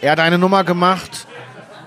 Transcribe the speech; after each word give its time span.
er 0.00 0.12
hat 0.12 0.20
eine 0.20 0.38
Nummer 0.38 0.64
gemacht, 0.64 1.26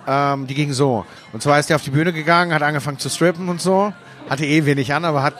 ähm, 0.08 0.48
die 0.48 0.56
ging 0.56 0.74
so. 0.74 1.06
Und 1.34 1.42
zwar 1.42 1.60
ist 1.60 1.70
er 1.70 1.76
auf 1.76 1.84
die 1.84 1.92
Bühne 1.92 2.14
gegangen, 2.14 2.54
hat 2.54 2.64
angefangen 2.64 3.00
zu 3.00 3.10
strippen 3.10 3.50
und 3.50 3.62
so. 3.62 3.94
Hatte 4.30 4.46
eh 4.46 4.66
wenig 4.66 4.94
an, 4.94 5.06
aber 5.06 5.24
hat 5.24 5.36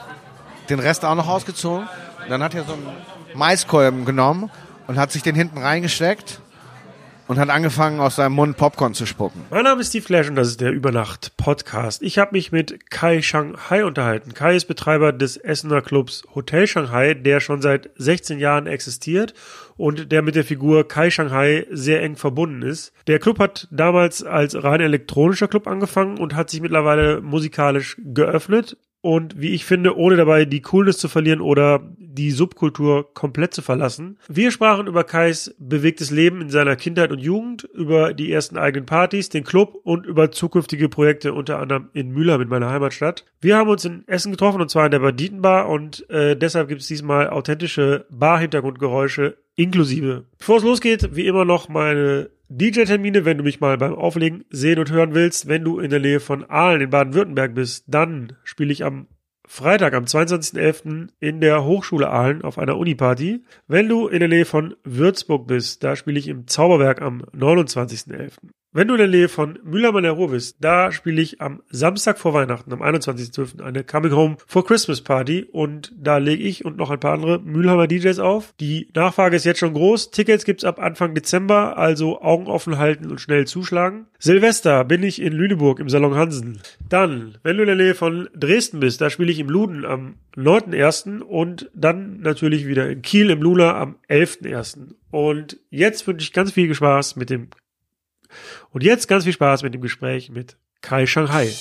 den 0.68 0.78
Rest 0.78 1.04
auch 1.04 1.14
noch 1.14 1.28
ausgezogen. 1.28 1.88
Und 2.22 2.30
dann 2.30 2.42
hat 2.42 2.54
er 2.54 2.64
so 2.64 2.74
einen 2.74 2.86
Maiskolben 3.34 4.04
genommen 4.04 4.50
und 4.86 4.98
hat 4.98 5.12
sich 5.12 5.22
den 5.22 5.34
hinten 5.34 5.58
reingesteckt 5.58 6.40
und 7.28 7.38
hat 7.38 7.50
angefangen, 7.50 8.00
aus 8.00 8.16
seinem 8.16 8.32
Mund 8.32 8.56
Popcorn 8.56 8.94
zu 8.94 9.06
spucken. 9.06 9.42
Mein 9.50 9.64
Name 9.64 9.82
ist 9.82 9.90
Steve 9.90 10.04
Flash 10.04 10.28
und 10.28 10.34
das 10.34 10.48
ist 10.48 10.60
der 10.60 10.72
Übernacht-Podcast. 10.72 12.02
Ich 12.02 12.18
habe 12.18 12.32
mich 12.32 12.50
mit 12.50 12.90
Kai 12.90 13.22
Shanghai 13.22 13.84
unterhalten. 13.84 14.32
Kai 14.34 14.56
ist 14.56 14.64
Betreiber 14.64 15.12
des 15.12 15.36
Essener 15.36 15.82
Clubs 15.82 16.22
Hotel 16.34 16.66
Shanghai, 16.66 17.14
der 17.14 17.40
schon 17.40 17.60
seit 17.60 17.90
16 17.96 18.38
Jahren 18.38 18.66
existiert 18.66 19.34
und 19.76 20.10
der 20.10 20.22
mit 20.22 20.34
der 20.34 20.44
Figur 20.44 20.88
Kai 20.88 21.10
Shanghai 21.10 21.66
sehr 21.70 22.02
eng 22.02 22.16
verbunden 22.16 22.62
ist. 22.62 22.92
Der 23.06 23.18
Club 23.18 23.38
hat 23.38 23.68
damals 23.70 24.24
als 24.24 24.60
rein 24.64 24.80
elektronischer 24.80 25.48
Club 25.48 25.66
angefangen 25.66 26.18
und 26.18 26.34
hat 26.34 26.48
sich 26.48 26.62
mittlerweile 26.62 27.20
musikalisch 27.20 27.96
geöffnet 28.02 28.78
und 29.00 29.40
wie 29.40 29.50
ich 29.50 29.64
finde, 29.64 29.96
ohne 29.96 30.16
dabei 30.16 30.44
die 30.44 30.60
Coolness 30.60 30.98
zu 30.98 31.08
verlieren 31.08 31.40
oder 31.40 31.80
die 32.18 32.32
Subkultur 32.32 33.14
komplett 33.14 33.54
zu 33.54 33.62
verlassen. 33.62 34.18
Wir 34.28 34.50
sprachen 34.50 34.88
über 34.88 35.04
Kais 35.04 35.54
bewegtes 35.58 36.10
Leben 36.10 36.42
in 36.42 36.50
seiner 36.50 36.74
Kindheit 36.74 37.12
und 37.12 37.20
Jugend, 37.20 37.62
über 37.74 38.12
die 38.12 38.32
ersten 38.32 38.58
eigenen 38.58 38.86
Partys, 38.86 39.28
den 39.28 39.44
Club 39.44 39.78
und 39.84 40.04
über 40.04 40.32
zukünftige 40.32 40.88
Projekte 40.88 41.32
unter 41.32 41.60
anderem 41.60 41.90
in 41.92 42.10
Mühlheim 42.10 42.40
in 42.40 42.48
meiner 42.48 42.70
Heimatstadt. 42.70 43.24
Wir 43.40 43.56
haben 43.56 43.70
uns 43.70 43.84
in 43.84 44.02
Essen 44.08 44.32
getroffen 44.32 44.60
und 44.60 44.68
zwar 44.68 44.86
in 44.86 44.90
der 44.90 44.98
Banditenbar 44.98 45.68
und 45.68 46.08
äh, 46.10 46.36
deshalb 46.36 46.68
gibt 46.68 46.80
es 46.80 46.88
diesmal 46.88 47.30
authentische 47.30 48.06
Bar-Hintergrundgeräusche 48.10 49.36
inklusive. 49.54 50.24
Bevor 50.38 50.58
es 50.58 50.64
losgeht, 50.64 51.14
wie 51.14 51.26
immer 51.26 51.44
noch 51.44 51.68
meine 51.68 52.30
DJ-Termine, 52.48 53.24
wenn 53.24 53.38
du 53.38 53.44
mich 53.44 53.60
mal 53.60 53.76
beim 53.76 53.94
Auflegen 53.94 54.44
sehen 54.50 54.78
und 54.78 54.90
hören 54.90 55.14
willst. 55.14 55.48
Wenn 55.48 55.64
du 55.64 55.78
in 55.78 55.90
der 55.90 56.00
Nähe 56.00 56.18
von 56.18 56.48
Aalen 56.48 56.80
in 56.80 56.90
Baden-Württemberg 56.90 57.54
bist, 57.54 57.84
dann 57.86 58.32
spiele 58.42 58.72
ich 58.72 58.84
am 58.84 59.06
Freitag, 59.50 59.94
am 59.94 60.04
22.11. 60.04 61.08
in 61.20 61.40
der 61.40 61.64
Hochschule 61.64 62.10
Aalen 62.10 62.42
auf 62.42 62.58
einer 62.58 62.76
Uniparty. 62.76 63.42
Wenn 63.66 63.88
du 63.88 64.06
in 64.06 64.20
der 64.20 64.28
Nähe 64.28 64.44
von 64.44 64.76
Würzburg 64.84 65.46
bist, 65.46 65.82
da 65.82 65.96
spiele 65.96 66.18
ich 66.18 66.28
im 66.28 66.46
Zauberwerk 66.46 67.00
am 67.00 67.22
29.11. 67.34 68.32
Wenn 68.70 68.86
du 68.86 68.94
in 68.94 68.98
der 68.98 69.08
Nähe 69.08 69.30
von 69.30 69.58
Mülheim 69.64 69.96
an 69.96 70.02
der 70.02 70.12
Ruhr 70.12 70.30
bist, 70.30 70.58
da 70.60 70.92
spiele 70.92 71.22
ich 71.22 71.40
am 71.40 71.62
Samstag 71.70 72.18
vor 72.18 72.34
Weihnachten, 72.34 72.70
am 72.70 72.82
21.12. 72.82 73.62
eine 73.62 73.82
Coming 73.82 74.12
Home 74.12 74.36
for 74.46 74.62
Christmas 74.62 75.00
Party 75.00 75.46
und 75.50 75.94
da 75.96 76.18
lege 76.18 76.42
ich 76.42 76.66
und 76.66 76.76
noch 76.76 76.90
ein 76.90 77.00
paar 77.00 77.14
andere 77.14 77.38
Mülheimer 77.38 77.86
DJs 77.86 78.18
auf. 78.18 78.52
Die 78.60 78.90
Nachfrage 78.94 79.36
ist 79.36 79.46
jetzt 79.46 79.60
schon 79.60 79.72
groß. 79.72 80.10
Tickets 80.10 80.44
gibt's 80.44 80.64
ab 80.64 80.80
Anfang 80.80 81.14
Dezember, 81.14 81.78
also 81.78 82.20
Augen 82.20 82.46
offen 82.46 82.76
halten 82.76 83.10
und 83.10 83.22
schnell 83.22 83.46
zuschlagen. 83.46 84.06
Silvester 84.18 84.84
bin 84.84 85.02
ich 85.02 85.22
in 85.22 85.32
Lüneburg 85.32 85.80
im 85.80 85.88
Salon 85.88 86.16
Hansen. 86.16 86.60
Dann, 86.90 87.38
wenn 87.42 87.56
du 87.56 87.62
in 87.62 87.68
der 87.68 87.76
Nähe 87.76 87.94
von 87.94 88.28
Dresden 88.36 88.80
bist, 88.80 89.00
da 89.00 89.08
spiele 89.08 89.32
ich 89.32 89.38
im 89.38 89.48
Luden 89.48 89.86
am 89.86 90.16
9.1. 90.36 91.20
und 91.22 91.70
dann 91.72 92.20
natürlich 92.20 92.66
wieder 92.66 92.90
in 92.90 93.00
Kiel 93.00 93.30
im 93.30 93.40
Luna 93.40 93.78
am 93.80 93.96
11.1. 94.10 94.94
Und 95.10 95.58
jetzt 95.70 96.06
wünsche 96.06 96.24
ich 96.24 96.34
ganz 96.34 96.52
viel 96.52 96.74
Spaß 96.74 97.16
mit 97.16 97.30
dem 97.30 97.48
und 98.70 98.82
jetzt 98.82 99.08
ganz 99.08 99.24
viel 99.24 99.32
Spaß 99.32 99.62
mit 99.62 99.74
dem 99.74 99.80
Gespräch 99.80 100.30
mit 100.30 100.56
Kai 100.80 101.06
Shanghai. 101.06 101.52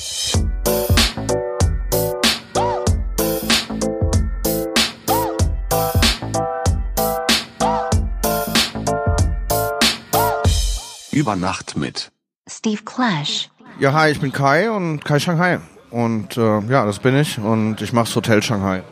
Über 11.12 11.36
Nacht 11.36 11.76
mit 11.76 12.12
Steve 12.48 12.84
Clash. 12.84 13.50
Ja, 13.80 13.94
hi, 13.94 14.12
ich 14.12 14.20
bin 14.20 14.32
Kai 14.32 14.72
und 14.72 15.04
Kai 15.04 15.20
Shanghai. 15.20 15.60
Und 15.90 16.38
äh, 16.38 16.60
ja, 16.62 16.86
das 16.86 17.00
bin 17.00 17.16
ich. 17.18 17.40
Und 17.40 17.82
ich 17.82 17.94
mache 17.94 18.14
Hotel 18.16 18.42
Shanghai. 18.44 18.84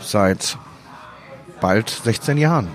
Seit 0.00 0.56
bald 1.60 1.90
16 1.90 2.38
Jahren. 2.38 2.68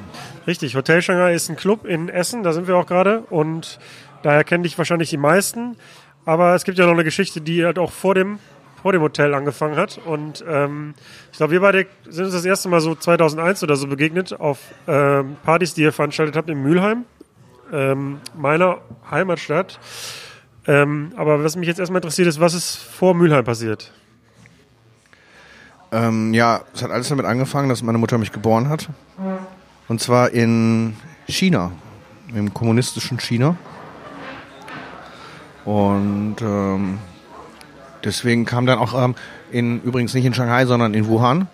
Richtig, 0.48 0.76
Hotel 0.76 1.02
Shanghai 1.02 1.34
ist 1.34 1.50
ein 1.50 1.56
Club 1.56 1.86
in 1.86 2.08
Essen, 2.08 2.44
da 2.44 2.54
sind 2.54 2.68
wir 2.68 2.78
auch 2.78 2.86
gerade. 2.86 3.22
Und 3.30 3.80
daher 4.22 4.44
kennen 4.44 4.64
dich 4.64 4.78
wahrscheinlich 4.78 5.10
die 5.10 5.18
meisten. 5.18 5.76
Aber 6.26 6.56
es 6.56 6.64
gibt 6.64 6.78
ja 6.78 6.86
noch 6.86 6.94
eine 6.94 7.04
Geschichte, 7.04 7.42
die 7.42 7.66
halt 7.66 7.80
auch 7.80 7.92
vor 7.92 8.14
dem, 8.14 8.40
vor 8.82 8.92
dem 8.92 9.02
Hotel 9.02 9.34
angefangen 9.34 9.76
hat. 9.76 10.00
Und 10.06 10.44
ähm, 10.48 10.94
ich 11.32 11.38
glaube, 11.38 11.54
wir 11.54 11.62
beide 11.62 11.88
sind 12.08 12.26
uns 12.26 12.34
das 12.34 12.46
erste 12.46 12.70
Mal 12.70 12.80
so 12.80 12.94
2001 12.94 13.64
oder 13.64 13.76
so 13.76 13.88
begegnet 13.88 14.40
auf 14.40 14.60
ähm, 14.88 15.38
Partys, 15.44 15.74
die 15.74 15.82
ihr 15.82 15.92
veranstaltet 15.92 16.36
habt 16.36 16.50
in 16.50 16.62
Mülheim, 16.62 17.06
ähm, 17.72 18.20
meiner 18.36 18.80
Heimatstadt. 19.10 19.80
Ähm, 20.68 21.12
aber 21.16 21.44
was 21.44 21.56
mich 21.56 21.68
jetzt 21.68 21.80
erstmal 21.80 22.00
interessiert 22.00 22.28
ist, 22.28 22.40
was 22.40 22.54
ist 22.54 22.76
vor 22.76 23.16
Mülheim 23.16 23.46
passiert? 23.46 23.92
Ähm, 25.92 26.34
ja, 26.34 26.62
es 26.74 26.84
hat 26.84 26.92
alles 26.92 27.10
damit 27.10 27.26
angefangen, 27.26 27.70
dass 27.70 27.82
meine 27.82 27.98
Mutter 27.98 28.18
mich 28.18 28.32
geboren 28.32 28.70
hat. 28.70 28.90
Und 29.88 30.02
zwar 30.02 30.32
in 30.32 30.96
China, 31.28 31.72
im 32.34 32.54
kommunistischen 32.54 33.20
China. 33.20 33.56
Und 35.64 36.38
ähm, 36.42 37.00
deswegen 38.04 38.46
kam 38.46 38.66
dann 38.66 38.80
auch 38.80 38.94
ähm, 39.04 39.16
in, 39.52 39.82
übrigens 39.82 40.14
nicht 40.14 40.26
in 40.26 40.34
Shanghai, 40.34 40.66
sondern 40.66 40.94
in 40.94 41.08
Wuhan, 41.08 41.48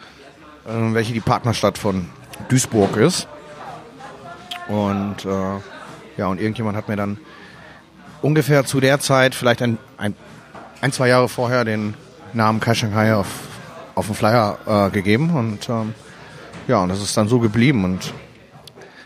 ähm, 0.68 0.94
welche 0.94 1.14
die 1.14 1.20
Partnerstadt 1.20 1.78
von 1.78 2.08
Duisburg 2.50 2.98
ist. 2.98 3.28
Und 4.68 5.26
äh, 5.26 5.60
ja, 6.18 6.28
und 6.28 6.40
irgendjemand 6.40 6.78
hat 6.78 6.88
mir 6.88 6.96
dann 6.96 7.18
ungefähr 8.22 8.66
zu 8.66 8.80
der 8.80 9.00
Zeit, 9.00 9.36
vielleicht 9.36 9.62
ein, 9.62 9.78
ein, 9.98 10.16
ein 10.82 10.92
zwei 10.92 11.08
Jahre 11.08 11.30
vorher, 11.30 11.66
den 11.66 11.96
Namen 12.34 12.60
Kai 12.60 12.76
Shanghai 12.76 13.16
auf, 13.16 13.28
auf 13.96 14.06
den 14.06 14.16
Flyer 14.16 14.58
äh, 14.66 14.90
gegeben. 14.92 15.32
Und 15.32 15.70
ähm, 15.70 15.94
ja, 16.72 16.82
und 16.82 16.90
das 16.90 17.02
ist 17.02 17.16
dann 17.18 17.28
so 17.28 17.40
geblieben. 17.40 17.84
Und 17.84 18.14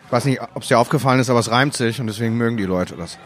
ich 0.05 0.11
weiß 0.11 0.25
nicht, 0.25 0.39
ob 0.53 0.61
es 0.61 0.67
dir 0.67 0.77
aufgefallen 0.77 1.19
ist, 1.19 1.31
aber 1.31 1.39
es 1.39 1.49
reimt 1.49 1.73
sich 1.73 1.99
und 1.99 2.05
deswegen 2.05 2.37
mögen 2.37 2.57
die 2.57 2.63
Leute 2.63 2.95
das. 2.95 3.17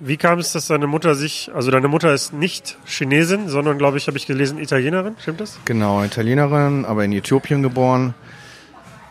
Wie 0.00 0.16
kam 0.16 0.38
es, 0.38 0.52
dass 0.52 0.68
deine 0.68 0.86
Mutter 0.86 1.14
sich, 1.14 1.50
also 1.54 1.70
deine 1.70 1.88
Mutter 1.88 2.14
ist 2.14 2.32
nicht 2.32 2.78
Chinesin, 2.86 3.48
sondern, 3.48 3.76
glaube 3.76 3.98
ich, 3.98 4.06
habe 4.06 4.16
ich 4.16 4.26
gelesen, 4.26 4.58
Italienerin, 4.58 5.16
stimmt 5.20 5.40
das? 5.40 5.58
Genau, 5.66 6.02
Italienerin, 6.02 6.86
aber 6.86 7.04
in 7.04 7.12
Äthiopien 7.12 7.62
geboren. 7.62 8.14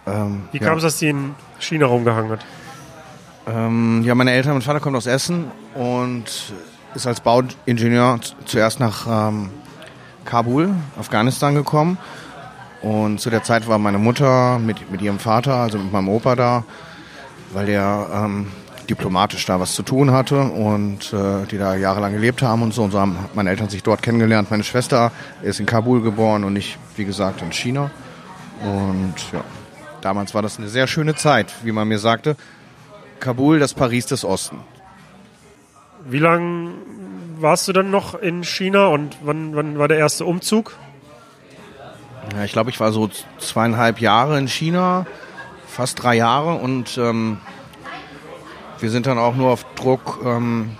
Ähm, 0.07 0.43
Wie 0.51 0.57
ja. 0.57 0.65
kam 0.65 0.77
es, 0.77 0.83
dass 0.83 0.97
sie 0.97 1.09
in 1.09 1.35
China 1.59 1.85
rumgehangen 1.85 2.31
hat? 2.31 2.45
Ähm, 3.45 4.01
ja, 4.03 4.15
meine 4.15 4.31
Eltern, 4.31 4.53
mein 4.53 4.61
Vater 4.63 4.79
kommt 4.79 4.95
aus 4.95 5.05
Essen 5.05 5.51
und 5.75 6.53
ist 6.95 7.05
als 7.05 7.21
Bauingenieur 7.21 8.19
zuerst 8.45 8.79
nach 8.79 9.29
ähm, 9.29 9.49
Kabul, 10.25 10.73
Afghanistan 10.97 11.53
gekommen. 11.53 11.99
Und 12.81 13.19
zu 13.19 13.29
der 13.29 13.43
Zeit 13.43 13.67
war 13.67 13.79
meine 13.79 13.97
Mutter 13.97 14.59
mit, 14.59 14.91
mit 14.91 15.01
ihrem 15.01 15.19
Vater, 15.19 15.55
also 15.55 15.77
mit 15.77 15.91
meinem 15.91 16.09
Opa 16.09 16.35
da, 16.35 16.63
weil 17.53 17.65
der 17.65 18.07
ähm, 18.13 18.47
diplomatisch 18.89 19.45
da 19.45 19.59
was 19.59 19.73
zu 19.73 19.83
tun 19.83 20.11
hatte 20.11 20.39
und 20.41 21.11
äh, 21.13 21.45
die 21.49 21.57
da 21.57 21.75
jahrelang 21.75 22.13
gelebt 22.13 22.41
haben 22.41 22.61
und 22.61 22.73
so. 22.73 22.83
Und 22.83 22.91
so 22.91 22.99
haben 22.99 23.17
meine 23.33 23.49
Eltern 23.49 23.69
sich 23.69 23.83
dort 23.83 24.01
kennengelernt. 24.01 24.51
Meine 24.51 24.63
Schwester 24.63 25.11
ist 25.41 25.59
in 25.59 25.65
Kabul 25.65 26.01
geboren 26.01 26.43
und 26.43 26.55
ich, 26.55 26.77
wie 26.95 27.05
gesagt, 27.05 27.41
in 27.41 27.51
China. 27.51 27.91
Und 28.61 29.15
ja, 29.33 29.43
damals 30.01 30.33
war 30.33 30.41
das 30.41 30.57
eine 30.57 30.67
sehr 30.67 30.87
schöne 30.87 31.15
Zeit, 31.15 31.53
wie 31.63 31.71
man 31.71 31.87
mir 31.87 31.99
sagte. 31.99 32.35
Kabul, 33.19 33.59
das 33.59 33.73
Paris 33.73 34.05
des 34.05 34.23
Osten. 34.23 34.59
Wie 36.05 36.19
lange 36.19 36.71
warst 37.39 37.67
du 37.67 37.73
dann 37.73 37.91
noch 37.91 38.15
in 38.15 38.43
China 38.43 38.87
und 38.87 39.17
wann, 39.23 39.55
wann 39.55 39.77
war 39.77 39.87
der 39.87 39.97
erste 39.97 40.25
Umzug? 40.25 40.77
Ja, 42.35 42.43
ich 42.43 42.51
glaube, 42.51 42.69
ich 42.69 42.79
war 42.79 42.91
so 42.91 43.09
zweieinhalb 43.39 43.99
Jahre 43.99 44.37
in 44.37 44.47
China, 44.47 45.05
fast 45.67 46.01
drei 46.01 46.15
Jahre 46.15 46.55
und 46.55 46.97
ähm, 46.97 47.37
wir 48.79 48.89
sind 48.89 49.07
dann 49.07 49.17
auch 49.17 49.35
nur 49.35 49.49
auf 49.51 49.65
Druck 49.75 50.19
ähm, 50.25 50.77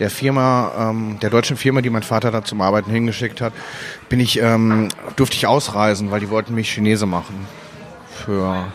der 0.00 0.10
Firma, 0.10 0.90
ähm, 0.90 1.18
der 1.20 1.30
deutschen 1.30 1.56
Firma, 1.56 1.80
die 1.80 1.90
mein 1.90 2.02
Vater 2.02 2.30
da 2.30 2.44
zum 2.44 2.60
Arbeiten 2.60 2.90
hingeschickt 2.90 3.40
hat, 3.40 3.52
bin 4.08 4.20
ich, 4.20 4.40
ähm, 4.40 4.88
durfte 5.16 5.36
ich 5.36 5.46
ausreisen, 5.46 6.10
weil 6.10 6.20
die 6.20 6.30
wollten 6.30 6.54
mich 6.54 6.72
Chinese 6.72 7.06
machen 7.06 7.46
für 8.10 8.66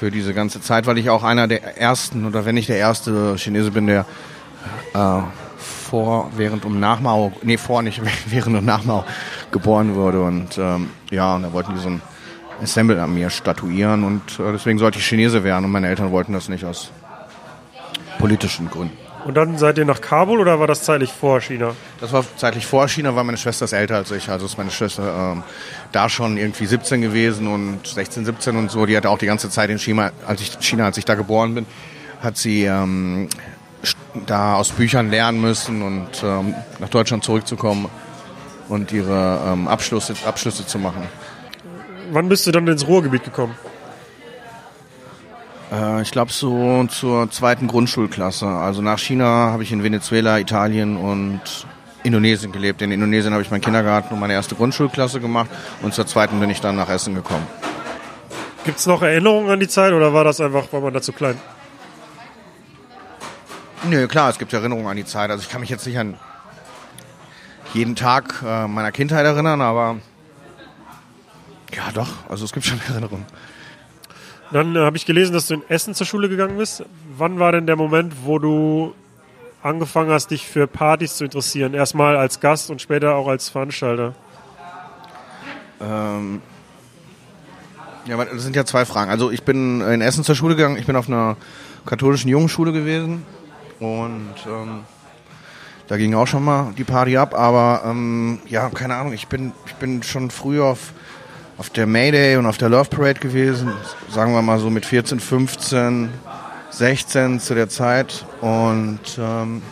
für 0.00 0.10
diese 0.10 0.32
ganze 0.32 0.62
Zeit, 0.62 0.86
weil 0.86 0.96
ich 0.96 1.10
auch 1.10 1.22
einer 1.22 1.46
der 1.46 1.76
ersten 1.76 2.24
oder 2.24 2.46
wenn 2.46 2.54
nicht 2.54 2.70
der 2.70 2.78
erste 2.78 3.36
Chinese 3.36 3.70
bin, 3.70 3.86
der 3.86 4.06
äh, 4.94 5.20
vor, 5.58 6.30
während 6.36 6.64
und 6.64 6.80
nach 6.80 7.00
Mao, 7.00 7.32
nee, 7.42 7.58
vor 7.58 7.82
nicht, 7.82 8.00
während 8.26 8.56
und 8.56 8.64
nach 8.64 8.82
Mao 8.82 9.04
geboren 9.52 9.94
wurde. 9.94 10.22
Und 10.22 10.58
ähm, 10.58 10.90
ja, 11.10 11.36
und 11.36 11.42
da 11.42 11.52
wollten 11.52 11.74
die 11.74 11.80
so 11.80 11.88
ein 11.88 12.02
Assemble 12.62 13.02
an 13.02 13.14
mir 13.14 13.30
statuieren 13.30 14.04
und 14.04 14.38
äh, 14.38 14.52
deswegen 14.52 14.78
sollte 14.78 14.98
ich 14.98 15.06
Chinese 15.06 15.44
werden 15.44 15.64
und 15.64 15.70
meine 15.70 15.88
Eltern 15.88 16.10
wollten 16.10 16.32
das 16.32 16.48
nicht 16.48 16.64
aus 16.64 16.90
politischen 18.18 18.68
Gründen. 18.68 18.96
Und 19.24 19.36
dann 19.36 19.58
seid 19.58 19.76
ihr 19.76 19.84
nach 19.84 20.00
Kabul 20.00 20.40
oder 20.40 20.60
war 20.60 20.66
das 20.66 20.82
zeitlich 20.82 21.12
vor 21.12 21.40
China? 21.40 21.74
Das 22.00 22.12
war 22.12 22.24
zeitlich 22.36 22.66
vor 22.66 22.88
China, 22.88 23.14
weil 23.14 23.24
meine 23.24 23.36
Schwester 23.36 23.66
ist 23.66 23.72
älter 23.72 23.96
als 23.96 24.10
ich. 24.10 24.30
Also 24.30 24.46
ist 24.46 24.56
meine 24.56 24.70
Schwester 24.70 25.32
ähm, 25.32 25.42
da 25.92 26.08
schon 26.08 26.38
irgendwie 26.38 26.64
17 26.64 27.02
gewesen 27.02 27.46
und 27.46 27.86
16, 27.86 28.24
17 28.24 28.56
und 28.56 28.70
so. 28.70 28.86
Die 28.86 28.96
hatte 28.96 29.10
auch 29.10 29.18
die 29.18 29.26
ganze 29.26 29.50
Zeit 29.50 29.68
in 29.68 29.78
China, 29.78 30.10
als 30.26 30.40
ich, 30.40 30.56
China, 30.60 30.86
als 30.86 30.96
ich 30.96 31.04
da 31.04 31.16
geboren 31.16 31.54
bin. 31.54 31.66
hat 32.22 32.38
sie 32.38 32.64
ähm, 32.64 33.28
da 34.26 34.54
aus 34.54 34.70
Büchern 34.70 35.10
lernen 35.10 35.40
müssen 35.40 35.82
und 35.82 36.22
ähm, 36.22 36.54
nach 36.78 36.88
Deutschland 36.88 37.22
zurückzukommen 37.22 37.90
und 38.70 38.92
ihre 38.92 39.40
ähm, 39.46 39.68
Abschlüsse, 39.68 40.14
Abschlüsse 40.24 40.66
zu 40.66 40.78
machen. 40.78 41.02
Wann 42.12 42.28
bist 42.28 42.46
du 42.46 42.52
dann 42.52 42.66
ins 42.66 42.86
Ruhrgebiet 42.86 43.24
gekommen? 43.24 43.54
Äh, 45.72 46.02
ich 46.02 46.10
glaube 46.10 46.32
so 46.32 46.84
zur 46.86 47.30
zweiten 47.30 47.66
Grundschulklasse. 47.66 48.46
Also 48.46 48.80
nach 48.80 48.98
China 48.98 49.50
habe 49.52 49.62
ich 49.62 49.72
in 49.72 49.82
Venezuela, 49.82 50.38
Italien 50.38 50.96
und 50.96 51.40
Indonesien 52.02 52.52
gelebt. 52.52 52.80
In 52.82 52.92
Indonesien 52.92 53.32
habe 53.32 53.42
ich 53.42 53.50
meinen 53.50 53.60
Kindergarten 53.60 54.14
und 54.14 54.20
meine 54.20 54.32
erste 54.32 54.54
Grundschulklasse 54.54 55.20
gemacht 55.20 55.50
und 55.82 55.92
zur 55.92 56.06
zweiten 56.06 56.40
bin 56.40 56.50
ich 56.50 56.60
dann 56.60 56.76
nach 56.76 56.88
Essen 56.88 57.14
gekommen. 57.14 57.46
Gibt 58.64 58.78
es 58.78 58.86
noch 58.86 59.02
Erinnerungen 59.02 59.50
an 59.50 59.60
die 59.60 59.68
Zeit 59.68 59.92
oder 59.92 60.12
war 60.12 60.24
das 60.24 60.40
einfach, 60.40 60.72
war 60.72 60.80
man 60.80 60.92
da 60.92 61.02
zu 61.02 61.12
klein? 61.12 61.36
Nö, 63.88 64.06
klar, 64.06 64.28
es 64.30 64.38
gibt 64.38 64.52
Erinnerungen 64.52 64.86
an 64.86 64.96
die 64.96 65.06
Zeit. 65.06 65.30
Also 65.30 65.42
ich 65.42 65.48
kann 65.48 65.60
mich 65.60 65.70
jetzt 65.70 65.86
nicht 65.86 65.98
an 65.98 66.16
jeden 67.72 67.96
Tag 67.96 68.42
äh, 68.44 68.66
meiner 68.66 68.92
Kindheit 68.92 69.24
erinnern, 69.24 69.60
aber 69.60 69.96
ja 71.74 71.92
doch, 71.94 72.08
also 72.28 72.44
es 72.44 72.52
gibt 72.52 72.66
schon 72.66 72.80
Erinnerungen. 72.88 73.26
Dann 74.52 74.74
äh, 74.74 74.80
habe 74.80 74.96
ich 74.96 75.06
gelesen, 75.06 75.32
dass 75.32 75.46
du 75.46 75.54
in 75.54 75.62
Essen 75.68 75.94
zur 75.94 76.06
Schule 76.06 76.28
gegangen 76.28 76.56
bist. 76.56 76.84
Wann 77.16 77.38
war 77.38 77.52
denn 77.52 77.66
der 77.66 77.76
Moment, 77.76 78.12
wo 78.24 78.38
du 78.38 78.94
angefangen 79.62 80.10
hast, 80.10 80.30
dich 80.30 80.46
für 80.46 80.66
Partys 80.66 81.16
zu 81.16 81.24
interessieren? 81.24 81.74
Erstmal 81.74 82.16
als 82.16 82.40
Gast 82.40 82.70
und 82.70 82.82
später 82.82 83.14
auch 83.14 83.28
als 83.28 83.48
Veranstalter. 83.48 84.14
Ähm, 85.80 86.42
ja, 88.06 88.24
das 88.24 88.42
sind 88.42 88.56
ja 88.56 88.64
zwei 88.64 88.84
Fragen. 88.84 89.10
Also 89.10 89.30
ich 89.30 89.44
bin 89.44 89.80
in 89.80 90.00
Essen 90.00 90.24
zur 90.24 90.34
Schule 90.34 90.56
gegangen, 90.56 90.76
ich 90.76 90.86
bin 90.86 90.96
auf 90.96 91.08
einer 91.08 91.36
katholischen 91.86 92.28
Jungenschule 92.28 92.72
gewesen 92.72 93.24
und 93.78 94.34
ähm, 94.46 94.80
da 95.90 95.96
ging 95.96 96.14
auch 96.14 96.28
schon 96.28 96.44
mal 96.44 96.72
die 96.78 96.84
Party 96.84 97.16
ab, 97.16 97.34
aber 97.34 97.82
ähm, 97.84 98.38
ja, 98.46 98.70
keine 98.70 98.94
Ahnung, 98.94 99.12
ich 99.12 99.26
bin, 99.26 99.52
ich 99.66 99.74
bin 99.74 100.04
schon 100.04 100.30
früh 100.30 100.62
auf, 100.62 100.92
auf 101.58 101.68
der 101.70 101.88
Mayday 101.88 102.36
und 102.36 102.46
auf 102.46 102.58
der 102.58 102.68
Love 102.68 102.88
Parade 102.88 103.18
gewesen, 103.18 103.72
sagen 104.08 104.32
wir 104.32 104.40
mal 104.40 104.60
so 104.60 104.70
mit 104.70 104.86
14, 104.86 105.18
15, 105.18 106.10
16 106.70 107.40
zu 107.40 107.56
der 107.56 107.68
Zeit 107.68 108.24
und 108.40 109.00
ähm, 109.18 109.62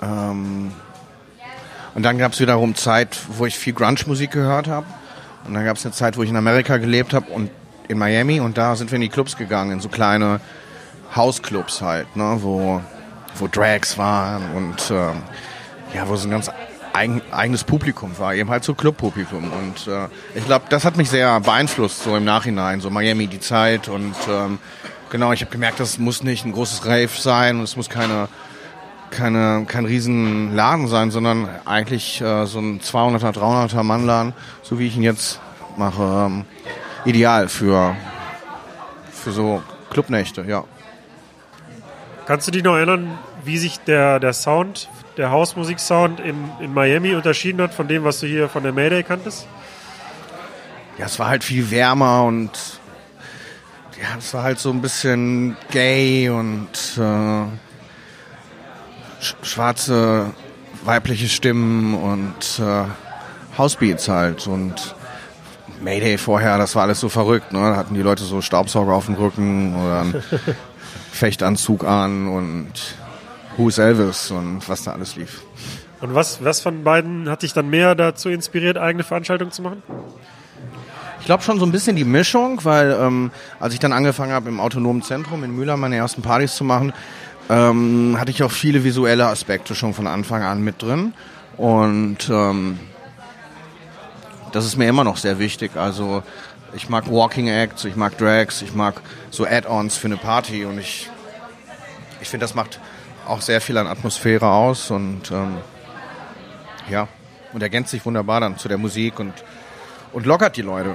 ähm, 0.00 0.72
und 1.94 2.02
dann 2.02 2.16
gab 2.16 2.32
es 2.32 2.40
wiederum 2.40 2.74
Zeit, 2.74 3.18
wo 3.28 3.44
ich 3.44 3.58
viel 3.58 3.74
Grunge-Musik 3.74 4.30
gehört 4.30 4.68
habe. 4.68 4.86
Und 5.46 5.52
dann 5.52 5.66
gab 5.66 5.76
es 5.76 5.84
eine 5.84 5.92
Zeit, 5.92 6.16
wo 6.16 6.22
ich 6.22 6.30
in 6.30 6.36
Amerika 6.36 6.78
gelebt 6.78 7.12
habe 7.12 7.30
und 7.30 7.50
in 7.88 7.98
Miami. 7.98 8.40
Und 8.40 8.58
da 8.58 8.74
sind 8.74 8.90
wir 8.90 8.96
in 8.96 9.02
die 9.02 9.10
Clubs 9.10 9.36
gegangen, 9.36 9.70
in 9.70 9.80
so 9.80 9.88
kleine 9.88 10.40
Hausclubs 11.14 11.82
halt, 11.82 12.16
ne, 12.16 12.38
wo, 12.40 12.80
wo 13.36 13.48
Drags 13.48 13.98
waren 13.98 14.54
und 14.54 14.90
ähm, 14.90 15.22
ja, 15.94 16.08
wo 16.08 16.16
so 16.16 16.28
ein 16.28 16.30
ganz 16.30 16.50
eigen, 16.92 17.22
eigenes 17.30 17.64
Publikum 17.64 18.18
war, 18.18 18.34
eben 18.34 18.50
halt 18.50 18.64
so 18.64 18.74
Clubpublikum. 18.74 19.52
Und 19.52 19.86
äh, 19.86 20.08
ich 20.34 20.44
glaube, 20.44 20.66
das 20.68 20.84
hat 20.84 20.96
mich 20.96 21.10
sehr 21.10 21.40
beeinflusst, 21.40 22.04
so 22.04 22.16
im 22.16 22.24
Nachhinein, 22.24 22.80
so 22.80 22.90
Miami, 22.90 23.26
die 23.26 23.40
Zeit. 23.40 23.88
Und 23.88 24.14
ähm, 24.28 24.58
genau, 25.10 25.32
ich 25.32 25.40
habe 25.40 25.50
gemerkt, 25.50 25.80
das 25.80 25.98
muss 25.98 26.22
nicht 26.22 26.44
ein 26.44 26.52
großes 26.52 26.86
Rave 26.86 27.08
sein 27.08 27.58
und 27.58 27.64
es 27.64 27.76
muss 27.76 27.88
keine 27.88 28.28
keine, 29.14 29.64
kein 29.66 29.84
riesen 29.84 30.54
Laden 30.54 30.88
sein, 30.88 31.10
sondern 31.10 31.48
eigentlich 31.64 32.20
äh, 32.20 32.46
so 32.46 32.58
ein 32.58 32.80
200er, 32.80 33.32
300er 33.32 33.82
Mannladen, 33.82 34.34
so 34.62 34.78
wie 34.78 34.86
ich 34.86 34.96
ihn 34.96 35.02
jetzt 35.02 35.40
mache, 35.76 36.26
ähm, 36.26 36.44
ideal 37.04 37.48
für, 37.48 37.96
für 39.12 39.32
so 39.32 39.62
Clubnächte, 39.90 40.44
ja. 40.46 40.64
Kannst 42.26 42.46
du 42.46 42.52
dich 42.52 42.62
noch 42.62 42.76
erinnern, 42.76 43.18
wie 43.44 43.58
sich 43.58 43.80
der, 43.80 44.18
der 44.18 44.32
Sound, 44.32 44.88
der 45.16 45.30
Hausmusik-Sound 45.30 46.20
in, 46.20 46.36
in 46.60 46.72
Miami 46.72 47.14
unterschieden 47.14 47.60
hat 47.60 47.74
von 47.74 47.86
dem, 47.86 48.04
was 48.04 48.20
du 48.20 48.26
hier 48.26 48.48
von 48.48 48.62
der 48.62 48.72
Mayday 48.72 49.02
kanntest? 49.02 49.46
Ja, 50.98 51.06
es 51.06 51.18
war 51.18 51.28
halt 51.28 51.44
viel 51.44 51.70
wärmer 51.70 52.24
und 52.24 52.50
ja, 54.00 54.08
es 54.18 54.32
war 54.32 54.42
halt 54.42 54.58
so 54.58 54.70
ein 54.70 54.80
bisschen 54.80 55.56
gay 55.70 56.30
und 56.30 56.68
äh, 56.98 57.44
sch 59.20 59.34
schwarze 59.42 60.32
weibliche 60.84 61.28
Stimmen 61.28 61.94
und 61.94 62.60
äh, 62.60 63.58
Housebeats 63.58 64.08
halt 64.08 64.46
und 64.46 64.94
Mayday 65.80 66.16
vorher, 66.16 66.58
das 66.58 66.74
war 66.74 66.82
alles 66.82 67.00
so 67.00 67.08
verrückt, 67.08 67.52
ne? 67.52 67.58
Da 67.58 67.76
hatten 67.76 67.94
die 67.94 68.02
Leute 68.02 68.24
so 68.24 68.40
Staubsauger 68.40 68.92
auf 68.94 69.06
dem 69.06 69.14
Rücken 69.14 69.76
oder 69.76 70.06
Fechtanzug 71.14 71.84
an 71.84 72.28
und 72.28 72.72
Who's 73.56 73.78
Elvis 73.78 74.32
und 74.32 74.68
was 74.68 74.82
da 74.82 74.92
alles 74.92 75.14
lief. 75.14 75.42
Und 76.00 76.14
was, 76.14 76.44
was 76.44 76.60
von 76.60 76.82
beiden 76.82 77.30
hat 77.30 77.42
dich 77.42 77.52
dann 77.52 77.70
mehr 77.70 77.94
dazu 77.94 78.28
inspiriert, 78.28 78.76
eigene 78.76 79.04
Veranstaltungen 79.04 79.52
zu 79.52 79.62
machen? 79.62 79.82
Ich 81.20 81.26
glaube 81.26 81.42
schon 81.42 81.58
so 81.58 81.64
ein 81.64 81.72
bisschen 81.72 81.96
die 81.96 82.04
Mischung, 82.04 82.64
weil 82.64 82.96
ähm, 83.00 83.30
als 83.60 83.72
ich 83.72 83.80
dann 83.80 83.92
angefangen 83.92 84.32
habe 84.32 84.48
im 84.48 84.60
autonomen 84.60 85.02
Zentrum 85.02 85.44
in 85.44 85.54
Mühlheim 85.54 85.80
meine 85.80 85.96
ersten 85.96 86.20
Partys 86.20 86.56
zu 86.56 86.64
machen, 86.64 86.92
ähm, 87.48 88.16
hatte 88.18 88.32
ich 88.32 88.42
auch 88.42 88.50
viele 88.50 88.84
visuelle 88.84 89.26
Aspekte 89.26 89.74
schon 89.74 89.94
von 89.94 90.06
Anfang 90.06 90.42
an 90.42 90.62
mit 90.62 90.82
drin. 90.82 91.14
Und 91.56 92.28
ähm, 92.28 92.80
das 94.52 94.66
ist 94.66 94.76
mir 94.76 94.88
immer 94.88 95.04
noch 95.04 95.16
sehr 95.16 95.38
wichtig. 95.38 95.76
Also 95.76 96.24
ich 96.74 96.88
mag 96.88 97.10
Walking 97.10 97.48
Acts, 97.48 97.84
ich 97.84 97.96
mag 97.96 98.16
Drags, 98.18 98.62
ich 98.62 98.74
mag 98.74 98.94
so 99.30 99.46
Add-ons 99.46 99.96
für 99.96 100.06
eine 100.08 100.16
Party 100.16 100.64
und 100.64 100.78
ich, 100.78 101.10
ich 102.20 102.28
finde, 102.28 102.44
das 102.44 102.54
macht 102.54 102.80
auch 103.26 103.40
sehr 103.40 103.60
viel 103.60 103.78
an 103.78 103.86
Atmosphäre 103.86 104.48
aus 104.48 104.90
und 104.90 105.30
ähm, 105.30 105.56
ja, 106.90 107.08
und 107.52 107.62
ergänzt 107.62 107.90
sich 107.90 108.04
wunderbar 108.04 108.40
dann 108.40 108.58
zu 108.58 108.68
der 108.68 108.78
Musik 108.78 109.18
und, 109.20 109.32
und 110.12 110.26
lockert 110.26 110.56
die 110.56 110.62
Leute. 110.62 110.94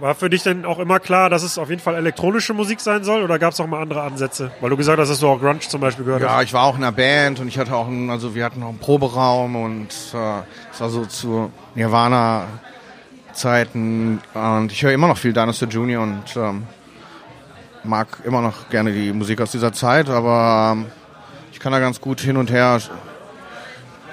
War 0.00 0.14
für 0.14 0.30
dich 0.30 0.44
denn 0.44 0.64
auch 0.64 0.78
immer 0.78 1.00
klar, 1.00 1.28
dass 1.28 1.42
es 1.42 1.58
auf 1.58 1.70
jeden 1.70 1.82
Fall 1.82 1.96
elektronische 1.96 2.54
Musik 2.54 2.78
sein 2.80 3.02
soll 3.02 3.22
oder 3.22 3.38
gab 3.40 3.52
es 3.52 3.58
auch 3.60 3.66
mal 3.66 3.82
andere 3.82 4.02
Ansätze? 4.02 4.52
Weil 4.60 4.70
du 4.70 4.76
gesagt 4.76 5.00
hast, 5.00 5.08
dass 5.08 5.18
du 5.18 5.26
auch 5.26 5.40
Grunge 5.40 5.58
zum 5.60 5.80
Beispiel 5.80 6.04
gehört 6.04 6.22
Ja, 6.22 6.36
hast. 6.36 6.44
ich 6.44 6.52
war 6.52 6.62
auch 6.64 6.76
in 6.76 6.84
einer 6.84 6.92
Band 6.92 7.40
und 7.40 7.48
ich 7.48 7.58
hatte 7.58 7.74
auch 7.74 7.88
einen, 7.88 8.08
also 8.10 8.32
wir 8.36 8.44
hatten 8.44 8.62
auch 8.62 8.68
einen 8.68 8.78
Proberaum 8.78 9.56
und 9.56 9.88
äh, 10.14 10.42
es 10.72 10.80
war 10.80 10.88
so 10.88 11.04
zu 11.06 11.50
Nirvana 11.74 12.44
Zeiten 13.38 14.20
und 14.34 14.72
ich 14.72 14.82
höre 14.82 14.92
immer 14.92 15.08
noch 15.08 15.18
viel 15.18 15.32
Dinosaur 15.32 15.68
Junior 15.68 16.02
und 16.02 16.36
ähm, 16.36 16.64
mag 17.84 18.08
immer 18.24 18.42
noch 18.42 18.68
gerne 18.68 18.92
die 18.92 19.12
Musik 19.12 19.40
aus 19.40 19.52
dieser 19.52 19.72
Zeit, 19.72 20.08
aber 20.08 20.74
ähm, 20.76 20.86
ich 21.52 21.60
kann 21.60 21.72
da 21.72 21.78
ganz 21.78 22.00
gut 22.00 22.20
hin 22.20 22.36
und 22.36 22.50
her 22.50 22.80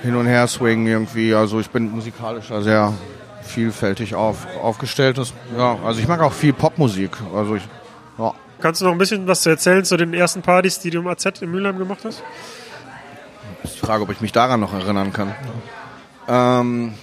hin 0.01 0.15
und 0.15 0.27
her 0.27 0.47
swingen 0.47 0.87
irgendwie. 0.87 1.33
Also 1.33 1.59
ich 1.59 1.69
bin 1.69 1.91
musikalisch 1.91 2.49
da 2.49 2.61
sehr 2.61 2.93
vielfältig 3.41 4.15
auf, 4.15 4.47
aufgestellt. 4.61 5.17
Das, 5.17 5.33
ja, 5.57 5.77
also 5.83 5.99
ich 5.99 6.07
mag 6.07 6.21
auch 6.21 6.33
viel 6.33 6.53
Popmusik. 6.53 7.11
Also 7.33 7.55
ich, 7.55 7.63
ja. 8.17 8.33
Kannst 8.59 8.81
du 8.81 8.85
noch 8.85 8.91
ein 8.91 8.97
bisschen 8.97 9.27
was 9.27 9.45
erzählen 9.45 9.83
zu 9.83 9.97
den 9.97 10.13
ersten 10.13 10.41
Partys, 10.41 10.79
die 10.79 10.89
du 10.89 10.99
im 10.99 11.07
AZ 11.07 11.25
in 11.41 11.51
Mülheim 11.51 11.77
gemacht 11.77 11.99
hast? 12.05 12.23
Ich 13.63 13.79
frage, 13.79 14.03
ob 14.03 14.11
ich 14.11 14.21
mich 14.21 14.31
daran 14.31 14.59
noch 14.59 14.73
erinnern 14.73 15.11
kann. 15.11 15.35
Ähm, 16.27 16.93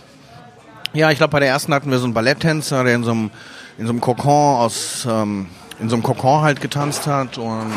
ja, 0.95 1.11
ich 1.11 1.19
glaube, 1.19 1.33
bei 1.33 1.41
der 1.41 1.49
ersten 1.49 1.73
hatten 1.73 1.91
wir 1.91 1.99
so 1.99 2.05
einen 2.05 2.15
Balletttänzer, 2.15 2.85
der 2.85 2.95
in 2.95 3.05
so 3.05 3.13
einem, 3.13 3.31
in 3.79 3.87
so 3.87 3.93
einem 3.93 4.01
Kokon 4.01 4.57
aus, 4.57 5.07
ähm, 5.11 5.47
in 5.81 5.89
so 5.89 5.97
einem 5.97 6.03
Kokon 6.03 6.43
halt 6.43 6.61
getanzt 6.61 7.07
hat. 7.07 7.39
Und 7.39 7.73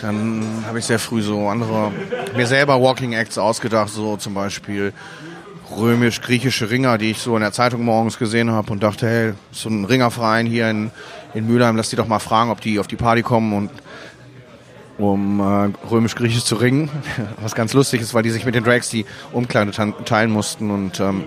dann 0.00 0.64
habe 0.66 0.78
ich 0.78 0.84
sehr 0.84 0.98
früh 0.98 1.22
so 1.22 1.48
andere, 1.48 1.92
mir 2.34 2.46
selber 2.46 2.80
Walking 2.80 3.12
Acts 3.12 3.38
ausgedacht, 3.38 3.90
so 3.90 4.16
zum 4.16 4.34
Beispiel 4.34 4.92
römisch-griechische 5.76 6.70
Ringer, 6.70 6.98
die 6.98 7.10
ich 7.10 7.18
so 7.18 7.34
in 7.36 7.42
der 7.42 7.52
Zeitung 7.52 7.84
morgens 7.84 8.18
gesehen 8.18 8.50
habe 8.50 8.72
und 8.72 8.82
dachte, 8.82 9.06
hey, 9.06 9.32
so 9.50 9.68
ein 9.68 9.84
Ringerverein 9.84 10.46
hier 10.46 10.68
in, 10.70 10.90
in 11.34 11.46
Mülheim, 11.46 11.76
lass 11.76 11.90
die 11.90 11.96
doch 11.96 12.06
mal 12.06 12.18
fragen, 12.18 12.50
ob 12.50 12.60
die 12.60 12.78
auf 12.78 12.86
die 12.86 12.96
Party 12.96 13.22
kommen 13.22 13.52
und 13.52 13.70
um 14.96 15.40
äh, 15.40 15.88
römisch-griechisch 15.90 16.44
zu 16.44 16.54
ringen, 16.56 16.88
was 17.42 17.54
ganz 17.54 17.72
lustig 17.72 18.00
ist, 18.00 18.14
weil 18.14 18.22
die 18.22 18.30
sich 18.30 18.44
mit 18.44 18.54
den 18.54 18.62
Drags 18.62 18.90
die 18.90 19.04
Umkleide 19.32 19.72
teilen 20.04 20.30
mussten 20.30 20.70
und 20.70 21.00
ähm, 21.00 21.24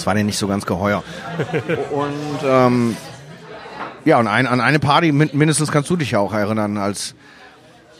das 0.00 0.06
war 0.06 0.14
denen 0.14 0.26
nicht 0.26 0.38
so 0.38 0.48
ganz 0.48 0.64
geheuer. 0.64 1.02
und 1.92 2.40
ähm, 2.42 2.96
ja, 4.06 4.18
und 4.18 4.28
ein, 4.28 4.46
an 4.46 4.60
eine 4.60 4.78
Party 4.78 5.12
min 5.12 5.28
mindestens 5.34 5.70
kannst 5.70 5.90
du 5.90 5.96
dich 5.96 6.12
ja 6.12 6.20
auch 6.20 6.32
erinnern, 6.32 6.78
als 6.78 7.14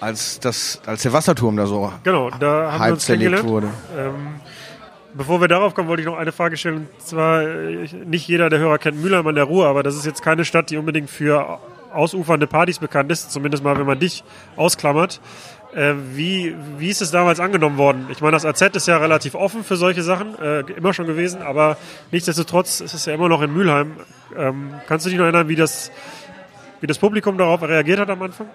als 0.00 0.40
das 0.40 0.80
als 0.86 1.02
der 1.02 1.12
Wasserturm 1.12 1.58
da 1.58 1.66
so 1.66 1.92
Genau, 2.04 2.30
da 2.30 2.72
haben 2.72 2.72
wir 2.72 2.78
halb 2.78 2.92
uns 2.94 3.04
zerlegt 3.04 3.44
wurde. 3.44 3.68
Ähm, 3.98 4.40
bevor 5.12 5.42
wir 5.42 5.48
darauf 5.48 5.74
kommen, 5.74 5.88
wollte 5.88 6.00
ich 6.00 6.06
noch 6.06 6.16
eine 6.16 6.32
Frage 6.32 6.56
stellen. 6.56 6.88
Und 6.98 7.02
zwar, 7.02 7.42
nicht 8.06 8.26
jeder 8.26 8.48
der 8.48 8.60
Hörer 8.60 8.78
kennt 8.78 9.02
Mülheim 9.02 9.26
an 9.26 9.34
der 9.34 9.44
Ruhr, 9.44 9.66
aber 9.66 9.82
das 9.82 9.94
ist 9.96 10.06
jetzt 10.06 10.22
keine 10.22 10.46
Stadt, 10.46 10.70
die 10.70 10.78
unbedingt 10.78 11.10
für 11.10 11.58
ausufernde 11.92 12.46
Partys 12.46 12.78
bekannt 12.78 13.12
ist, 13.12 13.30
zumindest 13.30 13.62
mal, 13.62 13.76
wenn 13.78 13.86
man 13.86 13.98
dich 13.98 14.24
ausklammert. 14.56 15.20
Äh, 15.74 15.94
wie, 16.14 16.56
wie 16.78 16.88
ist 16.88 17.00
es 17.00 17.10
damals 17.10 17.38
angenommen 17.38 17.78
worden? 17.78 18.06
Ich 18.10 18.20
meine, 18.20 18.32
das 18.32 18.44
AZ 18.44 18.60
ist 18.74 18.88
ja 18.88 18.98
relativ 18.98 19.34
offen 19.34 19.62
für 19.62 19.76
solche 19.76 20.02
Sachen, 20.02 20.36
äh, 20.38 20.60
immer 20.72 20.92
schon 20.92 21.06
gewesen, 21.06 21.42
aber 21.42 21.76
nichtsdestotrotz 22.10 22.80
ist 22.80 22.94
es 22.94 23.06
ja 23.06 23.14
immer 23.14 23.28
noch 23.28 23.40
in 23.40 23.52
Mülheim. 23.52 23.92
Ähm, 24.36 24.74
kannst 24.88 25.06
du 25.06 25.10
dich 25.10 25.18
noch 25.18 25.24
erinnern, 25.24 25.48
wie 25.48 25.56
das 25.56 25.92
wie 26.80 26.86
das 26.86 26.98
Publikum 26.98 27.36
darauf 27.36 27.62
reagiert 27.62 28.00
hat 28.00 28.10
am 28.10 28.22
Anfang? 28.22 28.46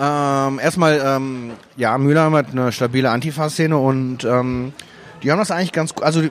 Ähm, 0.00 0.60
erstmal, 0.60 1.02
ähm, 1.04 1.50
ja, 1.76 1.98
Mülheim 1.98 2.34
hat 2.34 2.52
eine 2.52 2.70
stabile 2.70 3.10
Antifa-Szene 3.10 3.76
und 3.76 4.24
ähm, 4.24 4.72
die 5.22 5.32
haben 5.32 5.38
das 5.38 5.50
eigentlich 5.50 5.72
ganz 5.72 5.92
gut. 5.92 6.04
Also, 6.04 6.22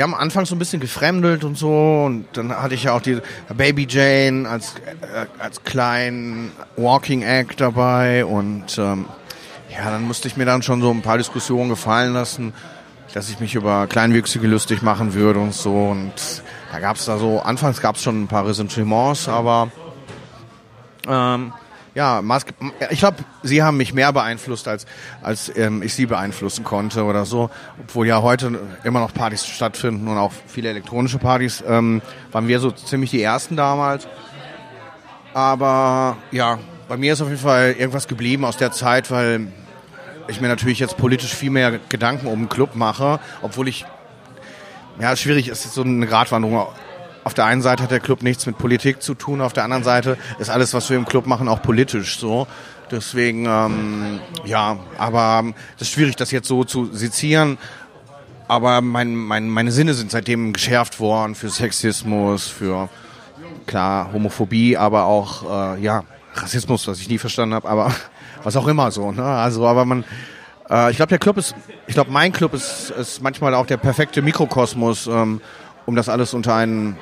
die, 0.00 0.02
haben 0.02 0.14
anfangs 0.14 0.48
so 0.48 0.54
ein 0.54 0.58
bisschen 0.58 0.80
gefremdelt 0.80 1.44
und 1.44 1.58
so. 1.58 2.04
Und 2.06 2.26
dann 2.32 2.50
hatte 2.50 2.74
ich 2.74 2.84
ja 2.84 2.92
auch 2.92 3.02
die 3.02 3.18
Baby 3.54 3.86
Jane 3.88 4.48
als, 4.48 4.74
äh, 4.76 5.26
als 5.38 5.62
kleinen 5.62 6.52
Walking 6.76 7.22
Act 7.22 7.60
dabei. 7.60 8.24
Und 8.24 8.78
ähm, 8.78 9.06
ja, 9.70 9.90
dann 9.90 10.04
musste 10.04 10.28
ich 10.28 10.36
mir 10.36 10.46
dann 10.46 10.62
schon 10.62 10.80
so 10.80 10.90
ein 10.90 11.02
paar 11.02 11.18
Diskussionen 11.18 11.68
gefallen 11.68 12.14
lassen, 12.14 12.54
dass 13.12 13.28
ich 13.28 13.40
mich 13.40 13.54
über 13.54 13.86
Kleinwüchsige 13.86 14.46
lustig 14.46 14.82
machen 14.82 15.14
würde 15.14 15.40
und 15.40 15.52
so. 15.52 15.88
Und 15.88 16.12
da 16.72 16.80
gab 16.80 16.96
es 16.96 17.04
da 17.04 17.18
so, 17.18 17.40
anfangs 17.40 17.80
gab 17.80 17.96
es 17.96 18.02
schon 18.02 18.22
ein 18.22 18.28
paar 18.28 18.46
Ressentiments, 18.46 19.28
aber 19.28 19.70
ähm, 21.06 21.52
ja, 21.94 22.22
ich 22.90 23.00
glaube, 23.00 23.18
sie 23.42 23.62
haben 23.62 23.76
mich 23.76 23.92
mehr 23.92 24.12
beeinflusst, 24.12 24.68
als, 24.68 24.86
als 25.22 25.54
ähm, 25.56 25.82
ich 25.82 25.94
sie 25.94 26.06
beeinflussen 26.06 26.64
konnte 26.64 27.04
oder 27.04 27.24
so. 27.24 27.50
Obwohl 27.80 28.06
ja 28.06 28.22
heute 28.22 28.60
immer 28.84 29.00
noch 29.00 29.12
Partys 29.12 29.46
stattfinden 29.46 30.06
und 30.06 30.16
auch 30.16 30.32
viele 30.46 30.70
elektronische 30.70 31.18
Partys, 31.18 31.64
ähm, 31.66 32.00
waren 32.30 32.46
wir 32.48 32.60
so 32.60 32.70
ziemlich 32.70 33.10
die 33.10 33.22
ersten 33.22 33.56
damals. 33.56 34.06
Aber 35.34 36.16
ja, 36.30 36.58
bei 36.88 36.96
mir 36.96 37.12
ist 37.12 37.20
auf 37.20 37.28
jeden 37.28 37.40
Fall 37.40 37.74
irgendwas 37.78 38.08
geblieben 38.08 38.44
aus 38.44 38.56
der 38.56 38.72
Zeit, 38.72 39.10
weil 39.10 39.48
ich 40.28 40.40
mir 40.40 40.48
natürlich 40.48 40.78
jetzt 40.78 40.96
politisch 40.96 41.34
viel 41.34 41.50
mehr 41.50 41.78
Gedanken 41.88 42.26
um 42.26 42.40
den 42.40 42.48
Club 42.48 42.76
mache, 42.76 43.18
obwohl 43.42 43.68
ich, 43.68 43.84
ja, 45.00 45.16
schwierig 45.16 45.48
ist 45.48 45.62
so 45.72 45.82
eine 45.82 46.06
Gratwanderung 46.06 46.68
auf 47.24 47.34
der 47.34 47.44
einen 47.44 47.62
Seite 47.62 47.82
hat 47.82 47.90
der 47.90 48.00
Club 48.00 48.22
nichts 48.22 48.46
mit 48.46 48.58
Politik 48.58 49.02
zu 49.02 49.14
tun, 49.14 49.40
auf 49.40 49.52
der 49.52 49.64
anderen 49.64 49.84
Seite 49.84 50.16
ist 50.38 50.50
alles, 50.50 50.74
was 50.74 50.88
wir 50.90 50.96
im 50.96 51.04
Club 51.04 51.26
machen, 51.26 51.48
auch 51.48 51.62
politisch 51.62 52.18
so. 52.18 52.46
Deswegen, 52.90 53.46
ähm, 53.46 54.20
ja, 54.44 54.78
aber 54.98 55.44
das 55.78 55.88
ist 55.88 55.94
schwierig, 55.94 56.16
das 56.16 56.30
jetzt 56.32 56.48
so 56.48 56.64
zu 56.64 56.86
sezieren. 56.92 57.58
Aber 58.48 58.80
mein, 58.80 59.14
mein, 59.14 59.48
meine 59.48 59.70
Sinne 59.70 59.94
sind 59.94 60.10
seitdem 60.10 60.52
geschärft 60.52 60.98
worden 60.98 61.36
für 61.36 61.50
Sexismus, 61.50 62.48
für 62.48 62.88
klar 63.66 64.12
Homophobie, 64.12 64.76
aber 64.76 65.04
auch 65.04 65.76
äh, 65.76 65.80
ja 65.80 66.02
Rassismus, 66.34 66.88
was 66.88 67.00
ich 67.00 67.08
nie 67.08 67.18
verstanden 67.18 67.54
habe, 67.54 67.68
aber 67.68 67.94
was 68.42 68.56
auch 68.56 68.66
immer 68.66 68.90
so. 68.90 69.12
Ne? 69.12 69.22
Also, 69.22 69.66
aber 69.68 69.84
man, 69.84 70.04
äh, 70.68 70.90
ich 70.90 70.96
glaube, 70.96 71.10
der 71.10 71.18
Club 71.18 71.36
ist, 71.36 71.54
ich 71.86 71.94
glaube, 71.94 72.10
mein 72.10 72.32
Club 72.32 72.54
ist, 72.54 72.90
ist 72.90 73.22
manchmal 73.22 73.54
auch 73.54 73.66
der 73.66 73.76
perfekte 73.76 74.22
Mikrokosmos, 74.22 75.06
ähm, 75.06 75.40
um 75.86 75.94
das 75.94 76.08
alles 76.08 76.34
unter 76.34 76.54
einen 76.54 76.96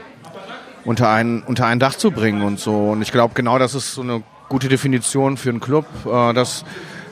unter 0.85 1.11
ein, 1.11 1.43
unter 1.43 1.67
ein 1.67 1.79
Dach 1.79 1.95
zu 1.95 2.11
bringen 2.11 2.43
und 2.43 2.59
so. 2.59 2.91
Und 2.91 3.03
ich 3.03 3.13
glaube, 3.13 3.35
genau 3.35 3.59
das 3.59 3.75
ist 3.75 3.95
so 3.95 4.03
eine 4.03 4.23
gute 4.49 4.69
Definition 4.69 5.37
für 5.37 5.51
einen 5.51 5.61
Club, 5.61 5.87
äh, 6.07 6.33
dass, 6.33 6.65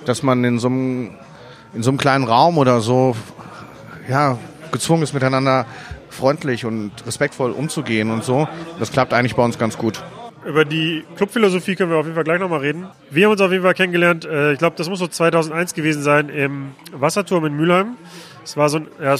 dass 0.04 0.22
man 0.22 0.42
in 0.44 0.58
so 0.58 0.68
einem, 0.68 1.10
in 1.74 1.82
so 1.82 1.90
einem 1.90 1.98
kleinen 1.98 2.24
Raum 2.24 2.58
oder 2.58 2.80
so, 2.80 3.16
ja, 4.08 4.38
gezwungen 4.72 5.02
ist, 5.02 5.14
miteinander 5.14 5.66
freundlich 6.10 6.64
und 6.64 6.92
respektvoll 7.06 7.52
umzugehen 7.52 8.10
und 8.10 8.24
so. 8.24 8.48
Das 8.78 8.90
klappt 8.90 9.12
eigentlich 9.12 9.36
bei 9.36 9.44
uns 9.44 9.58
ganz 9.58 9.76
gut. 9.76 10.02
Über 10.44 10.64
die 10.64 11.04
Clubphilosophie 11.16 11.74
können 11.74 11.90
wir 11.90 11.98
auf 11.98 12.06
jeden 12.06 12.14
Fall 12.14 12.24
gleich 12.24 12.38
nochmal 12.38 12.60
reden. 12.60 12.86
Wir 13.10 13.26
haben 13.26 13.32
uns 13.32 13.40
auf 13.40 13.50
jeden 13.50 13.64
Fall 13.64 13.74
kennengelernt, 13.74 14.24
äh, 14.24 14.52
ich 14.52 14.58
glaube, 14.58 14.76
das 14.76 14.88
muss 14.88 15.00
so 15.00 15.08
2001 15.08 15.74
gewesen 15.74 16.02
sein, 16.02 16.28
im 16.28 16.70
Wasserturm 16.92 17.44
in 17.46 17.54
Mülheim. 17.56 17.96
Es 18.44 18.56
war 18.56 18.68
so 18.68 18.78
ein, 18.78 18.88
ja, 19.02 19.16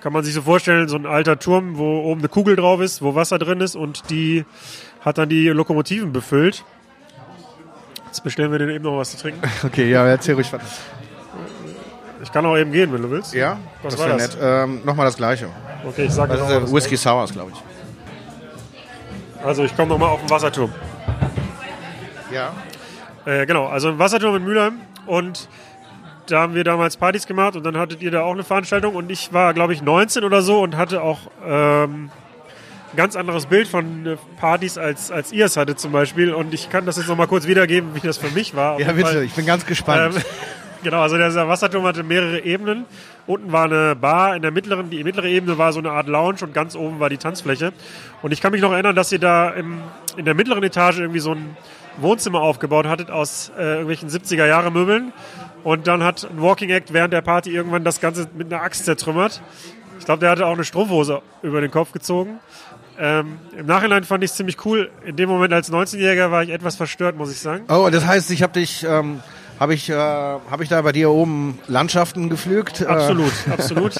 kann 0.00 0.12
man 0.12 0.24
sich 0.24 0.34
so 0.34 0.42
vorstellen, 0.42 0.88
so 0.88 0.96
ein 0.96 1.06
alter 1.06 1.38
Turm, 1.38 1.76
wo 1.78 2.02
oben 2.04 2.20
eine 2.20 2.28
Kugel 2.28 2.56
drauf 2.56 2.80
ist, 2.80 3.02
wo 3.02 3.14
Wasser 3.14 3.38
drin 3.38 3.60
ist 3.60 3.74
und 3.76 4.10
die 4.10 4.44
hat 5.04 5.18
dann 5.18 5.28
die 5.28 5.48
Lokomotiven 5.48 6.12
befüllt. 6.12 6.64
Jetzt 8.06 8.22
bestellen 8.24 8.50
wir 8.52 8.58
denen 8.58 8.74
eben 8.74 8.84
noch 8.84 8.96
was 8.98 9.10
zu 9.12 9.16
trinken. 9.18 9.40
Okay, 9.64 9.90
ja, 9.90 10.06
erzähl 10.06 10.34
ruhig 10.34 10.52
was. 10.52 10.62
Ich 12.22 12.32
kann 12.32 12.44
auch 12.46 12.56
eben 12.56 12.72
gehen, 12.72 12.92
wenn 12.92 13.02
du 13.02 13.10
willst. 13.10 13.32
Ja, 13.34 13.58
was 13.82 13.94
das 13.94 14.00
war 14.02 14.08
wäre 14.08 14.18
das? 14.18 14.34
nett. 14.34 14.38
Ähm, 14.42 14.80
Nochmal 14.84 15.06
das 15.06 15.16
Gleiche. 15.16 15.48
Okay, 15.86 16.06
ich 16.06 16.12
sag 16.12 16.28
Das 16.28 16.40
ist 16.40 16.62
was. 16.62 16.72
Whisky 16.72 16.96
Sours, 16.96 17.32
glaube 17.32 17.52
ich. 17.54 19.44
Also 19.44 19.62
ich 19.62 19.76
komme 19.76 19.88
nochmal 19.90 20.08
auf 20.10 20.20
den 20.20 20.30
Wasserturm. 20.30 20.72
Ja. 22.32 22.52
Äh, 23.24 23.46
genau, 23.46 23.66
also 23.66 23.90
im 23.90 23.98
Wasserturm 23.98 24.36
in 24.36 24.44
Mülheim 24.44 24.80
und 25.06 25.48
da 26.30 26.40
haben 26.40 26.54
wir 26.54 26.64
damals 26.64 26.96
Partys 26.96 27.26
gemacht 27.26 27.56
und 27.56 27.64
dann 27.64 27.76
hattet 27.76 28.02
ihr 28.02 28.10
da 28.10 28.22
auch 28.22 28.32
eine 28.32 28.44
Veranstaltung 28.44 28.94
und 28.94 29.10
ich 29.10 29.32
war, 29.32 29.54
glaube 29.54 29.72
ich, 29.72 29.82
19 29.82 30.24
oder 30.24 30.42
so 30.42 30.60
und 30.60 30.76
hatte 30.76 31.02
auch 31.02 31.18
ähm, 31.46 32.10
ein 32.92 32.96
ganz 32.96 33.16
anderes 33.16 33.46
Bild 33.46 33.68
von 33.68 34.06
äh, 34.06 34.16
Partys, 34.38 34.78
als, 34.78 35.10
als 35.10 35.32
ihr 35.32 35.46
es 35.46 35.56
hattet 35.56 35.80
zum 35.80 35.92
Beispiel 35.92 36.32
und 36.32 36.54
ich 36.54 36.70
kann 36.70 36.86
das 36.86 36.96
jetzt 36.96 37.08
nochmal 37.08 37.26
kurz 37.26 37.46
wiedergeben, 37.46 37.94
wie 37.94 38.00
das 38.00 38.18
für 38.18 38.30
mich 38.30 38.54
war. 38.54 38.80
Ja, 38.80 38.92
bitte, 38.92 39.24
ich 39.24 39.32
bin 39.32 39.46
ganz 39.46 39.66
gespannt. 39.66 40.16
Ähm, 40.16 40.22
genau, 40.82 41.02
also 41.02 41.16
dieser 41.16 41.48
Wasserturm 41.48 41.84
hatte 41.84 42.02
mehrere 42.02 42.40
Ebenen. 42.40 42.84
Unten 43.26 43.52
war 43.52 43.64
eine 43.64 43.94
Bar, 43.94 44.36
in 44.36 44.42
der 44.42 44.50
mittleren, 44.50 44.90
die 44.90 45.04
mittlere 45.04 45.28
Ebene 45.28 45.58
war 45.58 45.72
so 45.72 45.80
eine 45.80 45.90
Art 45.90 46.08
Lounge 46.08 46.38
und 46.42 46.54
ganz 46.54 46.76
oben 46.76 46.98
war 46.98 47.10
die 47.10 47.18
Tanzfläche. 47.18 47.72
Und 48.22 48.32
ich 48.32 48.40
kann 48.40 48.52
mich 48.52 48.62
noch 48.62 48.72
erinnern, 48.72 48.96
dass 48.96 49.12
ihr 49.12 49.18
da 49.18 49.50
im, 49.50 49.80
in 50.16 50.24
der 50.24 50.34
mittleren 50.34 50.62
Etage 50.62 51.00
irgendwie 51.00 51.20
so 51.20 51.32
ein 51.32 51.56
Wohnzimmer 51.98 52.40
aufgebaut 52.40 52.86
hattet 52.86 53.10
aus 53.10 53.52
äh, 53.58 53.62
irgendwelchen 53.62 54.08
70er 54.08 54.46
Jahre 54.46 54.70
Möbeln. 54.70 55.12
Und 55.68 55.86
dann 55.86 56.02
hat 56.02 56.26
ein 56.30 56.40
Walking 56.40 56.70
Act 56.70 56.94
während 56.94 57.12
der 57.12 57.20
Party 57.20 57.50
irgendwann 57.50 57.84
das 57.84 58.00
Ganze 58.00 58.26
mit 58.34 58.50
einer 58.50 58.62
Axt 58.62 58.86
zertrümmert. 58.86 59.42
Ich 59.98 60.06
glaube, 60.06 60.20
der 60.20 60.30
hatte 60.30 60.46
auch 60.46 60.54
eine 60.54 60.64
Strumpfhose 60.64 61.20
über 61.42 61.60
den 61.60 61.70
Kopf 61.70 61.92
gezogen. 61.92 62.40
Ähm, 62.98 63.38
Im 63.54 63.66
Nachhinein 63.66 64.04
fand 64.04 64.24
ich 64.24 64.30
es 64.30 64.36
ziemlich 64.38 64.64
cool. 64.64 64.90
In 65.04 65.16
dem 65.16 65.28
Moment 65.28 65.52
als 65.52 65.70
19-Jähriger 65.70 66.30
war 66.30 66.42
ich 66.42 66.48
etwas 66.48 66.76
verstört, 66.76 67.18
muss 67.18 67.30
ich 67.30 67.40
sagen. 67.40 67.66
Oh, 67.68 67.90
das 67.92 68.06
heißt, 68.06 68.30
ich 68.30 68.42
habe 68.42 68.54
dich, 68.54 68.82
ähm, 68.88 69.20
habe 69.60 69.74
ich, 69.74 69.90
äh, 69.90 69.94
habe 69.94 70.62
ich 70.62 70.68
da 70.68 70.80
bei 70.82 70.92
dir 70.92 71.10
oben 71.10 71.58
Landschaften 71.66 72.28
gepflügt? 72.28 72.80
Äh, 72.80 72.86
Absolut, 72.86 73.32
absolut. 73.50 73.94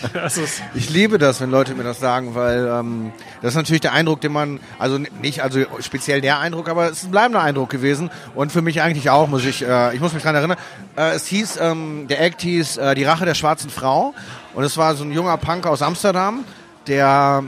Ich 0.74 0.90
liebe 0.90 1.18
das, 1.18 1.40
wenn 1.40 1.50
Leute 1.50 1.74
mir 1.74 1.82
das 1.82 1.98
sagen, 1.98 2.34
weil 2.34 2.66
ähm, 2.66 3.12
das 3.42 3.50
ist 3.50 3.56
natürlich 3.56 3.80
der 3.80 3.92
Eindruck, 3.92 4.20
den 4.20 4.32
man, 4.32 4.60
also 4.78 4.98
nicht, 4.98 5.42
also 5.42 5.60
speziell 5.80 6.20
der 6.20 6.38
Eindruck, 6.38 6.68
aber 6.68 6.86
es 6.86 6.98
ist 6.98 7.04
ein 7.04 7.10
bleibender 7.10 7.42
Eindruck 7.42 7.70
gewesen 7.70 8.10
und 8.34 8.52
für 8.52 8.62
mich 8.62 8.82
eigentlich 8.82 9.10
auch, 9.10 9.26
muss 9.26 9.44
ich, 9.44 9.66
äh, 9.66 9.94
ich 9.94 10.00
muss 10.00 10.12
mich 10.12 10.22
dran 10.22 10.36
erinnern. 10.36 10.58
Äh, 10.96 11.14
es 11.14 11.26
hieß, 11.26 11.58
ähm, 11.60 12.06
der 12.08 12.20
Act 12.20 12.42
hieß 12.42 12.76
äh, 12.76 12.94
Die 12.94 13.04
Rache 13.04 13.24
der 13.24 13.34
schwarzen 13.34 13.70
Frau 13.70 14.14
und 14.54 14.62
es 14.62 14.76
war 14.76 14.94
so 14.94 15.02
ein 15.02 15.10
junger 15.10 15.36
Punk 15.38 15.66
aus 15.66 15.82
Amsterdam, 15.82 16.44
der, 16.86 17.42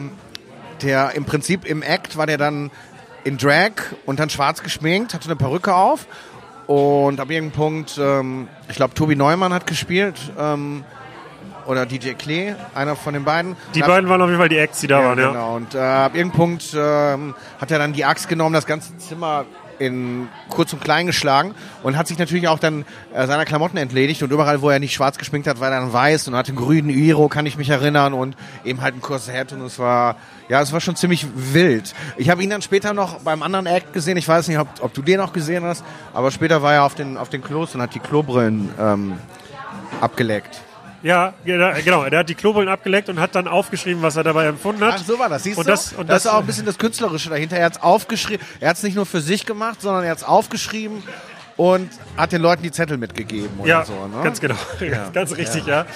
der 0.83 1.13
im 1.15 1.25
Prinzip 1.25 1.65
im 1.65 1.83
Act 1.83 2.17
war 2.17 2.27
der 2.27 2.39
dann 2.39 2.71
in 3.23 3.39
Drag 3.39 3.73
und 4.07 4.19
dann 4.19 4.31
schwarz 4.31 4.63
geschminkt, 4.63 5.15
hatte 5.15 5.27
eine 5.27 5.37
Perücke 5.37 5.75
auf 5.75 6.07
und 6.71 7.19
ab 7.19 7.29
irgendeinem 7.31 7.51
Punkt, 7.51 7.99
ähm, 8.01 8.47
ich 8.69 8.77
glaube, 8.77 8.95
Tobi 8.95 9.17
Neumann 9.17 9.53
hat 9.53 9.67
gespielt. 9.67 10.15
Ähm, 10.39 10.85
oder 11.67 11.85
DJ 11.85 12.11
Klee, 12.11 12.55
einer 12.77 12.95
von 12.95 13.13
den 13.13 13.25
beiden. 13.25 13.57
die 13.75 13.81
beiden 13.81 14.09
waren 14.09 14.23
auf 14.23 14.29
jeden 14.29 14.39
Fall 14.39 14.49
die 14.49 14.59
Acts, 14.59 14.79
die 14.79 14.87
da 14.87 15.01
ja, 15.01 15.09
waren, 15.09 15.19
ja. 15.19 15.29
Genau. 15.31 15.57
Und 15.57 15.75
äh, 15.75 15.79
ab 15.79 16.15
irgendeinem 16.15 16.39
Punkt 16.39 16.73
ähm, 16.77 17.35
hat 17.61 17.73
er 17.73 17.81
dann 17.81 17.93
die 17.93 18.05
Axt 18.05 18.29
genommen, 18.29 18.55
das 18.55 18.67
ganze 18.67 18.97
Zimmer 18.99 19.47
in 19.81 20.29
kurz 20.51 20.73
und 20.73 20.83
klein 20.83 21.07
geschlagen 21.07 21.55
und 21.83 21.97
hat 21.97 22.07
sich 22.07 22.19
natürlich 22.19 22.49
auch 22.49 22.59
dann 22.59 22.85
äh, 23.15 23.27
seiner 23.27 23.47
Klamotten 23.47 23.79
entledigt 23.79 24.23
und 24.23 24.31
überall, 24.31 24.61
wo 24.61 24.69
er 24.69 24.79
nicht 24.79 24.93
schwarz 24.93 25.17
geschminkt 25.17 25.49
hat, 25.49 25.59
war 25.59 25.71
er 25.71 25.81
dann 25.81 25.93
weiß 25.93 26.29
und 26.29 26.37
hatte 26.37 26.49
einen 26.49 26.59
grünen 26.59 26.91
Iro, 26.91 27.29
kann 27.29 27.47
ich 27.47 27.57
mich 27.57 27.71
erinnern 27.71 28.13
und 28.13 28.37
eben 28.65 28.83
halt 28.83 28.95
ein 28.95 29.01
Korsett 29.01 29.53
und 29.53 29.63
es 29.63 29.79
war, 29.79 30.17
ja, 30.49 30.61
es 30.61 30.73
war 30.73 30.81
schon 30.81 30.97
ziemlich 30.97 31.27
wild. 31.35 31.95
Ich 32.19 32.29
habe 32.29 32.43
ihn 32.43 32.51
dann 32.51 32.63
später 32.63 32.93
noch 32.93 33.21
beim 33.21 33.43
anderen 33.43 33.67
Act 33.67 33.95
gesehen, 33.95 34.19
ich 34.19 34.29
weiß 34.29 34.49
nicht, 34.49 34.59
ob, 34.59 34.69
ob 34.81 34.93
du 34.93 35.01
den 35.01 35.19
auch 35.21 35.33
gesehen 35.33 35.65
hast, 35.65 35.83
aber 36.13 36.31
später 36.31 36.63
war 36.63 36.75
er 36.75 36.85
auf 36.85 36.95
den, 36.95 37.17
auf 37.17 37.31
den 37.31 37.43
Klos 37.43 37.75
und 37.75 37.81
hat 37.81 37.95
die 37.95 38.01
Klobrillen 38.01 38.69
ähm, 38.79 39.15
abgeleckt. 40.03 40.61
Ja, 41.03 41.33
genau, 41.45 41.71
genau. 41.85 42.09
Der 42.11 42.19
hat 42.21 42.29
die 42.29 42.35
Klobrillen 42.35 42.69
abgeleckt 42.69 43.09
und 43.09 43.19
hat 43.21 43.35
dann 43.35 43.49
aufgeschrieben, 43.49 44.03
was 44.03 44.17
er 44.17 44.25
dabei 44.25 44.47
empfunden 44.47 44.85
hat. 44.85 44.97
Ach, 44.99 45.05
so 45.05 45.19
war 45.19 45.29
das. 45.29 45.43
Siehst 45.45 45.57
Und 45.59 45.67
du? 45.67 45.71
das- 45.71 45.93
und 45.95 46.09
das, 46.09 46.23
das- 46.23 46.25
ist 46.27 46.31
auch 46.31 46.41
ein 46.41 46.47
bisschen 46.47 46.67
das 46.67 46.77
Künstlerische 46.79 47.31
dahinter. 47.31 47.57
Er 47.57 47.67
hat 47.67 47.77
es 47.77 47.83
aufgeschrieben. 47.83 48.45
Er 48.61 48.71
hat 48.71 48.77
es 48.77 48.83
nicht 48.83 48.97
nur 48.97 49.07
für 49.07 49.21
sich 49.21 49.47
gemacht, 49.47 49.81
sondern 49.81 50.05
er 50.05 50.11
hat 50.11 50.19
es 50.19 50.25
aufgeschrieben 50.25 51.03
und 51.57 51.91
hat 52.17 52.33
den 52.33 52.43
Leuten 52.43 52.63
die 52.63 52.71
Zettel 52.71 52.99
mitgegeben 52.99 53.59
oder 53.61 53.69
Ja, 53.69 53.85
so. 53.85 53.93
Ne? 53.93 54.23
ganz 54.23 54.41
genau. 54.41 54.57
ganz 55.15 55.37
richtig, 55.37 55.67
ja. 55.67 55.87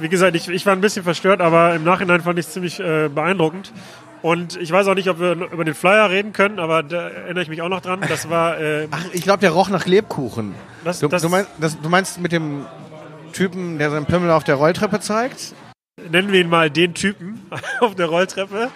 Wie 0.00 0.08
gesagt, 0.08 0.34
ich, 0.34 0.48
ich 0.48 0.64
war 0.66 0.72
ein 0.72 0.80
bisschen 0.80 1.02
verstört, 1.04 1.40
aber 1.40 1.74
im 1.74 1.84
Nachhinein 1.84 2.22
fand 2.22 2.38
ich 2.38 2.46
es 2.46 2.52
ziemlich 2.52 2.80
äh, 2.80 3.08
beeindruckend. 3.08 3.72
Und 4.22 4.56
ich 4.56 4.72
weiß 4.72 4.86
auch 4.86 4.94
nicht, 4.94 5.10
ob 5.10 5.20
wir 5.20 5.32
über 5.32 5.66
den 5.66 5.74
Flyer 5.74 6.08
reden 6.08 6.32
können, 6.32 6.58
aber 6.58 6.82
da 6.82 7.10
erinnere 7.10 7.42
ich 7.42 7.50
mich 7.50 7.60
auch 7.60 7.68
noch 7.68 7.82
dran. 7.82 8.00
Das 8.08 8.30
war, 8.30 8.58
äh, 8.58 8.88
Ach, 8.90 9.04
ich 9.12 9.20
glaube, 9.22 9.40
der 9.40 9.50
roch 9.50 9.68
nach 9.68 9.84
Lebkuchen. 9.84 10.54
Das- 10.82 11.00
du, 11.00 11.08
das- 11.08 11.20
du, 11.20 11.28
meinst, 11.28 11.50
das, 11.60 11.78
du 11.78 11.88
meinst 11.90 12.18
mit 12.20 12.32
dem 12.32 12.64
Typen, 13.34 13.78
der 13.78 13.90
seinen 13.90 14.06
Pimmel 14.06 14.30
auf 14.30 14.44
der 14.44 14.54
Rolltreppe 14.54 15.00
zeigt? 15.00 15.54
nennen 16.10 16.32
wir 16.32 16.40
ihn 16.40 16.50
mal 16.50 16.70
den 16.70 16.92
Typen 16.92 17.40
auf 17.80 17.94
der 17.94 18.06
Rolltreppe. 18.06 18.68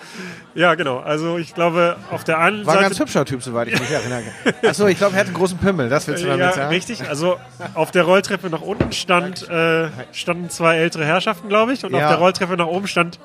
Ja, 0.55 0.75
genau. 0.77 0.99
Also 1.01 1.37
ich 1.37 1.53
glaube, 1.53 1.97
auf 2.11 2.25
der 2.25 2.39
einen 2.39 2.65
War 2.65 2.75
ein 2.75 2.79
Seite... 2.79 2.89
ganz 2.91 3.01
hübscher 3.01 3.25
Typ, 3.25 3.43
soweit 3.43 3.69
ich 3.69 3.79
mich 3.79 3.91
erinnere. 3.91 4.23
Achso, 4.67 4.87
ich 4.87 4.97
glaube, 4.99 5.15
er 5.15 5.21
hat 5.21 5.27
einen 5.27 5.35
großen 5.35 5.59
Pimmel. 5.59 5.89
Das 5.89 6.07
willst 6.07 6.23
du 6.23 6.29
damit 6.29 6.41
Ja, 6.47 6.53
sagen? 6.53 6.69
richtig. 6.71 7.07
Also 7.09 7.37
auf 7.75 7.91
der 7.91 8.05
Rolltreppe 8.05 8.49
nach 8.49 8.63
unten 8.63 8.93
stand, 8.93 9.47
äh, 9.49 9.89
standen 10.13 10.49
zwei 10.49 10.77
ältere 10.77 11.05
Herrschaften, 11.05 11.49
glaube 11.49 11.73
ich. 11.73 11.85
Und 11.85 11.93
Ja. 11.93 12.05
auf 12.05 12.11
der 12.13 12.19
Rolltreppe 12.19 12.57
nach 12.57 12.67
oben 12.69 12.87
stand 12.87 13.19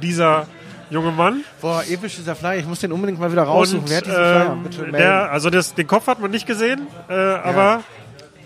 dieser 0.00 0.46
junge 0.88 1.10
Mann. 1.10 1.44
Boah, 1.60 1.82
episch 1.90 2.16
dieser 2.16 2.36
Flyer. 2.36 2.58
Ich 2.60 2.66
muss 2.66 2.78
den 2.80 2.92
unbedingt 2.92 3.18
mal 3.18 3.32
wieder 3.32 3.42
raussuchen. 3.42 3.80
Und 3.82 3.90
Wer 3.90 3.96
hat 3.98 4.06
diesen 4.06 4.16
Flyer? 4.16 4.52
ähm, 4.52 4.62
Bitte 4.62 4.82
melden. 4.82 4.96
der, 4.96 5.30
also 5.32 5.50
das, 5.50 5.74
den 5.74 5.86
Kopf 5.88 6.06
hat 6.06 6.20
man 6.20 6.30
nicht 6.30 6.46
gesehen, 6.46 6.86
äh, 7.08 7.12
aber 7.14 7.82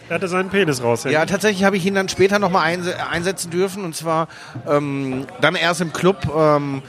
er 0.08 0.14
hatte 0.14 0.28
seinen 0.28 0.50
Penis 0.50 0.82
raushängen. 0.82 1.14
Ja, 1.14 1.26
tatsächlich 1.26 1.64
habe 1.64 1.76
ich 1.76 1.86
ihn 1.86 1.94
dann 1.94 2.08
später 2.08 2.38
nochmal 2.38 2.64
einse 2.64 2.94
einsetzen 3.08 3.50
dürfen 3.50 3.84
und 3.84 3.94
zwar 3.94 4.28
ähm, 4.68 5.26
dann 5.40 5.54
erst 5.54 5.80
im 5.80 5.92
Club 5.92 6.28
ähm, 6.36 6.82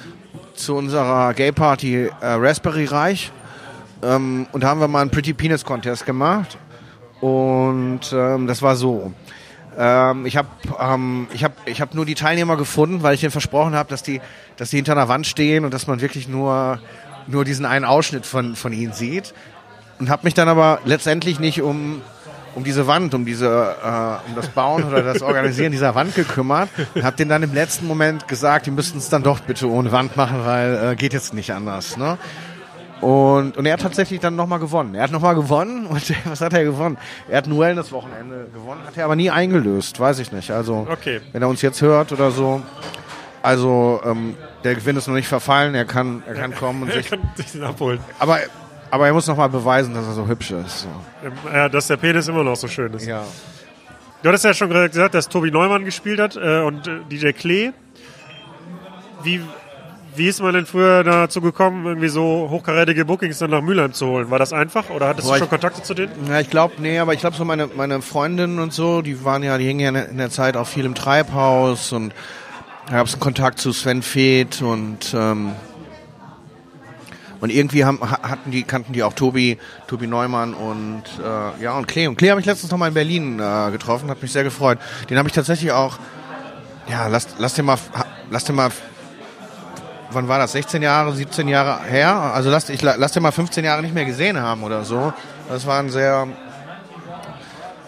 zu 0.53 0.75
unserer 0.75 1.33
Gay 1.33 1.51
Party 1.51 2.05
äh, 2.05 2.11
Raspberry 2.21 2.85
Reich 2.85 3.31
ähm, 4.03 4.47
und 4.51 4.63
da 4.63 4.67
haben 4.67 4.79
wir 4.79 4.87
mal 4.87 5.01
einen 5.01 5.11
Pretty 5.11 5.33
Penis 5.33 5.65
Contest 5.65 6.05
gemacht 6.05 6.57
und 7.21 8.01
ähm, 8.13 8.47
das 8.47 8.61
war 8.61 8.75
so. 8.75 9.11
Ähm, 9.77 10.25
ich 10.25 10.37
habe 10.37 10.47
ähm, 10.79 11.27
ich 11.33 11.43
hab, 11.43 11.53
ich 11.67 11.81
hab 11.81 11.93
nur 11.93 12.05
die 12.05 12.15
Teilnehmer 12.15 12.57
gefunden, 12.57 13.03
weil 13.03 13.13
ich 13.15 13.21
denen 13.21 13.31
versprochen 13.31 13.75
habe, 13.75 13.89
dass 13.89 14.03
die, 14.03 14.21
dass 14.55 14.69
die 14.69 14.77
hinter 14.77 14.93
einer 14.93 15.07
Wand 15.07 15.27
stehen 15.27 15.65
und 15.65 15.73
dass 15.73 15.87
man 15.87 16.01
wirklich 16.01 16.27
nur, 16.27 16.79
nur 17.27 17.45
diesen 17.45 17.65
einen 17.65 17.85
Ausschnitt 17.85 18.25
von, 18.25 18.55
von 18.55 18.73
ihnen 18.73 18.93
sieht. 18.93 19.33
Und 19.99 20.09
habe 20.09 20.25
mich 20.25 20.35
dann 20.35 20.47
aber 20.47 20.79
letztendlich 20.85 21.39
nicht 21.39 21.61
um, 21.61 22.01
um 22.55 22.63
diese 22.63 22.87
Wand, 22.87 23.13
um, 23.13 23.25
diese, 23.25 23.45
äh, 23.47 24.29
um 24.29 24.35
das 24.35 24.47
Bauen 24.49 24.83
oder 24.83 25.01
das 25.03 25.21
Organisieren 25.21 25.71
dieser 25.71 25.93
Wand 25.95 26.15
gekümmert. 26.15 26.69
Und 26.95 27.03
habe 27.03 27.15
denen 27.15 27.29
dann 27.29 27.43
im 27.43 27.53
letzten 27.53 27.85
Moment 27.87 28.27
gesagt, 28.27 28.65
die 28.65 28.71
müssten 28.71 28.97
es 28.97 29.09
dann 29.09 29.23
doch 29.23 29.39
bitte 29.41 29.69
ohne 29.69 29.91
Wand 29.91 30.17
machen, 30.17 30.41
weil 30.45 30.91
äh, 30.91 30.95
geht 30.95 31.13
jetzt 31.13 31.33
nicht 31.33 31.51
anders. 31.53 31.97
Ne? 31.97 32.17
Und, 33.01 33.57
und 33.57 33.65
er 33.67 33.73
hat 33.73 33.81
tatsächlich 33.81 34.19
dann 34.21 34.35
nochmal 34.35 34.57
gewonnen. 34.57 34.95
Er 34.95 35.03
hat 35.03 35.11
nochmal 35.11 35.35
gewonnen 35.35 35.85
und 35.85 36.01
was 36.25 36.41
hat 36.41 36.53
er 36.53 36.63
gewonnen? 36.63 36.97
Er 37.29 37.37
hat 37.37 37.45
ein 37.47 37.57
Wellness-Wochenende 37.59 38.47
gewonnen, 38.53 38.81
hat 38.87 38.97
er 38.97 39.05
aber 39.05 39.15
nie 39.15 39.29
eingelöst, 39.29 39.99
weiß 39.99 40.17
ich 40.19 40.31
nicht. 40.31 40.49
Also 40.51 40.87
Okay. 40.89 41.21
wenn 41.31 41.41
er 41.43 41.47
uns 41.49 41.61
jetzt 41.61 41.81
hört 41.81 42.11
oder 42.11 42.31
so. 42.31 42.61
Also 43.43 44.01
ähm, 44.03 44.35
der 44.63 44.73
Gewinn 44.75 44.97
ist 44.97 45.07
noch 45.07 45.13
nicht 45.13 45.27
verfallen, 45.27 45.75
er 45.75 45.85
kann, 45.85 46.23
er 46.27 46.33
kann 46.33 46.55
kommen 46.55 46.81
und 46.81 46.89
Er 46.95 46.95
sich. 46.95 47.09
kann 47.09 47.19
sich 47.35 47.51
den 47.51 47.63
abholen. 47.63 47.99
Aber, 48.19 48.39
aber 48.91 49.07
er 49.07 49.13
muss 49.13 49.27
nochmal 49.27 49.49
beweisen, 49.49 49.93
dass 49.93 50.05
er 50.05 50.13
so 50.13 50.27
hübsch 50.27 50.51
ist. 50.51 50.81
So. 50.81 50.87
Ja, 51.53 51.69
dass 51.69 51.87
der 51.87 51.97
Penis 51.97 52.27
immer 52.27 52.43
noch 52.43 52.55
so 52.55 52.67
schön 52.67 52.93
ist. 52.93 53.05
Ja. 53.05 53.23
Du 54.23 54.29
hattest 54.29 54.45
ja 54.45 54.53
schon 54.53 54.69
gesagt, 54.69 55.13
dass 55.13 55.29
Tobi 55.29 55.51
Neumann 55.51 55.85
gespielt 55.85 56.19
hat 56.19 56.35
äh, 56.35 56.61
und 56.61 56.87
äh, 56.87 56.99
DJ 57.11 57.31
Klee. 57.31 57.71
Wie, 59.23 59.41
wie 60.15 60.27
ist 60.27 60.41
man 60.41 60.53
denn 60.53 60.65
früher 60.65 61.03
dazu 61.03 61.41
gekommen, 61.41 61.85
irgendwie 61.85 62.07
so 62.07 62.47
hochkarätige 62.49 63.05
Bookings 63.05 63.37
dann 63.39 63.51
nach 63.51 63.61
Mülheim 63.61 63.93
zu 63.93 64.07
holen? 64.07 64.29
War 64.31 64.39
das 64.39 64.53
einfach 64.53 64.89
oder 64.89 65.07
hattest 65.09 65.27
Boah, 65.27 65.33
du 65.33 65.39
schon 65.39 65.45
ich- 65.45 65.49
Kontakte 65.51 65.83
zu 65.83 65.93
denen? 65.93 66.11
Ja, 66.27 66.39
ich 66.39 66.49
glaube, 66.49 66.75
nee, 66.79 66.97
aber 66.99 67.13
ich 67.13 67.19
glaube 67.19 67.35
so 67.35 67.45
meine, 67.45 67.67
meine 67.67 68.01
Freundinnen 68.01 68.59
und 68.59 68.73
so, 68.73 69.01
die 69.01 69.23
waren 69.23 69.43
ja, 69.43 69.57
die 69.57 69.65
hingen 69.65 69.95
ja 69.95 70.01
in 70.01 70.17
der 70.17 70.29
Zeit 70.29 70.57
auch 70.57 70.67
viel 70.67 70.85
im 70.85 70.95
Treibhaus 70.95 71.91
und 71.91 72.13
da 72.87 72.95
gab 72.97 73.07
es 73.07 73.13
einen 73.13 73.19
Kontakt 73.19 73.59
zu 73.59 73.71
Sven 73.73 74.01
Feth 74.01 74.61
und 74.61 75.13
ähm, 75.13 75.51
und 77.39 77.49
irgendwie 77.51 77.85
haben, 77.85 77.99
ha- 78.01 78.21
hatten 78.29 78.51
die, 78.51 78.63
kannten 78.63 78.93
die 78.93 79.03
auch 79.03 79.13
Tobi, 79.13 79.57
Tobi 79.87 80.07
Neumann 80.07 80.53
und 80.53 81.03
äh, 81.23 81.63
ja 81.63 81.73
und 81.77 81.87
Klee. 81.87 82.07
Und 82.07 82.17
Klee 82.17 82.29
habe 82.31 82.39
ich 82.39 82.45
letztens 82.45 82.71
noch 82.71 82.77
mal 82.77 82.87
in 82.87 82.93
Berlin 82.93 83.39
äh, 83.39 83.71
getroffen, 83.71 84.09
hat 84.09 84.21
mich 84.21 84.31
sehr 84.31 84.43
gefreut. 84.43 84.79
Den 85.09 85.17
habe 85.17 85.27
ich 85.29 85.33
tatsächlich 85.35 85.71
auch, 85.71 85.97
ja, 86.89 87.07
lass, 87.07 87.27
lass 87.37 87.53
den 87.53 87.65
mal, 87.65 87.77
lass 88.29 88.45
den 88.45 88.55
mal, 88.55 88.69
wann 90.11 90.27
war 90.27 90.39
das? 90.39 90.53
16 90.53 90.81
Jahre, 90.81 91.13
17 91.13 91.47
Jahre 91.47 91.83
her? 91.83 92.13
Also 92.15 92.49
lass, 92.49 92.69
ich 92.69 92.81
la- 92.81 92.95
lass 92.97 93.11
den 93.11 93.23
mal 93.23 93.31
15 93.31 93.63
Jahre 93.65 93.81
nicht 93.81 93.93
mehr 93.93 94.05
gesehen 94.05 94.39
haben 94.39 94.63
oder 94.63 94.83
so. 94.83 95.13
Das 95.49 95.65
war 95.67 95.79
ein 95.79 95.89
sehr, 95.89 96.27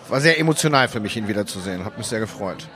war 0.09 0.21
sehr 0.21 0.39
emotional 0.39 0.87
für 0.87 0.99
mich, 0.99 1.15
ihn 1.17 1.27
wiederzusehen. 1.27 1.85
Hat 1.85 1.97
mich 1.97 2.07
sehr 2.07 2.19
gefreut. 2.19 2.67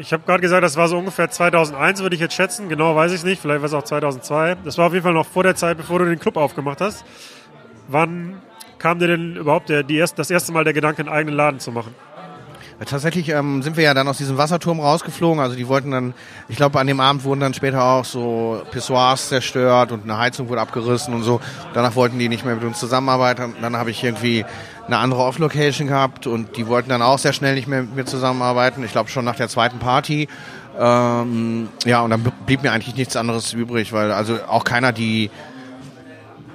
Ich 0.00 0.12
habe 0.12 0.22
gerade 0.24 0.40
gesagt, 0.40 0.62
das 0.62 0.76
war 0.76 0.86
so 0.86 0.96
ungefähr 0.96 1.28
2001, 1.28 2.02
würde 2.02 2.14
ich 2.14 2.20
jetzt 2.20 2.34
schätzen. 2.34 2.68
Genau 2.68 2.94
weiß 2.94 3.12
ich 3.12 3.24
nicht. 3.24 3.42
Vielleicht 3.42 3.60
war 3.60 3.66
es 3.66 3.74
auch 3.74 3.82
2002. 3.82 4.56
Das 4.64 4.78
war 4.78 4.86
auf 4.86 4.92
jeden 4.92 5.02
Fall 5.02 5.12
noch 5.12 5.26
vor 5.26 5.42
der 5.42 5.56
Zeit, 5.56 5.76
bevor 5.76 5.98
du 5.98 6.04
den 6.04 6.18
Club 6.18 6.36
aufgemacht 6.36 6.80
hast. 6.80 7.04
Wann 7.88 8.40
kam 8.78 8.98
dir 9.00 9.08
denn 9.08 9.36
überhaupt 9.36 9.68
der, 9.68 9.82
die 9.82 9.96
erst, 9.96 10.18
das 10.18 10.30
erste 10.30 10.52
Mal 10.52 10.64
der 10.64 10.72
Gedanke, 10.72 11.00
einen 11.00 11.08
eigenen 11.08 11.36
Laden 11.36 11.58
zu 11.58 11.72
machen? 11.72 11.94
Ja, 12.78 12.84
Tatsächlich 12.84 13.28
ähm, 13.30 13.62
sind 13.62 13.76
wir 13.76 13.84
ja 13.84 13.94
dann 13.94 14.06
aus 14.06 14.18
diesem 14.18 14.38
Wasserturm 14.38 14.80
rausgeflogen. 14.80 15.40
Also 15.40 15.56
die 15.56 15.66
wollten 15.68 15.90
dann, 15.90 16.14
ich 16.48 16.56
glaube, 16.56 16.78
an 16.78 16.86
dem 16.86 17.00
Abend 17.00 17.24
wurden 17.24 17.40
dann 17.40 17.54
später 17.54 17.82
auch 17.82 18.04
so 18.04 18.62
Pissoirs 18.70 19.28
zerstört 19.28 19.90
und 19.92 20.04
eine 20.04 20.18
Heizung 20.18 20.48
wurde 20.48 20.60
abgerissen 20.60 21.12
und 21.14 21.22
so. 21.22 21.40
Danach 21.74 21.96
wollten 21.96 22.18
die 22.18 22.28
nicht 22.28 22.44
mehr 22.44 22.54
mit 22.54 22.64
uns 22.64 22.78
zusammenarbeiten. 22.78 23.54
Dann 23.60 23.76
habe 23.76 23.90
ich 23.90 24.04
irgendwie 24.04 24.44
eine 24.86 24.98
andere 24.98 25.22
Off-Location 25.22 25.88
gehabt 25.88 26.26
und 26.26 26.56
die 26.56 26.66
wollten 26.66 26.88
dann 26.88 27.02
auch 27.02 27.18
sehr 27.18 27.32
schnell 27.32 27.54
nicht 27.54 27.68
mehr 27.68 27.82
mit 27.82 27.96
mir 27.96 28.04
zusammenarbeiten. 28.04 28.84
Ich 28.84 28.92
glaube 28.92 29.10
schon 29.10 29.24
nach 29.24 29.36
der 29.36 29.48
zweiten 29.48 29.78
Party. 29.78 30.28
Ähm, 30.78 31.68
ja, 31.84 32.02
und 32.02 32.10
dann 32.10 32.32
blieb 32.46 32.62
mir 32.62 32.70
eigentlich 32.70 32.94
nichts 32.94 33.16
anderes 33.16 33.52
übrig, 33.52 33.92
weil 33.92 34.12
also 34.12 34.38
auch 34.48 34.62
keiner 34.62 34.92
die 34.92 35.30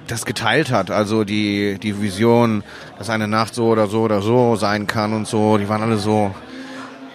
das 0.07 0.25
geteilt 0.25 0.71
hat. 0.71 0.91
Also 0.91 1.23
die, 1.23 1.79
die 1.79 2.01
Vision, 2.01 2.63
dass 2.97 3.09
eine 3.09 3.27
Nacht 3.27 3.55
so 3.55 3.67
oder 3.67 3.87
so 3.87 4.01
oder 4.01 4.21
so 4.21 4.55
sein 4.55 4.87
kann 4.87 5.13
und 5.13 5.27
so, 5.27 5.57
die 5.57 5.69
waren 5.69 5.81
alle 5.81 5.97
so, 5.97 6.33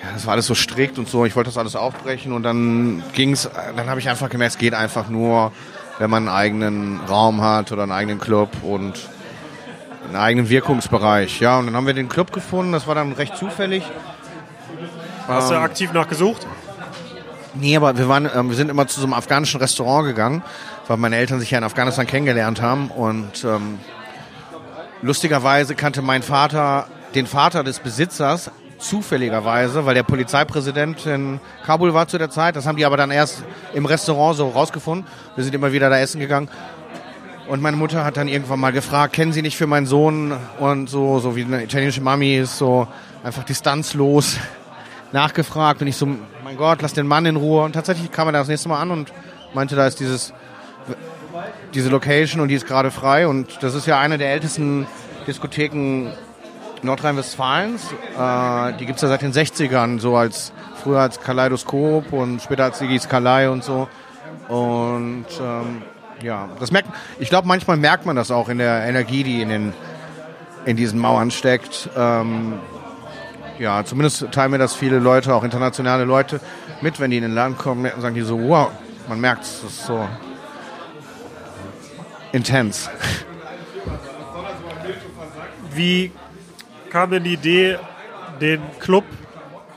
ja, 0.02 0.12
das 0.14 0.26
war 0.26 0.32
alles 0.32 0.46
so 0.46 0.54
strikt 0.54 0.98
und 0.98 1.08
so. 1.08 1.24
Ich 1.24 1.36
wollte 1.36 1.48
das 1.48 1.58
alles 1.58 1.76
aufbrechen 1.76 2.32
und 2.32 2.42
dann 2.42 3.02
ging's, 3.14 3.48
dann 3.76 3.88
habe 3.88 4.00
ich 4.00 4.08
einfach 4.08 4.30
gemerkt, 4.30 4.54
es 4.54 4.58
geht 4.58 4.74
einfach 4.74 5.08
nur, 5.08 5.52
wenn 5.98 6.10
man 6.10 6.28
einen 6.28 6.36
eigenen 6.36 7.00
Raum 7.08 7.42
hat 7.42 7.72
oder 7.72 7.82
einen 7.82 7.92
eigenen 7.92 8.18
Club 8.18 8.50
und 8.62 8.94
einen 10.06 10.16
eigenen 10.16 10.48
Wirkungsbereich. 10.48 11.40
Ja, 11.40 11.58
und 11.58 11.66
dann 11.66 11.76
haben 11.76 11.86
wir 11.86 11.94
den 11.94 12.08
Club 12.08 12.32
gefunden, 12.32 12.72
das 12.72 12.86
war 12.86 12.94
dann 12.94 13.12
recht 13.12 13.36
zufällig. 13.36 13.82
Hast 15.26 15.50
Ähm. 15.50 15.56
du 15.56 15.62
aktiv 15.62 15.92
nachgesucht? 15.92 16.46
Nee, 17.54 17.76
aber 17.76 17.96
wir, 17.98 18.08
waren, 18.08 18.28
ähm, 18.32 18.48
wir 18.50 18.56
sind 18.56 18.70
immer 18.70 18.86
zu 18.86 19.00
so 19.00 19.06
einem 19.06 19.14
afghanischen 19.14 19.60
Restaurant 19.60 20.06
gegangen, 20.06 20.42
weil 20.88 20.96
meine 20.96 21.16
Eltern 21.16 21.38
sich 21.38 21.50
ja 21.50 21.58
in 21.58 21.64
Afghanistan 21.64 22.06
kennengelernt 22.06 22.60
haben. 22.60 22.90
Und 22.90 23.44
ähm, 23.44 23.78
lustigerweise 25.02 25.74
kannte 25.74 26.02
mein 26.02 26.22
Vater 26.22 26.86
den 27.14 27.26
Vater 27.26 27.62
des 27.62 27.78
Besitzers 27.78 28.50
zufälligerweise, 28.78 29.86
weil 29.86 29.94
der 29.94 30.02
Polizeipräsident 30.02 31.04
in 31.06 31.40
Kabul 31.64 31.94
war 31.94 32.08
zu 32.08 32.18
der 32.18 32.30
Zeit. 32.30 32.56
Das 32.56 32.66
haben 32.66 32.76
die 32.76 32.84
aber 32.84 32.96
dann 32.96 33.10
erst 33.10 33.44
im 33.74 33.86
Restaurant 33.86 34.36
so 34.36 34.48
rausgefunden. 34.48 35.06
Wir 35.34 35.44
sind 35.44 35.54
immer 35.54 35.72
wieder 35.72 35.90
da 35.90 35.98
essen 35.98 36.20
gegangen. 36.20 36.48
Und 37.48 37.62
meine 37.62 37.76
Mutter 37.76 38.04
hat 38.04 38.16
dann 38.16 38.28
irgendwann 38.28 38.60
mal 38.60 38.72
gefragt, 38.72 39.14
kennen 39.14 39.32
Sie 39.32 39.42
nicht 39.42 39.56
für 39.56 39.66
meinen 39.66 39.86
Sohn? 39.86 40.36
Und 40.58 40.88
so, 40.88 41.18
so 41.18 41.34
wie 41.34 41.44
eine 41.44 41.64
italienische 41.64 42.02
Mami 42.02 42.36
ist, 42.36 42.58
so 42.58 42.86
einfach 43.24 43.44
distanzlos 43.44 44.36
nachgefragt. 45.12 45.80
Und 45.80 45.88
ich 45.88 45.96
so, 45.96 46.06
mein 46.44 46.56
Gott, 46.56 46.82
lass 46.82 46.92
den 46.92 47.06
Mann 47.06 47.26
in 47.26 47.36
Ruhe. 47.36 47.64
Und 47.64 47.72
tatsächlich 47.72 48.12
kam 48.12 48.28
er 48.28 48.32
da 48.32 48.38
das 48.40 48.48
nächste 48.48 48.68
Mal 48.68 48.80
an 48.80 48.90
und 48.90 49.12
meinte, 49.54 49.76
da 49.76 49.86
ist 49.86 49.98
dieses, 49.98 50.34
diese 51.74 51.88
Location 51.88 52.40
und 52.40 52.48
die 52.48 52.54
ist 52.54 52.66
gerade 52.66 52.90
frei. 52.90 53.26
Und 53.28 53.62
das 53.62 53.74
ist 53.74 53.86
ja 53.86 53.98
eine 53.98 54.18
der 54.18 54.32
ältesten 54.32 54.86
Diskotheken 55.26 56.12
Nordrhein-Westfalens. 56.82 57.92
Äh, 58.18 58.72
die 58.78 58.86
gibt's 58.86 59.02
ja 59.02 59.08
seit 59.08 59.22
den 59.22 59.32
60ern, 59.32 59.98
so 59.98 60.16
als 60.16 60.52
früher 60.82 61.00
als 61.00 61.20
Kaleidoskop 61.20 62.12
und 62.12 62.40
später 62.42 62.64
als 62.64 62.78
Sigis 62.78 63.08
Kalei 63.08 63.50
und 63.50 63.64
so. 63.64 63.88
Und 64.48 65.26
ähm, 65.40 65.82
ja, 66.22 66.48
das 66.58 66.72
merkt, 66.72 66.88
ich 67.18 67.28
glaube, 67.28 67.46
manchmal 67.46 67.76
merkt 67.76 68.06
man 68.06 68.16
das 68.16 68.30
auch 68.30 68.48
in 68.48 68.58
der 68.58 68.84
Energie, 68.84 69.22
die 69.22 69.42
in, 69.42 69.48
den, 69.48 69.72
in 70.64 70.76
diesen 70.76 70.98
Mauern 70.98 71.30
steckt. 71.30 71.90
Ähm, 71.96 72.54
ja, 73.58 73.84
zumindest 73.84 74.30
teilen 74.32 74.52
mir 74.52 74.58
das 74.58 74.74
viele 74.74 75.00
Leute, 75.00 75.34
auch 75.34 75.42
internationale 75.42 76.04
Leute, 76.04 76.40
mit, 76.80 77.00
wenn 77.00 77.10
die 77.10 77.16
in 77.16 77.24
den 77.24 77.34
Laden 77.34 77.58
kommen, 77.58 77.90
sagen 77.98 78.14
die 78.14 78.22
so, 78.22 78.40
wow, 78.48 78.70
man 79.08 79.20
merkt 79.20 79.42
es, 79.42 79.62
das 79.62 79.72
ist 79.72 79.86
so 79.86 80.06
intens. 82.38 82.88
Wie 85.74 86.10
kam 86.90 87.10
denn 87.10 87.24
die 87.24 87.34
Idee, 87.34 87.78
den 88.40 88.60
Club 88.80 89.04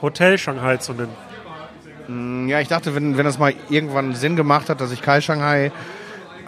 Hotel 0.00 0.38
Shanghai 0.38 0.78
zu 0.78 0.94
nennen? 0.94 2.48
Ja, 2.48 2.60
ich 2.60 2.68
dachte, 2.68 2.94
wenn, 2.94 3.16
wenn 3.16 3.24
das 3.24 3.38
mal 3.38 3.54
irgendwann 3.68 4.14
Sinn 4.14 4.36
gemacht 4.36 4.68
hat, 4.68 4.80
dass 4.80 4.92
ich 4.92 5.02
Kai 5.02 5.20
Shanghai 5.20 5.70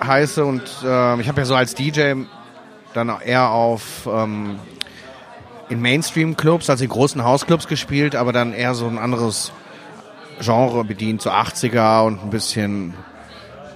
heiße 0.05 0.45
und 0.45 0.63
ähm, 0.85 1.21
ich 1.21 1.29
habe 1.29 1.41
ja 1.41 1.45
so 1.45 1.55
als 1.55 1.75
DJ 1.75 2.15
dann 2.93 3.13
eher 3.25 3.51
auf 3.51 4.07
ähm, 4.07 4.59
in 5.69 5.81
Mainstream-Clubs, 5.81 6.69
also 6.71 6.85
in 6.85 6.91
großen 6.91 7.25
Hausclubs 7.25 7.69
gespielt, 7.69 8.17
aber 8.17 8.33
dann 8.33 8.53
eher 8.53 8.75
so 8.75 8.87
ein 8.87 8.99
anderes 8.99 9.53
Genre 10.41 10.85
bedient, 10.85 11.23
so 11.23 11.31
80er 11.31 12.05
und 12.07 12.23
ein 12.23 12.31
bisschen 12.31 12.95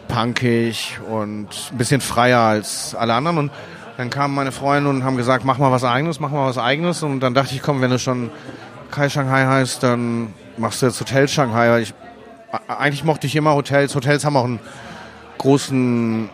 punkig 0.09 0.99
und 1.09 1.49
ein 1.73 1.79
bisschen 1.79 2.01
freier 2.01 2.41
als 2.41 2.95
alle 2.95 3.15
anderen. 3.15 3.39
Und 3.39 3.53
dann 3.97 4.11
kamen 4.11 4.35
meine 4.35 4.53
Freunde 4.53 4.91
und 4.91 5.05
haben 5.05 5.17
gesagt, 5.17 5.45
mach 5.45 5.59
mal 5.59 5.71
was 5.71 5.85
eigenes, 5.85 6.21
mach 6.21 6.31
mal 6.31 6.49
was 6.49 6.59
eigenes. 6.59 7.03
Und 7.03 7.21
dann 7.21 7.35
dachte 7.35 7.55
ich, 7.55 7.63
komm, 7.63 7.81
wenn 7.81 7.91
du 7.91 7.99
schon 7.99 8.31
Kai 8.91 9.09
Shanghai 9.09 9.45
heißt, 9.45 9.83
dann 9.83 10.33
machst 10.57 10.83
du 10.83 10.87
jetzt 10.87 11.01
Hotel 11.01 11.29
Shanghai. 11.29 11.83
Ich, 11.83 11.95
eigentlich 12.67 13.05
mochte 13.05 13.27
ich 13.27 13.37
immer 13.37 13.55
Hotels. 13.55 13.95
Hotels 13.95 14.25
haben 14.25 14.37
auch 14.37 14.45
einen 14.45 14.61
großen 15.39 16.31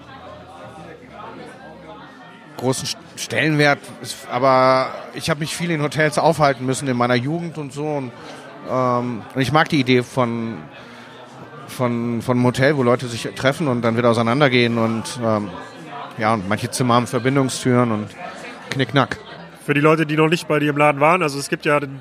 großen 2.57 2.89
Stellenwert, 3.17 3.79
aber 4.31 4.89
ich 5.15 5.29
habe 5.29 5.41
mich 5.41 5.55
viel 5.55 5.71
in 5.71 5.83
Hotels 5.83 6.19
aufhalten 6.19 6.65
müssen 6.65 6.89
in 6.89 6.97
meiner 6.97 7.15
Jugend 7.15 7.59
und 7.59 7.73
so 7.73 7.85
und, 7.85 8.13
ähm, 8.71 9.23
und 9.35 9.41
ich 9.41 9.53
mag 9.53 9.69
die 9.69 9.81
Idee 9.81 10.03
von 10.03 10.59
von, 11.75 12.23
von 12.23 12.39
einem 12.39 12.47
Hotel, 12.47 12.77
wo 12.77 12.83
Leute 12.83 13.07
sich 13.09 13.29
treffen 13.37 13.69
und 13.69 13.83
dann 13.83 13.97
wieder 13.97 14.11
auseinandergehen 14.11 14.79
und 14.79 15.21
ähm, 15.23 15.51
ja, 16.17 16.33
und 16.33 16.49
manche 16.49 16.71
Zimmer 16.71 16.95
haben 16.95 17.07
Verbindungstüren 17.07 17.91
und 17.91 18.09
Knickknack. 18.71 19.19
Für 19.67 19.75
die 19.75 19.81
Leute, 19.81 20.07
die 20.07 20.17
noch 20.17 20.29
nicht 20.29 20.47
bei 20.47 20.59
dir 20.59 20.71
im 20.71 20.77
Laden 20.77 21.01
waren, 21.01 21.23
also 21.23 21.39
es 21.39 21.49
gibt 21.49 21.67
ja 21.67 21.81
den 21.81 22.01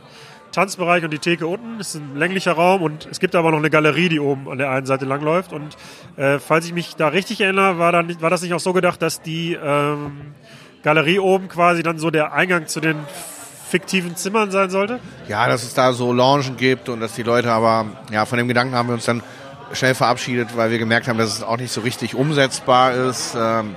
Tanzbereich 0.51 1.03
und 1.03 1.11
die 1.11 1.19
Theke 1.19 1.47
unten, 1.47 1.79
das 1.79 1.95
ist 1.95 2.01
ein 2.01 2.15
länglicher 2.15 2.53
Raum 2.53 2.83
und 2.83 3.07
es 3.09 3.19
gibt 3.19 3.35
aber 3.35 3.51
noch 3.51 3.57
eine 3.57 3.71
Galerie, 3.71 4.09
die 4.09 4.19
oben 4.19 4.47
an 4.49 4.59
der 4.59 4.69
einen 4.69 4.85
Seite 4.85 5.05
langläuft. 5.05 5.51
Und 5.51 5.75
äh, 6.15 6.37
falls 6.37 6.65
ich 6.65 6.73
mich 6.73 6.95
da 6.95 7.07
richtig 7.07 7.41
erinnere, 7.41 7.79
war, 7.79 7.91
da 7.91 8.03
nicht, 8.03 8.21
war 8.21 8.29
das 8.29 8.43
nicht 8.43 8.53
auch 8.53 8.59
so 8.59 8.71
gedacht, 8.71 9.01
dass 9.01 9.21
die 9.21 9.57
ähm, 9.61 10.33
Galerie 10.83 11.17
oben 11.17 11.47
quasi 11.47 11.81
dann 11.81 11.97
so 11.97 12.11
der 12.11 12.33
Eingang 12.33 12.67
zu 12.67 12.79
den 12.79 12.97
fiktiven 13.67 14.15
Zimmern 14.15 14.51
sein 14.51 14.69
sollte? 14.69 14.99
Ja, 15.27 15.47
dass 15.47 15.63
es 15.63 15.73
da 15.73 15.93
so 15.93 16.13
Loungen 16.13 16.55
gibt 16.57 16.87
und 16.87 16.99
dass 16.99 17.13
die 17.13 17.23
Leute 17.23 17.51
aber, 17.51 17.87
ja, 18.11 18.25
von 18.25 18.37
dem 18.37 18.47
Gedanken 18.47 18.75
haben 18.75 18.89
wir 18.89 18.93
uns 18.93 19.05
dann 19.05 19.23
schnell 19.73 19.95
verabschiedet, 19.95 20.55
weil 20.55 20.71
wir 20.71 20.77
gemerkt 20.79 21.07
haben, 21.07 21.17
dass 21.17 21.33
es 21.33 21.43
auch 21.43 21.57
nicht 21.57 21.71
so 21.71 21.81
richtig 21.81 22.15
umsetzbar 22.15 22.93
ist. 22.93 23.35
Ähm, 23.37 23.75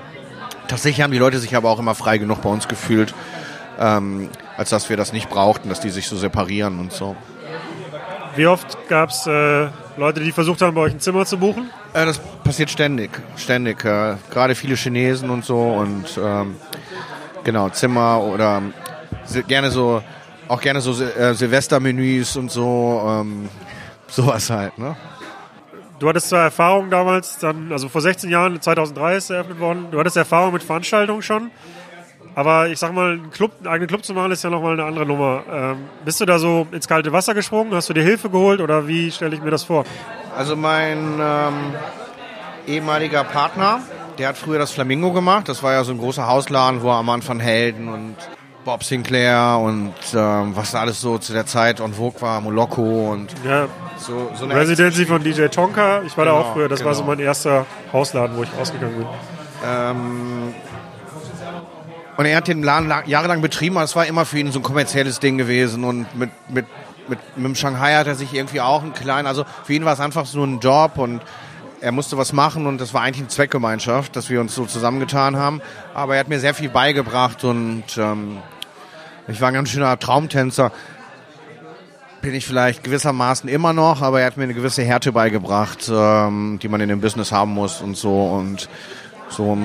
tatsächlich 0.69 1.03
haben 1.03 1.13
die 1.13 1.19
Leute 1.19 1.39
sich 1.39 1.55
aber 1.57 1.71
auch 1.71 1.79
immer 1.79 1.95
frei 1.95 2.19
genug 2.19 2.43
bei 2.43 2.49
uns 2.49 2.69
gefühlt, 2.69 3.15
ähm, 3.79 4.31
als 4.57 4.71
dass 4.71 4.89
wir 4.89 4.97
das 4.97 5.13
nicht 5.13 5.29
brauchten, 5.29 5.69
dass 5.69 5.81
die 5.81 5.91
sich 5.91 6.07
so 6.09 6.17
separieren 6.17 6.79
und 6.79 6.93
so. 6.93 7.17
Wie 8.37 8.47
oft 8.47 8.77
gab 8.89 9.11
es 9.11 9.27
äh, 9.27 9.69
Leute, 9.97 10.21
die 10.21 10.31
versucht 10.31 10.61
haben, 10.61 10.75
bei 10.75 10.83
euch 10.83 10.93
ein 10.93 11.01
Zimmer 11.01 11.25
zu 11.25 11.39
buchen? 11.39 11.71
Äh, 11.95 12.05
das 12.05 12.19
passiert 12.45 12.71
ständig, 12.71 13.11
ständig. 13.37 13.83
Äh, 13.85 14.17
Gerade 14.31 14.55
viele 14.55 14.75
Chinesen 14.75 15.31
und 15.31 15.45
so 15.45 15.59
und 15.59 16.19
ähm, 16.23 16.57
genau 17.45 17.71
Zimmer 17.71 18.21
oder 18.21 18.61
si- 19.25 19.43
gerne 19.43 19.71
so, 19.71 20.03
auch 20.49 20.61
gerne 20.61 20.83
so 20.83 21.03
äh, 21.03 21.33
Silvestermenüs 21.35 22.37
und 22.37 22.51
so, 22.51 23.03
ähm, 23.09 23.49
sowas 24.09 24.51
halt. 24.51 24.77
Ne? 24.77 24.95
Du 25.99 26.09
hattest 26.09 26.29
zwar 26.29 26.43
Erfahrung 26.43 26.91
damals, 26.91 27.39
dann, 27.39 27.73
also 27.73 27.89
vor 27.89 28.03
16 28.03 28.29
Jahren, 28.29 28.61
2003 28.61 29.17
ist 29.17 29.31
eröffnet 29.31 29.61
worden, 29.61 29.87
du 29.91 29.99
hattest 29.99 30.17
Erfahrung 30.17 30.53
mit 30.53 30.63
Veranstaltungen 30.63 31.23
schon. 31.23 31.51
Aber 32.35 32.69
ich 32.69 32.79
sag 32.79 32.93
mal, 32.93 33.13
einen, 33.13 33.31
Club, 33.31 33.53
einen 33.61 33.69
eigenen 33.69 33.89
Club 33.89 34.05
zu 34.05 34.13
machen, 34.13 34.31
ist 34.31 34.45
ja 34.45 34.51
nochmal 34.51 34.75
eine 34.75 34.85
andere 34.85 35.07
Nummer. 35.07 35.43
Ähm, 35.51 35.77
bist 36.05 36.21
du 36.21 36.27
da 36.27 36.39
so 36.39 36.67
ins 36.71 36.87
kalte 36.87 37.11
Wasser 37.11 37.33
gesprungen? 37.33 37.75
Hast 37.75 37.89
du 37.89 37.95
dir 37.95 38.03
Hilfe 38.03 38.29
geholt 38.29 38.61
oder 38.61 38.87
wie 38.87 39.11
stelle 39.11 39.35
ich 39.35 39.43
mir 39.43 39.51
das 39.51 39.65
vor? 39.65 39.85
Also 40.37 40.55
mein 40.55 41.19
ähm, 41.19 41.75
ehemaliger 42.67 43.25
Partner, 43.25 43.81
der 44.19 44.29
hat 44.29 44.37
früher 44.37 44.59
das 44.59 44.73
Flamingo 44.73 45.13
gemacht. 45.13 45.49
Das 45.49 45.63
war 45.63 45.73
ja 45.73 45.83
so 45.83 45.93
ein 45.93 45.99
großer 45.99 46.27
Hausladen, 46.27 46.83
wo 46.83 46.91
Armand 46.91 47.27
van 47.27 47.41
Helden 47.41 47.89
und 47.89 48.17
Bob 48.67 48.83
Sinclair 48.83 49.59
und 49.63 49.95
ähm, 50.13 50.57
was 50.57 50.73
da 50.73 50.81
alles 50.81 51.01
so 51.01 51.19
zu 51.19 51.33
der 51.33 51.47
Zeit 51.47 51.81
on 51.81 51.95
Vogue 51.95 52.21
war, 52.21 52.41
Moloko 52.41 53.13
und 53.13 53.33
Ja, 53.45 53.69
so, 53.97 54.31
so 54.35 54.45
eine 54.45 54.57
Residency 54.57 55.07
von 55.07 55.23
DJ 55.23 55.47
Tonka. 55.47 56.03
Ich 56.03 56.17
war 56.19 56.25
da 56.25 56.33
Genau, 56.33 56.43
auch 56.43 56.53
früher. 56.53 56.69
Das 56.69 56.85
war 56.85 56.93
so 56.93 57.03
genau. 57.05 57.15
mein 57.17 57.25
erster 57.25 57.65
Hausladen, 57.93 58.37
wo 58.37 58.43
ich 58.43 58.49
rausgegangen 58.59 58.97
bin. 58.99 59.07
Ähm, 59.65 60.55
und 62.17 62.25
er 62.27 62.37
hat 62.37 62.49
den 62.49 62.65
Laden 62.65 62.89
la- 62.89 63.05
jahrelang 63.07 63.41
betrieben, 63.41 63.77
aber 63.77 63.85
es 63.85 63.95
war 63.95 64.05
immer 64.07 64.25
für 64.27 64.39
ihn 64.41 64.51
so 64.51 64.59
ein 64.59 64.63
kommerzielles 64.65 65.21
Ding 65.21 65.39
gewesen. 65.39 65.85
Und 65.85 66.13
mit, 66.17 66.31
mit, 66.49 66.67
mit, 67.09 67.19
mit 67.37 67.45
dem 67.47 67.55
Shanghai 67.55 67.95
hat 67.95 68.09
er 68.09 68.17
sich 68.17 68.35
irgendwie 68.35 68.61
auch 68.61 68.83
einen 68.83 68.95
kleinen, 68.95 69.29
also 69.29 69.45
für 69.63 69.75
ihn 69.75 69.85
war 69.85 69.93
es 69.93 70.01
einfach 70.01 70.27
so 70.27 70.43
ein 70.43 70.59
Job 70.59 70.99
und 70.99 71.21
er 71.81 71.93
musste 71.93 72.17
was 72.19 72.33
machen 72.33 72.67
und 72.67 72.81
das 72.81 72.93
war 72.95 73.03
eigentlich 73.03 73.21
eine 73.21 73.29
Zweckgemeinschaft, 73.29 74.17
dass 74.17 74.29
wir 74.29 74.41
uns 74.41 74.57
so 74.57 74.65
zusammengetan 74.67 75.37
haben. 75.37 75.61
Aber 75.95 76.15
er 76.15 76.21
hat 76.21 76.29
mir 76.29 76.41
sehr 76.41 76.55
viel 76.55 76.69
beigebracht 76.71 77.45
und 77.45 77.85
ähm, 77.97 78.39
ich 79.29 79.41
war 79.41 79.49
ein 79.49 79.55
ganz 79.55 79.71
schöner 79.71 79.99
Traumtänzer. 79.99 80.73
Bin 82.23 82.35
ich 82.35 82.47
vielleicht 82.47 82.83
gewissermaßen 82.83 83.49
immer 83.49 83.73
noch, 83.73 84.03
aber 84.03 84.21
er 84.21 84.27
hat 84.27 84.37
mir 84.37 84.45
eine 84.45 84.55
gewisse 84.55 84.83
Härte 84.83 85.13
beigebracht, 85.13 85.91
ähm, 85.93 86.59
die 86.61 86.69
man 86.69 86.81
in 86.81 86.89
dem 86.89 87.01
Business 87.01 87.33
haben 87.33 87.53
muss 87.53 87.81
und 87.81 87.97
so 87.97 88.25
und 88.25 88.69
so 89.29 89.59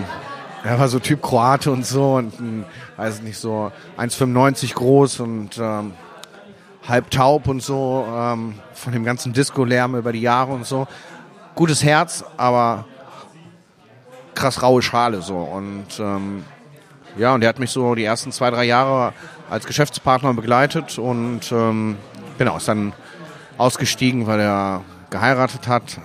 er 0.63 0.79
war 0.79 0.87
so 0.87 0.99
Typ 0.99 1.21
Kroate 1.21 1.71
und 1.71 1.85
so 1.85 2.15
und 2.15 2.39
ein, 2.39 2.65
weiß 2.97 3.21
nicht 3.21 3.37
so 3.37 3.71
1,95 3.97 4.73
groß 4.73 5.19
und 5.21 5.57
ähm, 5.57 5.93
halb 6.87 7.09
taub 7.09 7.47
und 7.47 7.61
so 7.63 8.05
ähm, 8.11 8.55
von 8.73 8.93
dem 8.93 9.03
ganzen 9.03 9.33
Disco-Lärm 9.33 9.95
über 9.95 10.11
die 10.11 10.21
Jahre 10.21 10.53
und 10.53 10.65
so. 10.65 10.87
Gutes 11.55 11.83
Herz, 11.83 12.23
aber 12.37 12.85
krass 14.35 14.61
raue 14.61 14.81
Schale 14.81 15.21
so 15.21 15.37
und 15.37 15.99
ähm, 15.99 16.45
ja 17.17 17.33
und 17.33 17.43
er 17.43 17.49
hat 17.49 17.59
mich 17.59 17.71
so 17.71 17.95
die 17.95 18.03
ersten 18.03 18.31
zwei 18.31 18.49
drei 18.49 18.63
Jahre 18.63 19.13
als 19.49 19.65
Geschäftspartner 19.65 20.33
begleitet 20.33 20.97
und 20.97 21.51
ähm, 21.51 21.97
genau 22.37 22.57
ist 22.57 22.67
dann 22.67 22.93
ausgestiegen, 23.57 24.27
weil 24.27 24.39
er 24.39 24.81
geheiratet 25.09 25.67
hat, 25.67 25.99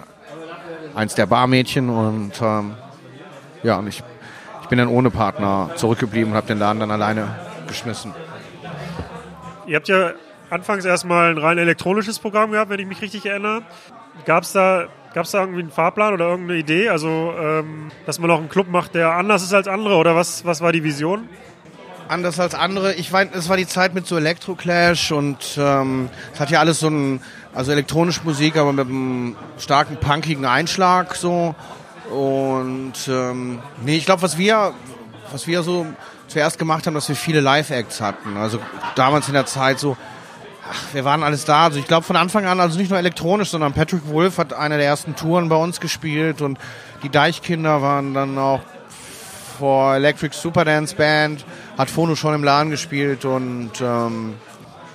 eins 0.95 1.15
der 1.15 1.27
Barmädchen 1.27 1.89
und 1.89 2.33
ähm, 2.43 2.75
ja, 3.63 3.77
und 3.77 3.87
ich, 3.87 4.03
ich 4.63 4.69
bin 4.69 4.79
dann 4.79 4.89
ohne 4.89 5.11
Partner 5.11 5.71
zurückgeblieben 5.77 6.33
und 6.33 6.37
habe 6.37 6.47
den 6.47 6.59
Laden 6.59 6.81
dann 6.81 6.91
alleine 6.91 7.35
geschmissen. 7.67 8.13
Ihr 9.67 9.77
habt 9.77 9.89
ja 9.89 10.13
anfangs 10.51 10.85
erstmal 10.85 11.31
ein 11.31 11.39
rein 11.39 11.59
elektronisches 11.59 12.19
Programm 12.19 12.53
gehabt, 12.53 12.71
wenn 12.71 12.81
ich 12.81 12.87
mich 12.87 13.03
richtig 13.03 13.27
erinnere. 13.27 13.63
Gab 14.25 14.45
es 14.45 14.53
da, 14.53 14.87
gab's 15.17 15.31
da 15.31 15.41
irgendwie 15.41 15.61
einen 15.61 15.71
Fahrplan 15.71 16.13
oder 16.13 16.29
irgendeine 16.29 16.61
Idee? 16.61 16.91
Also, 16.91 17.33
ähm, 17.41 17.91
dass 18.05 18.19
man 18.19 18.31
auch 18.31 18.39
einen 18.39 18.51
Club 18.51 18.69
macht, 18.69 18.95
der 18.95 19.13
anders 19.13 19.43
ist 19.43 19.55
als 19.55 19.67
andere? 19.67 19.97
Oder 19.97 20.15
was, 20.15 20.45
was 20.45 20.61
war 20.61 20.73
die 20.73 20.85
Vision? 20.85 21.27
Anders 22.07 22.39
als 22.39 22.55
andere, 22.55 22.93
ich 22.93 23.11
weiß, 23.11 23.29
es 23.33 23.49
war 23.49 23.57
die 23.57 23.67
Zeit 23.67 23.95
mit 23.95 24.07
so 24.07 24.19
Electroclash 24.19 25.13
und 25.13 25.39
ähm, 25.57 26.11
es 26.35 26.39
hat 26.39 26.51
ja 26.51 26.61
alles 26.61 26.81
so 26.81 26.89
ein, 26.89 27.21
also 27.55 27.73
elektronische 27.73 28.21
Musik, 28.25 28.59
aber 28.59 28.75
mit 28.75 28.89
einem 28.89 29.37
starken 29.59 29.97
punkigen 29.97 30.45
Einschlag 30.45 31.17
so. 31.17 31.55
Und 32.11 32.93
ähm, 33.09 33.61
nee, 33.83 33.97
ich 33.97 34.05
glaube, 34.05 34.21
was 34.21 34.37
wir, 34.37 34.75
was 35.33 35.47
wir 35.47 35.63
so 35.63 35.87
zuerst 36.29 36.59
gemacht 36.59 36.87
haben, 36.87 36.93
dass 36.93 37.09
wir 37.09 37.17
viele 37.17 37.41
Live-Acts 37.41 38.03
hatten. 38.03 38.37
Also 38.37 38.61
damals 38.97 39.29
in 39.29 39.35
der 39.35 39.47
Zeit 39.47 39.81
so, 39.81 39.97
ach, 40.71 40.95
wir 40.95 41.05
waren 41.05 41.23
alles 41.23 41.45
da. 41.45 41.65
Also 41.65 41.79
ich 41.79 41.87
glaube 41.87 42.05
von 42.05 42.17
Anfang 42.17 42.47
an, 42.47 42.61
also 42.61 42.79
nicht 42.79 42.91
nur 42.91 42.99
elektronisch, 42.99 43.51
sondern 43.51 43.73
Patrick 43.73 44.09
Wolf 44.09 44.39
hat 44.39 44.53
eine 44.53 44.77
der 44.77 44.87
ersten 44.87 45.17
Touren 45.17 45.49
bei 45.49 45.57
uns 45.57 45.81
gespielt 45.81 46.43
und 46.43 46.59
die 47.03 47.09
Deichkinder 47.09 47.83
waren 47.83 48.15
dann 48.15 48.39
auch 48.39 48.61
vor 49.59 49.95
Electric 49.95 50.37
Superdance 50.37 50.95
Band, 50.95 51.45
hat 51.79 51.89
Phono 51.91 52.15
schon 52.15 52.35
im 52.35 52.45
Laden 52.45 52.71
gespielt 52.71 53.25
und 53.25 53.73
ähm, 53.81 54.35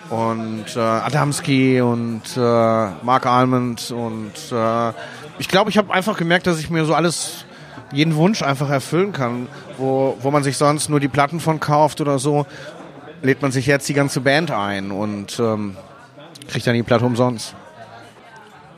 und 0.09 0.75
äh, 0.75 0.79
Adamski 0.79 1.79
und 1.79 2.23
äh, 2.35 2.39
Mark 2.39 3.25
Almond 3.25 3.91
und 3.91 4.33
äh, 4.51 4.89
ich 5.39 5.47
glaube, 5.47 5.69
ich 5.69 5.77
habe 5.77 5.93
einfach 5.93 6.17
gemerkt, 6.17 6.47
dass 6.47 6.59
ich 6.59 6.69
mir 6.69 6.83
so 6.85 6.93
alles 6.93 7.45
jeden 7.93 8.15
Wunsch 8.15 8.43
einfach 8.43 8.69
erfüllen 8.69 9.13
kann, 9.13 9.47
wo 9.77 10.17
wo 10.21 10.31
man 10.31 10.43
sich 10.43 10.57
sonst 10.57 10.89
nur 10.89 10.99
die 10.99 11.07
Platten 11.07 11.39
von 11.39 11.59
kauft 11.59 12.01
oder 12.01 12.19
so, 12.19 12.45
lädt 13.21 13.41
man 13.41 13.51
sich 13.51 13.65
jetzt 13.65 13.87
die 13.89 13.93
ganze 13.93 14.21
Band 14.21 14.51
ein 14.51 14.91
und 14.91 15.39
ähm, 15.39 15.77
kriegt 16.47 16.65
dann 16.67 16.75
die 16.75 16.83
Platte 16.83 17.05
umsonst. 17.05 17.55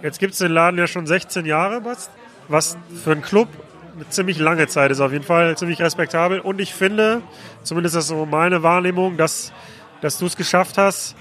Jetzt 0.02 0.20
gibt 0.20 0.34
es 0.34 0.40
den 0.40 0.52
Laden 0.52 0.78
ja 0.78 0.88
schon 0.88 1.08
16 1.08 1.46
Jahre, 1.46 1.86
was, 1.86 2.10
was 2.48 2.78
für 3.04 3.12
einen 3.12 3.22
Club 3.22 3.48
eine 3.96 4.10
ziemlich 4.10 4.40
lange 4.40 4.68
Zeit 4.68 4.92
ist, 4.92 5.00
auf 5.00 5.12
jeden 5.12 5.24
Fall 5.24 5.56
ziemlich 5.58 5.80
respektabel. 5.80 6.40
Und 6.40 6.60
ich 6.60 6.74
finde, 6.74 7.22
zumindest 7.64 7.96
ist 7.96 8.10
das 8.10 8.18
so 8.18 8.26
meine 8.26 8.64
Wahrnehmung, 8.64 9.18
dass, 9.18 9.54
dass 10.02 10.18
du 10.18 10.26
es 10.26 10.36
geschafft 10.36 10.78
hast, 10.78 11.16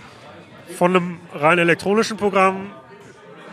von 0.76 0.96
einem 0.96 1.20
rein 1.35 1.58
elektronischen 1.58 2.16
Programm, 2.16 2.70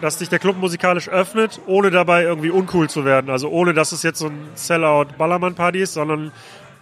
dass 0.02 0.20
sich 0.20 0.30
der 0.30 0.40
Club 0.40 0.58
musikalisch 0.58 1.10
öffnet, 1.10 1.60
ohne 1.68 1.92
dabei 1.92 2.24
irgendwie 2.24 2.50
uncool 2.50 2.90
zu 2.90 3.04
werden. 3.04 3.30
Also 3.30 3.50
ohne, 3.50 3.74
dass 3.74 3.92
es 3.92 4.04
jetzt 4.04 4.20
so 4.20 4.28
ein 4.28 4.48
Sellout-Ballermann-Party 4.56 5.82
ist, 5.82 5.94
sondern 5.94 6.32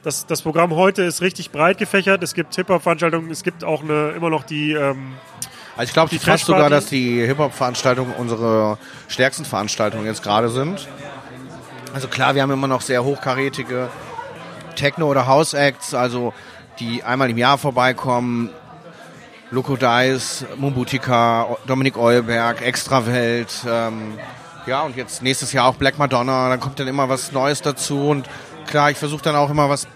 das, 0.08 0.26
das 0.26 0.42
Programm 0.42 0.74
heute 0.74 1.04
ist 1.04 1.22
richtig 1.22 1.52
breit 1.52 1.78
gefächert. 1.78 2.24
Es 2.24 2.34
gibt 2.34 2.56
Hip-Hop-Veranstaltungen, 2.56 3.30
es 3.30 3.44
gibt 3.44 3.66
auch 3.66 3.84
eine, 3.84 4.12
immer 4.12 4.30
noch 4.30 4.44
die... 4.44 4.72
Ähm, 4.72 5.16
Also 5.76 5.90
ich 5.90 5.94
glaube 5.94 6.10
Die 6.10 6.18
fast 6.18 6.46
sogar, 6.46 6.70
dass 6.70 6.86
die 6.86 7.26
Hip-Hop-Veranstaltungen 7.26 8.14
unsere 8.18 8.78
stärksten 9.10 9.44
Veranstaltungen 9.44 10.06
jetzt 10.06 10.24
gerade 10.24 10.50
sind. 10.50 10.88
Also 11.94 12.08
klar, 12.08 12.36
wir 12.36 12.42
haben 12.42 12.52
immer 12.52 12.68
noch 12.68 12.82
sehr 12.82 13.04
hochkarätige 13.04 13.90
Techno- 14.78 15.08
oder 15.08 15.28
House-Acts, 15.28 15.94
also 15.94 16.34
die 16.80 17.04
einmal 17.04 17.30
im 17.30 17.38
Jahr 17.38 17.58
vorbeikommen. 17.58 18.50
Loco 19.52 19.76
Dice, 19.76 20.46
Mumbutika, 20.56 21.58
Dominik 21.68 21.98
Eulberg, 21.98 22.62
Extrawelt. 22.62 23.50
Ähm, 23.70 24.18
ja, 24.66 24.84
und 24.84 24.96
jetzt 24.96 25.22
nächstes 25.22 25.52
Jahr 25.52 25.68
auch 25.68 25.76
Black 25.76 25.98
Madonna. 25.98 26.50
Dann 26.50 26.60
kommt 26.60 26.80
dann 26.80 26.88
immer 26.88 27.10
was 27.10 27.32
Neues 27.32 27.62
dazu. 27.62 28.10
Und 28.10 28.30
klar, 28.68 28.92
ich 28.92 28.98
versuche 28.98 29.22
dann 29.22 29.36
auch 29.36 29.50
immer 29.50 29.70
was 29.70 29.88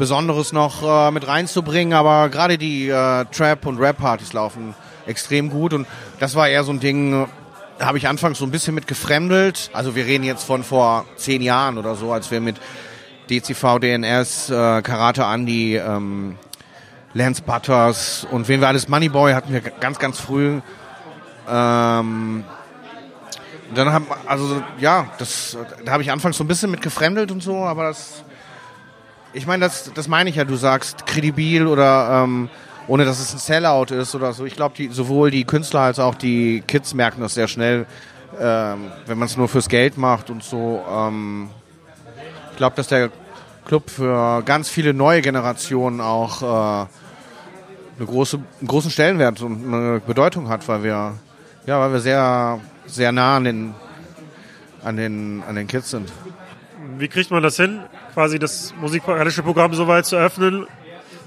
Besonderes 0.00 0.54
noch 0.54 0.82
äh, 0.82 1.10
mit 1.10 1.28
reinzubringen, 1.28 1.92
aber 1.92 2.30
gerade 2.30 2.56
die 2.56 2.88
äh, 2.88 3.26
Trap- 3.26 3.66
und 3.66 3.78
Rap-Partys 3.78 4.32
laufen 4.32 4.74
extrem 5.06 5.50
gut 5.50 5.74
und 5.74 5.86
das 6.18 6.34
war 6.34 6.48
eher 6.48 6.64
so 6.64 6.72
ein 6.72 6.80
Ding, 6.80 7.28
da 7.78 7.86
habe 7.86 7.98
ich 7.98 8.08
anfangs 8.08 8.38
so 8.38 8.46
ein 8.46 8.50
bisschen 8.50 8.74
mit 8.74 8.86
gefremdelt. 8.86 9.68
Also 9.74 9.94
wir 9.94 10.06
reden 10.06 10.24
jetzt 10.24 10.44
von 10.44 10.64
vor 10.64 11.04
zehn 11.16 11.42
Jahren 11.42 11.76
oder 11.76 11.96
so, 11.96 12.12
als 12.14 12.30
wir 12.30 12.40
mit 12.40 12.56
DCV, 13.28 13.78
DNS, 13.78 14.48
äh, 14.48 14.80
Karate 14.80 15.24
Andy, 15.24 15.76
ähm, 15.76 16.38
Lance 17.12 17.42
Butters 17.42 18.26
und 18.30 18.48
wen 18.48 18.62
wir 18.62 18.68
alles, 18.68 18.88
Moneyboy 18.88 19.34
hatten 19.34 19.52
wir 19.52 19.60
ganz, 19.60 19.98
ganz 19.98 20.18
früh. 20.18 20.62
Ähm, 21.46 22.44
dann 23.74 23.92
haben, 23.92 24.06
also 24.26 24.62
ja, 24.78 25.08
das, 25.18 25.58
da 25.84 25.92
habe 25.92 26.02
ich 26.02 26.10
anfangs 26.10 26.38
so 26.38 26.44
ein 26.44 26.48
bisschen 26.48 26.70
mit 26.70 26.80
gefremdelt 26.80 27.30
und 27.30 27.42
so, 27.42 27.64
aber 27.64 27.82
das, 27.82 28.24
ich 29.32 29.46
meine, 29.46 29.64
das, 29.64 29.92
das 29.94 30.08
meine 30.08 30.30
ich 30.30 30.36
ja, 30.36 30.44
du 30.44 30.56
sagst 30.56 31.06
kredibil 31.06 31.66
oder 31.66 32.24
ähm, 32.24 32.48
ohne 32.86 33.04
dass 33.04 33.20
es 33.20 33.32
ein 33.32 33.38
Sellout 33.38 33.94
ist 33.94 34.14
oder 34.14 34.32
so. 34.32 34.44
Ich 34.44 34.56
glaube, 34.56 34.74
sowohl 34.90 35.30
die 35.30 35.44
Künstler 35.44 35.80
als 35.80 35.98
auch 35.98 36.14
die 36.14 36.62
Kids 36.66 36.94
merken 36.94 37.20
das 37.20 37.34
sehr 37.34 37.46
schnell, 37.46 37.86
ähm, 38.40 38.90
wenn 39.06 39.18
man 39.18 39.26
es 39.26 39.36
nur 39.36 39.48
fürs 39.48 39.68
Geld 39.68 39.96
macht 39.96 40.30
und 40.30 40.42
so. 40.42 40.82
Ähm, 40.90 41.50
ich 42.50 42.56
glaube, 42.56 42.76
dass 42.76 42.88
der 42.88 43.10
Club 43.66 43.90
für 43.90 44.42
ganz 44.42 44.68
viele 44.68 44.92
neue 44.92 45.22
Generationen 45.22 46.00
auch 46.00 46.42
äh, 46.42 46.86
eine 47.96 48.06
große, 48.06 48.38
einen 48.58 48.68
großen 48.68 48.90
Stellenwert 48.90 49.40
und 49.42 49.72
eine 49.72 50.00
Bedeutung 50.00 50.48
hat, 50.48 50.66
weil 50.66 50.82
wir, 50.82 51.14
ja, 51.66 51.80
weil 51.80 51.92
wir 51.92 52.00
sehr, 52.00 52.58
sehr 52.86 53.12
nah 53.12 53.36
an 53.36 53.44
den, 53.44 53.74
an 54.82 54.96
den, 54.96 55.42
an 55.46 55.54
den 55.54 55.68
Kids 55.68 55.90
sind. 55.90 56.10
Wie 56.98 57.08
kriegt 57.08 57.30
man 57.30 57.42
das 57.42 57.56
hin, 57.56 57.80
quasi 58.14 58.38
das 58.38 58.74
musikalische 58.80 59.42
Programm 59.42 59.74
so 59.74 59.86
weit 59.88 60.06
zu 60.06 60.16
öffnen, 60.16 60.66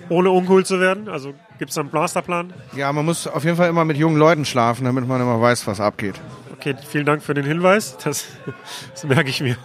ohne 0.09 0.29
uncool 0.29 0.65
zu 0.65 0.79
werden? 0.79 1.09
Also 1.09 1.33
gibt 1.59 1.69
es 1.69 1.75
da 1.75 1.81
einen 1.81 1.91
Masterplan? 1.91 2.53
Ja, 2.75 2.91
man 2.91 3.05
muss 3.05 3.27
auf 3.27 3.43
jeden 3.43 3.57
Fall 3.57 3.69
immer 3.69 3.85
mit 3.85 3.97
jungen 3.97 4.17
Leuten 4.17 4.45
schlafen, 4.45 4.85
damit 4.85 5.07
man 5.07 5.21
immer 5.21 5.39
weiß, 5.39 5.67
was 5.67 5.79
abgeht. 5.79 6.19
Okay, 6.53 6.75
vielen 6.87 7.05
Dank 7.05 7.21
für 7.23 7.33
den 7.33 7.45
Hinweis. 7.45 7.97
Das, 7.97 8.25
das 8.91 9.03
merke 9.03 9.29
ich 9.29 9.41
mir. 9.41 9.57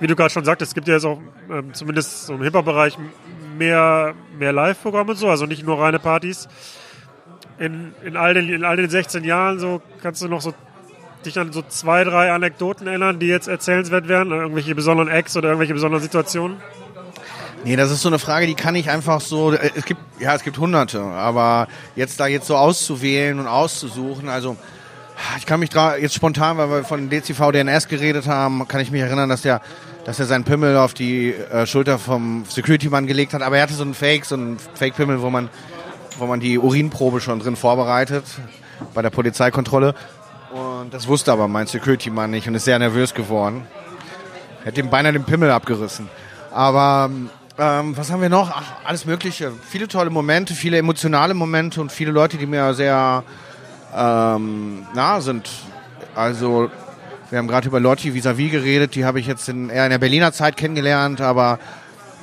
Wie 0.00 0.06
du 0.06 0.16
gerade 0.16 0.30
schon 0.30 0.44
sagtest, 0.44 0.70
es 0.70 0.74
gibt 0.74 0.88
ja 0.88 0.94
jetzt 0.94 1.04
auch 1.04 1.20
ähm, 1.48 1.74
zumindest 1.74 2.26
so 2.26 2.34
im 2.34 2.42
Hip-Hop-Bereich 2.42 2.98
mehr, 3.56 4.14
mehr 4.36 4.52
Live-Programme 4.52 5.12
und 5.12 5.16
so, 5.16 5.28
also 5.28 5.46
nicht 5.46 5.64
nur 5.64 5.78
reine 5.78 6.00
Partys. 6.00 6.48
In, 7.58 7.94
in, 8.04 8.16
all 8.16 8.34
den, 8.34 8.48
in 8.48 8.64
all 8.64 8.76
den 8.76 8.90
16 8.90 9.22
Jahren 9.22 9.60
so 9.60 9.80
kannst 10.02 10.22
du 10.22 10.26
noch 10.26 10.40
so 10.40 10.54
dich 11.22 11.38
an 11.38 11.52
so 11.52 11.62
zwei, 11.62 12.04
drei 12.04 12.32
Anekdoten 12.32 12.86
erinnern, 12.86 13.18
die 13.18 13.26
jetzt 13.26 13.48
erzählenswert 13.48 14.08
wären? 14.08 14.30
Irgendwelche 14.30 14.74
besonderen 14.74 15.08
Acts 15.08 15.36
oder 15.36 15.48
irgendwelche 15.48 15.74
besonderen 15.74 16.02
Situationen? 16.02 16.58
Nee, 17.64 17.76
das 17.76 17.92
ist 17.92 18.02
so 18.02 18.08
eine 18.08 18.18
Frage, 18.18 18.46
die 18.46 18.54
kann 18.54 18.74
ich 18.74 18.90
einfach 18.90 19.20
so, 19.20 19.52
äh, 19.52 19.70
es 19.76 19.84
gibt, 19.84 20.00
ja, 20.18 20.34
es 20.34 20.42
gibt 20.42 20.58
hunderte, 20.58 21.00
aber 21.00 21.68
jetzt 21.94 22.18
da 22.18 22.26
jetzt 22.26 22.46
so 22.46 22.56
auszuwählen 22.56 23.38
und 23.38 23.46
auszusuchen, 23.46 24.28
also 24.28 24.56
ich 25.38 25.46
kann 25.46 25.60
mich 25.60 25.70
jetzt 26.00 26.14
spontan, 26.14 26.56
weil 26.58 26.68
wir 26.70 26.84
von 26.84 27.08
DCV 27.08 27.52
DNS 27.52 27.86
geredet 27.86 28.26
haben, 28.26 28.66
kann 28.66 28.80
ich 28.80 28.90
mich 28.90 29.00
erinnern, 29.00 29.28
dass 29.28 29.42
der, 29.42 29.60
dass 30.04 30.18
er 30.18 30.26
seinen 30.26 30.42
Pimmel 30.42 30.76
auf 30.76 30.94
die 30.94 31.32
äh, 31.32 31.66
Schulter 31.66 32.00
vom 32.00 32.44
Security-Mann 32.48 33.06
gelegt 33.06 33.32
hat, 33.32 33.42
aber 33.42 33.58
er 33.58 33.62
hatte 33.62 33.74
so 33.74 33.84
einen 33.84 33.94
Fake, 33.94 34.24
so 34.24 34.34
einen 34.34 34.58
Fake-Pimmel, 34.58 35.22
wo 35.22 35.30
man, 35.30 35.48
wo 36.18 36.26
man 36.26 36.40
die 36.40 36.58
Urinprobe 36.58 37.20
schon 37.20 37.38
drin 37.38 37.54
vorbereitet 37.54 38.24
bei 38.94 39.02
der 39.02 39.10
Polizeikontrolle. 39.10 39.94
Und 40.52 40.92
das 40.92 41.08
wusste 41.08 41.32
aber 41.32 41.48
mein 41.48 41.66
Security-Mann 41.66 42.30
nicht 42.30 42.46
und 42.46 42.54
ist 42.54 42.64
sehr 42.64 42.78
nervös 42.78 43.14
geworden. 43.14 43.66
Hätte 44.64 44.80
ihm 44.80 44.90
beinahe 44.90 45.12
den 45.12 45.24
Pimmel 45.24 45.50
abgerissen. 45.50 46.08
Aber 46.52 47.10
ähm, 47.58 47.96
was 47.96 48.10
haben 48.10 48.20
wir 48.20 48.28
noch? 48.28 48.50
Ach, 48.50 48.72
alles 48.84 49.04
Mögliche. 49.04 49.52
Viele 49.68 49.88
tolle 49.88 50.10
Momente, 50.10 50.54
viele 50.54 50.78
emotionale 50.78 51.34
Momente 51.34 51.80
und 51.80 51.90
viele 51.90 52.10
Leute, 52.10 52.36
die 52.36 52.46
mir 52.46 52.74
sehr 52.74 53.24
ähm, 53.94 54.86
nah 54.94 55.20
sind. 55.20 55.48
Also 56.14 56.70
wir 57.30 57.38
haben 57.38 57.48
gerade 57.48 57.68
über 57.68 57.80
Lotti 57.80 58.12
vis-à-vis 58.12 58.50
geredet, 58.50 58.94
die 58.94 59.04
habe 59.06 59.18
ich 59.18 59.26
jetzt 59.26 59.48
in, 59.48 59.70
eher 59.70 59.84
in 59.84 59.90
der 59.90 59.98
Berliner 59.98 60.32
Zeit 60.32 60.56
kennengelernt, 60.58 61.22
aber 61.22 61.58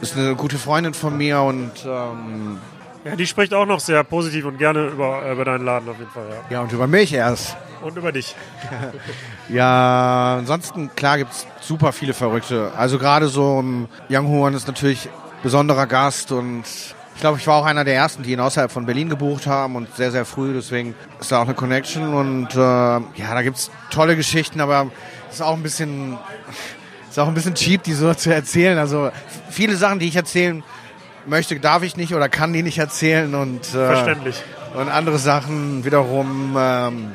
ist 0.01 0.15
eine 0.15 0.35
gute 0.35 0.57
Freundin 0.57 0.93
von 0.93 1.17
mir 1.17 1.41
und 1.41 1.71
ähm, 1.85 2.59
ja, 3.03 3.15
die 3.15 3.25
spricht 3.25 3.53
auch 3.53 3.65
noch 3.65 3.79
sehr 3.79 4.03
positiv 4.03 4.45
und 4.45 4.57
gerne 4.57 4.87
über, 4.87 5.29
über 5.31 5.45
deinen 5.45 5.65
Laden 5.65 5.89
auf 5.89 5.97
jeden 5.97 6.11
Fall. 6.11 6.27
Ja, 6.29 6.57
ja 6.57 6.61
und 6.61 6.71
über 6.71 6.85
mich 6.85 7.13
erst. 7.13 7.57
Und 7.81 7.97
über 7.97 8.11
dich. 8.11 8.35
ja, 9.49 10.37
ansonsten, 10.37 10.93
klar 10.95 11.17
gibt 11.17 11.31
es 11.31 11.47
super 11.61 11.91
viele 11.93 12.13
Verrückte. 12.13 12.71
Also 12.75 12.97
gerade 12.99 13.27
so 13.27 13.61
ein 13.61 13.87
Young 14.09 14.27
Horn 14.27 14.53
ist 14.53 14.67
natürlich 14.67 15.09
besonderer 15.43 15.87
Gast 15.87 16.31
und 16.31 16.63
ich 17.19 17.21
glaube, 17.21 17.37
ich 17.37 17.47
war 17.47 17.55
auch 17.55 17.65
einer 17.65 17.83
der 17.83 17.95
ersten, 17.95 18.23
die 18.23 18.31
ihn 18.31 18.39
außerhalb 18.39 18.71
von 18.71 18.85
Berlin 18.85 19.09
gebucht 19.09 19.45
haben 19.45 19.75
und 19.75 19.93
sehr, 19.95 20.11
sehr 20.11 20.23
früh. 20.23 20.53
Deswegen 20.53 20.95
ist 21.19 21.31
da 21.31 21.39
auch 21.39 21.45
eine 21.45 21.53
Connection 21.53 22.13
und 22.13 22.55
äh, 22.55 22.57
ja, 22.57 23.33
da 23.33 23.41
gibt 23.41 23.57
es 23.57 23.71
tolle 23.89 24.15
Geschichten, 24.15 24.61
aber 24.61 24.89
es 25.27 25.35
ist 25.35 25.41
auch 25.41 25.55
ein 25.55 25.63
bisschen, 25.63 26.17
ist 27.09 27.19
auch 27.19 27.27
ein 27.27 27.33
bisschen 27.33 27.55
cheap, 27.55 27.83
die 27.83 27.93
so 27.93 28.13
zu 28.13 28.33
erzählen. 28.33 28.77
Also 28.77 29.11
viele 29.49 29.75
Sachen, 29.75 29.99
die 29.99 30.07
ich 30.07 30.15
erzählen 30.15 30.63
möchte, 31.25 31.59
darf 31.59 31.83
ich 31.83 31.97
nicht 31.97 32.13
oder 32.13 32.29
kann 32.29 32.53
die 32.53 32.63
nicht 32.63 32.77
erzählen 32.77 33.35
und 33.35 33.67
äh, 33.67 33.87
verständlich. 33.87 34.41
Und 34.75 34.87
andere 34.87 35.17
Sachen 35.17 35.83
wiederum, 35.83 36.55
ähm, 36.57 37.11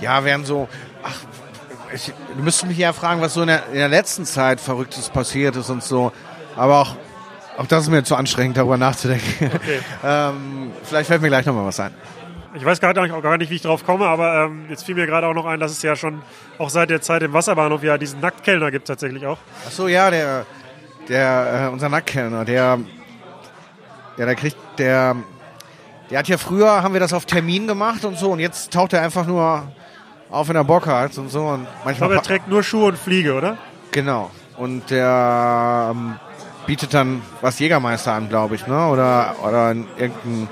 ja, 0.00 0.24
wären 0.24 0.44
so, 0.44 0.68
ach, 1.02 1.16
ich, 1.94 2.12
du 2.36 2.42
müsstest 2.42 2.68
mich 2.68 2.78
ja 2.78 2.92
fragen, 2.92 3.20
was 3.20 3.34
so 3.34 3.42
in 3.42 3.48
der, 3.48 3.66
in 3.68 3.78
der 3.78 3.88
letzten 3.88 4.24
Zeit 4.24 4.60
Verrücktes 4.60 5.10
passiert 5.10 5.56
ist 5.56 5.70
und 5.70 5.82
so. 5.82 6.12
Aber 6.56 6.80
auch 6.80 6.96
auch 7.58 7.66
das 7.66 7.82
ist 7.82 7.90
mir 7.90 8.04
zu 8.04 8.14
anstrengend, 8.14 8.56
darüber 8.56 8.76
nachzudenken. 8.76 9.50
Okay. 9.52 9.80
ähm, 10.04 10.70
vielleicht 10.84 11.08
fällt 11.08 11.20
mir 11.20 11.28
gleich 11.28 11.44
nochmal 11.44 11.66
was 11.66 11.80
ein. 11.80 11.92
Ich 12.54 12.64
weiß 12.64 12.78
gar 12.78 12.94
nicht, 12.94 13.12
auch 13.12 13.22
gar 13.22 13.36
nicht, 13.36 13.50
wie 13.50 13.56
ich 13.56 13.62
drauf 13.62 13.84
komme, 13.84 14.06
aber 14.06 14.44
ähm, 14.44 14.66
jetzt 14.70 14.84
fiel 14.84 14.94
mir 14.94 15.06
gerade 15.06 15.26
auch 15.26 15.34
noch 15.34 15.44
ein, 15.44 15.58
dass 15.58 15.72
es 15.72 15.82
ja 15.82 15.96
schon 15.96 16.22
auch 16.56 16.70
seit 16.70 16.88
der 16.88 17.00
Zeit 17.00 17.22
im 17.24 17.32
Wasserbahnhof 17.32 17.82
ja 17.82 17.98
diesen 17.98 18.20
Nacktkellner 18.20 18.70
gibt 18.70 18.86
tatsächlich 18.86 19.26
auch. 19.26 19.38
Ach 19.66 19.72
so, 19.72 19.88
ja, 19.88 20.08
der, 20.08 20.46
der, 21.08 21.64
äh, 21.66 21.72
unser 21.72 21.88
Nacktkellner, 21.88 22.44
der, 22.44 22.78
ja, 24.16 24.24
der 24.24 24.36
kriegt, 24.36 24.56
der, 24.78 25.16
der 26.10 26.18
hat 26.20 26.28
ja 26.28 26.38
früher, 26.38 26.84
haben 26.84 26.92
wir 26.92 27.00
das 27.00 27.12
auf 27.12 27.24
Termin 27.24 27.66
gemacht 27.66 28.04
und 28.04 28.16
so 28.16 28.30
und 28.30 28.38
jetzt 28.38 28.72
taucht 28.72 28.92
er 28.92 29.02
einfach 29.02 29.26
nur 29.26 29.64
auf 30.30 30.48
in 30.48 30.54
der 30.54 30.64
Bockhart 30.64 31.16
und 31.18 31.30
so 31.30 31.46
und 31.46 31.66
manchmal. 31.84 31.92
Ich 31.92 31.98
glaube, 31.98 32.14
er 32.14 32.22
trägt 32.22 32.48
nur 32.48 32.62
Schuhe 32.62 32.86
und 32.86 32.98
Fliege, 32.98 33.34
oder? 33.34 33.56
Genau. 33.92 34.30
Und 34.56 34.90
der 34.90 35.92
ähm, 35.92 36.16
bietet 36.66 36.92
dann 36.92 37.22
was 37.40 37.58
Jägermeister 37.58 38.12
an, 38.12 38.28
glaube 38.28 38.56
ich, 38.56 38.66
ne? 38.66 38.88
Oder, 38.88 39.36
oder 39.42 39.74
irgendein 39.96 40.48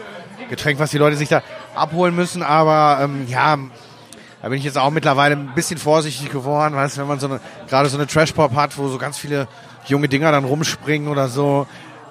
Getränk, 0.49 0.79
was 0.79 0.91
die 0.91 0.99
Leute 0.99 1.17
sich 1.17 1.29
da 1.29 1.43
abholen 1.75 2.15
müssen. 2.15 2.43
Aber 2.43 3.01
ähm, 3.03 3.27
ja, 3.29 3.59
da 4.43 4.49
bin 4.49 4.59
ich 4.59 4.65
jetzt 4.65 4.79
auch 4.79 4.91
mittlerweile 4.91 5.35
ein 5.35 5.53
bisschen 5.55 5.79
vorsichtig 5.79 6.31
geworden, 6.31 6.75
weißt 6.75 6.97
du, 6.97 7.01
wenn 7.01 7.09
man 7.09 7.19
so 7.19 7.27
eine, 7.27 7.41
gerade 7.69 7.89
so 7.89 7.97
eine 7.97 8.07
Trash-Pop 8.07 8.55
hat, 8.55 8.79
wo 8.79 8.89
so 8.89 8.99
ganz 8.99 9.19
viele 9.19 9.49
junge 9.87 10.09
Dinger 10.09 10.33
dann 10.33 10.45
rumspringen 10.45 11.09
oder 11.09 11.29
so. 11.29 11.67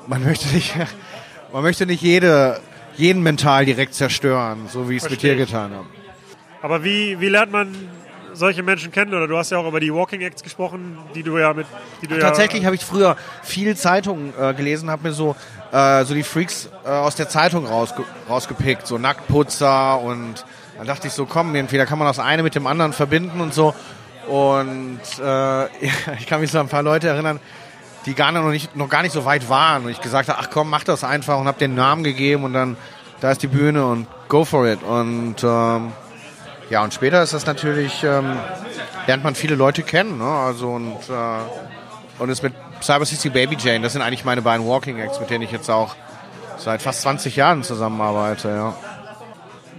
Man 0.07 0.23
möchte 0.23 0.53
nicht, 0.53 0.75
man 1.53 1.63
möchte 1.63 1.85
nicht 1.85 2.01
jede, 2.01 2.59
jeden 2.97 3.23
mental 3.23 3.65
direkt 3.65 3.93
zerstören, 3.93 4.67
so 4.69 4.89
wie 4.89 4.97
ich 4.97 5.03
es 5.03 5.09
mit 5.09 5.21
dir 5.21 5.35
getan 5.35 5.71
habe. 5.73 5.87
Aber 6.65 6.83
wie, 6.83 7.19
wie 7.19 7.29
lernt 7.29 7.51
man 7.51 7.75
solche 8.33 8.63
Menschen 8.63 8.91
kennen? 8.91 9.13
Oder 9.13 9.27
du 9.27 9.37
hast 9.37 9.51
ja 9.51 9.59
auch 9.59 9.67
über 9.67 9.79
die 9.79 9.93
Walking 9.93 10.21
Acts 10.21 10.41
gesprochen, 10.41 10.97
die 11.13 11.21
du 11.21 11.37
ja 11.37 11.53
mit. 11.53 11.67
Du 12.01 12.17
Tatsächlich 12.17 12.63
ja, 12.63 12.65
habe 12.65 12.75
ich 12.75 12.83
früher 12.83 13.17
viel 13.43 13.77
Zeitungen 13.77 14.33
äh, 14.35 14.51
gelesen, 14.55 14.89
habe 14.89 15.07
mir 15.07 15.13
so, 15.13 15.35
äh, 15.71 16.03
so 16.05 16.15
die 16.15 16.23
Freaks 16.23 16.67
äh, 16.83 16.89
aus 16.89 17.13
der 17.13 17.29
Zeitung 17.29 17.67
rausge 17.67 18.03
rausgepickt, 18.27 18.87
so 18.87 18.97
Nacktputzer 18.97 19.99
und 20.01 20.43
dann 20.79 20.87
dachte 20.87 21.05
ich 21.05 21.13
so, 21.13 21.27
komm, 21.27 21.53
irgendwie, 21.53 21.77
da 21.77 21.85
kann 21.85 21.99
man 21.99 22.07
das 22.07 22.17
eine 22.17 22.41
mit 22.41 22.55
dem 22.55 22.65
anderen 22.65 22.93
verbinden 22.93 23.41
und 23.41 23.53
so. 23.53 23.75
Und 24.27 25.01
äh, 25.21 25.65
ich 26.17 26.25
kann 26.25 26.41
mich 26.41 26.49
so 26.49 26.57
an 26.57 26.65
ein 26.65 26.69
paar 26.69 26.81
Leute 26.81 27.09
erinnern, 27.09 27.39
die 28.07 28.15
gar 28.15 28.31
noch, 28.31 28.49
nicht, 28.49 28.75
noch 28.75 28.89
gar 28.89 29.03
nicht 29.03 29.13
so 29.13 29.23
weit 29.23 29.49
waren. 29.49 29.85
Und 29.85 29.91
ich 29.91 30.01
gesagt 30.01 30.29
habe, 30.29 30.39
ach 30.41 30.49
komm, 30.49 30.71
mach 30.71 30.83
das 30.83 31.03
einfach 31.03 31.37
und 31.37 31.45
habe 31.45 31.59
den 31.59 31.75
Namen 31.75 32.03
gegeben 32.03 32.43
und 32.43 32.53
dann, 32.53 32.75
da 33.21 33.29
ist 33.29 33.43
die 33.43 33.47
Bühne 33.47 33.85
und 33.85 34.07
go 34.29 34.45
for 34.45 34.65
it. 34.65 34.81
Und 34.81 35.43
ähm, 35.43 35.91
ja, 36.69 36.83
und 36.83 36.93
später 36.93 37.21
ist 37.21 37.33
das 37.33 37.45
natürlich, 37.45 38.03
ähm, 38.03 38.37
lernt 39.07 39.23
man 39.23 39.35
viele 39.35 39.55
Leute 39.55 39.83
kennen. 39.83 40.17
Ne? 40.17 40.25
Also 40.25 40.69
und, 40.69 40.97
äh, 41.09 42.19
und 42.19 42.29
ist 42.29 42.43
mit 42.43 42.53
Cyber 42.81 43.05
City 43.05 43.29
Baby 43.29 43.55
Jane, 43.59 43.81
das 43.81 43.93
sind 43.93 44.01
eigentlich 44.01 44.25
meine 44.25 44.41
beiden 44.41 44.65
Walking 44.67 44.99
Acts, 44.99 45.19
mit 45.19 45.29
denen 45.29 45.43
ich 45.43 45.51
jetzt 45.51 45.69
auch 45.69 45.95
seit 46.57 46.81
fast 46.81 47.01
20 47.01 47.35
Jahren 47.35 47.63
zusammenarbeite. 47.63 48.49
Ja. 48.49 48.75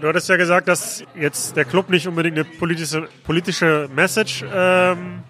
Du 0.00 0.08
hattest 0.08 0.28
ja 0.28 0.36
gesagt, 0.36 0.68
dass 0.68 1.02
jetzt 1.14 1.56
der 1.56 1.64
Club 1.64 1.88
nicht 1.88 2.06
unbedingt 2.06 2.36
eine 2.36 2.44
politische, 2.44 3.08
politische 3.24 3.88
Message 3.94 4.44
ähm, 4.54 5.22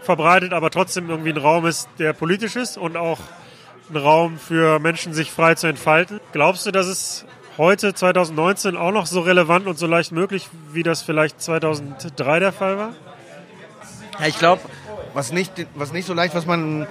verbreitet, 0.00 0.52
aber 0.52 0.70
trotzdem 0.70 1.10
irgendwie 1.10 1.30
ein 1.30 1.38
Raum 1.38 1.66
ist, 1.66 1.88
der 1.98 2.12
politisch 2.12 2.56
ist 2.56 2.78
und 2.78 2.96
auch 2.96 3.18
ein 3.90 3.96
Raum 3.96 4.38
für 4.38 4.78
Menschen, 4.78 5.12
sich 5.12 5.30
frei 5.30 5.54
zu 5.56 5.66
entfalten. 5.66 6.20
Glaubst 6.32 6.66
du, 6.66 6.70
dass 6.70 6.86
es 6.86 7.24
heute 7.58 7.94
2019 7.94 8.76
auch 8.76 8.92
noch 8.92 9.06
so 9.06 9.20
relevant 9.20 9.66
und 9.66 9.78
so 9.78 9.86
leicht 9.86 10.12
möglich, 10.12 10.48
wie 10.72 10.82
das 10.82 11.02
vielleicht 11.02 11.40
2003 11.40 12.40
der 12.40 12.52
Fall 12.52 12.78
war? 12.78 12.90
Ja, 14.18 14.26
ich 14.26 14.38
glaube, 14.38 14.62
was 15.14 15.32
nicht, 15.32 15.52
was 15.74 15.92
nicht 15.92 16.06
so 16.06 16.14
leicht, 16.14 16.34
was 16.34 16.46
man, 16.46 16.86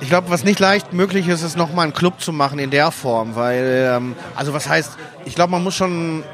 ich 0.00 0.08
glaube, 0.08 0.30
was 0.30 0.44
nicht 0.44 0.58
leicht 0.58 0.92
möglich 0.92 1.28
ist, 1.28 1.42
ist 1.42 1.56
nochmal 1.56 1.84
einen 1.84 1.94
Club 1.94 2.20
zu 2.20 2.32
machen 2.32 2.58
in 2.58 2.70
der 2.70 2.90
Form, 2.90 3.36
weil, 3.36 3.92
ähm, 3.94 4.16
also 4.34 4.52
was 4.52 4.68
heißt, 4.68 4.96
ich 5.24 5.34
glaube, 5.34 5.52
man 5.52 5.62
muss 5.62 5.74
schon, 5.74 6.24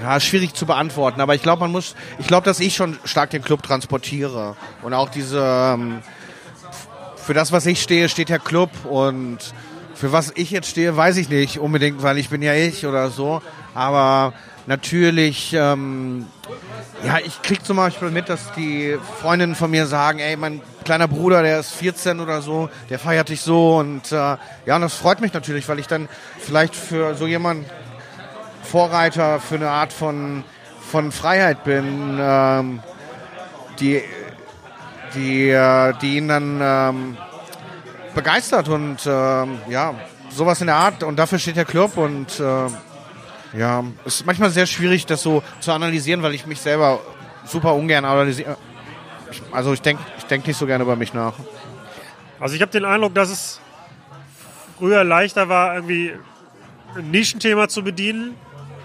ja, 0.00 0.20
schwierig 0.20 0.54
zu 0.54 0.66
beantworten, 0.66 1.20
aber 1.20 1.34
ich 1.34 1.42
glaube, 1.42 1.60
man 1.60 1.72
muss, 1.72 1.94
ich 2.18 2.26
glaube, 2.26 2.44
dass 2.44 2.60
ich 2.60 2.74
schon 2.74 2.98
stark 3.04 3.30
den 3.30 3.42
Club 3.42 3.62
transportiere 3.62 4.56
und 4.82 4.92
auch 4.94 5.08
diese, 5.08 5.40
ähm, 5.40 6.02
für 7.16 7.34
das, 7.34 7.52
was 7.52 7.64
ich 7.66 7.80
stehe, 7.80 8.08
steht 8.08 8.28
der 8.28 8.38
Club 8.38 8.70
und 8.84 9.54
für 9.94 10.12
was 10.12 10.32
ich 10.34 10.50
jetzt 10.50 10.68
stehe, 10.68 10.96
weiß 10.96 11.16
ich 11.16 11.28
nicht 11.28 11.58
unbedingt, 11.58 12.02
weil 12.02 12.18
ich 12.18 12.28
bin 12.28 12.42
ja 12.42 12.54
ich 12.54 12.86
oder 12.86 13.10
so. 13.10 13.42
Aber 13.74 14.32
natürlich 14.66 15.52
ähm, 15.52 16.26
Ja, 17.04 17.18
ich 17.18 17.42
krieg 17.42 17.64
zum 17.64 17.76
Beispiel 17.76 18.10
mit, 18.10 18.28
dass 18.28 18.52
die 18.52 18.96
Freundinnen 19.20 19.54
von 19.54 19.70
mir 19.70 19.86
sagen, 19.86 20.20
ey, 20.20 20.36
mein 20.36 20.62
kleiner 20.84 21.06
Bruder, 21.06 21.42
der 21.42 21.60
ist 21.60 21.72
14 21.72 22.18
oder 22.20 22.40
so, 22.40 22.70
der 22.88 22.98
feiert 22.98 23.28
dich 23.28 23.42
so 23.42 23.76
und 23.76 24.10
äh, 24.10 24.14
ja, 24.14 24.76
und 24.76 24.80
das 24.80 24.94
freut 24.94 25.20
mich 25.20 25.32
natürlich, 25.34 25.68
weil 25.68 25.78
ich 25.78 25.86
dann 25.86 26.08
vielleicht 26.38 26.74
für 26.74 27.14
so 27.14 27.26
jemand 27.26 27.66
Vorreiter 28.62 29.38
für 29.38 29.56
eine 29.56 29.68
Art 29.68 29.92
von, 29.92 30.44
von 30.90 31.12
Freiheit 31.12 31.64
bin, 31.64 32.18
ähm, 32.18 32.80
die, 33.80 34.00
die, 35.14 35.50
äh, 35.50 35.92
die 36.00 36.16
ihn 36.16 36.28
dann 36.28 36.60
ähm, 36.62 37.16
begeistert 38.14 38.68
und 38.68 38.98
ähm, 39.06 39.58
ja, 39.68 39.94
sowas 40.30 40.60
in 40.60 40.66
der 40.68 40.76
Art 40.76 41.02
und 41.02 41.16
dafür 41.16 41.38
steht 41.38 41.56
der 41.56 41.64
Club 41.64 41.96
und 41.96 42.40
äh, 42.40 43.58
ja, 43.58 43.84
es 44.04 44.16
ist 44.16 44.26
manchmal 44.26 44.50
sehr 44.50 44.66
schwierig, 44.66 45.06
das 45.06 45.22
so 45.22 45.42
zu 45.60 45.72
analysieren, 45.72 46.22
weil 46.22 46.34
ich 46.34 46.46
mich 46.46 46.60
selber 46.60 47.00
super 47.44 47.74
ungern 47.74 48.04
analysiere. 48.04 48.56
Ich, 49.30 49.42
also 49.52 49.72
ich 49.72 49.82
denke 49.82 50.02
ich 50.18 50.24
denk 50.24 50.46
nicht 50.46 50.56
so 50.56 50.66
gerne 50.66 50.84
über 50.84 50.96
mich 50.96 51.14
nach. 51.14 51.34
Also 52.40 52.56
ich 52.56 52.62
habe 52.62 52.72
den 52.72 52.84
Eindruck, 52.84 53.14
dass 53.14 53.30
es 53.30 53.60
früher 54.78 55.04
leichter 55.04 55.48
war, 55.48 55.74
irgendwie 55.74 56.12
ein 56.96 57.10
Nischenthema 57.10 57.68
zu 57.68 57.82
bedienen, 57.82 58.34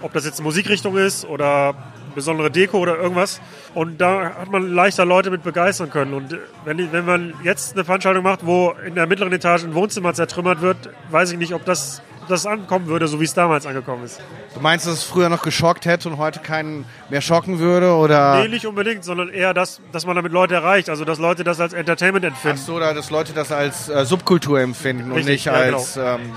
ob 0.02 0.12
das 0.12 0.24
jetzt 0.24 0.42
Musikrichtung 0.42 0.96
ist 0.96 1.24
oder 1.24 1.74
besondere 2.14 2.50
Deko 2.50 2.78
oder 2.78 2.96
irgendwas. 2.96 3.40
Und 3.74 4.00
da 4.00 4.32
hat 4.38 4.50
man 4.50 4.72
leichter 4.72 5.04
Leute 5.04 5.30
mit 5.30 5.42
begeistern 5.42 5.90
können. 5.90 6.14
Und 6.14 6.36
wenn, 6.64 6.92
wenn 6.92 7.04
man 7.04 7.34
jetzt 7.44 7.74
eine 7.74 7.84
Veranstaltung 7.84 8.22
macht, 8.22 8.44
wo 8.44 8.74
in 8.86 8.94
der 8.94 9.06
mittleren 9.06 9.32
Etage 9.32 9.64
ein 9.64 9.74
Wohnzimmer 9.74 10.14
zertrümmert 10.14 10.60
wird, 10.60 10.76
weiß 11.10 11.32
ich 11.32 11.38
nicht, 11.38 11.54
ob 11.54 11.64
das, 11.64 12.02
das 12.28 12.46
ankommen 12.46 12.86
würde, 12.86 13.08
so 13.08 13.20
wie 13.20 13.24
es 13.24 13.34
damals 13.34 13.66
angekommen 13.66 14.04
ist. 14.04 14.20
Du 14.54 14.60
meinst, 14.60 14.86
dass 14.86 14.94
es 14.94 15.04
früher 15.04 15.28
noch 15.28 15.42
geschockt 15.42 15.86
hätte 15.86 16.08
und 16.08 16.18
heute 16.18 16.40
keinen 16.40 16.84
mehr 17.08 17.20
schocken 17.20 17.58
würde? 17.58 17.94
Oder? 17.94 18.42
Nee, 18.42 18.48
nicht 18.48 18.66
unbedingt, 18.66 19.04
sondern 19.04 19.28
eher, 19.28 19.54
dass, 19.54 19.80
dass 19.92 20.06
man 20.06 20.16
damit 20.16 20.32
Leute 20.32 20.54
erreicht. 20.54 20.88
Also, 20.88 21.04
dass 21.04 21.18
Leute 21.18 21.44
das 21.44 21.60
als 21.60 21.72
Entertainment 21.72 22.24
empfinden. 22.24 22.58
Ach 22.60 22.66
so, 22.66 22.74
oder 22.74 22.94
dass 22.94 23.10
Leute 23.10 23.32
das 23.32 23.52
als 23.52 23.88
äh, 23.88 24.04
Subkultur 24.04 24.60
empfinden 24.60 25.10
und 25.10 25.18
Richtig, 25.18 25.32
nicht 25.32 25.44
ja, 25.46 25.52
als 25.52 25.96
ähm, 25.96 26.34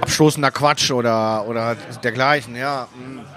abstoßender 0.00 0.50
Quatsch 0.50 0.90
oder, 0.90 1.46
oder 1.46 1.76
dergleichen, 2.02 2.56
ja. 2.56 2.88
mm. 2.94 3.35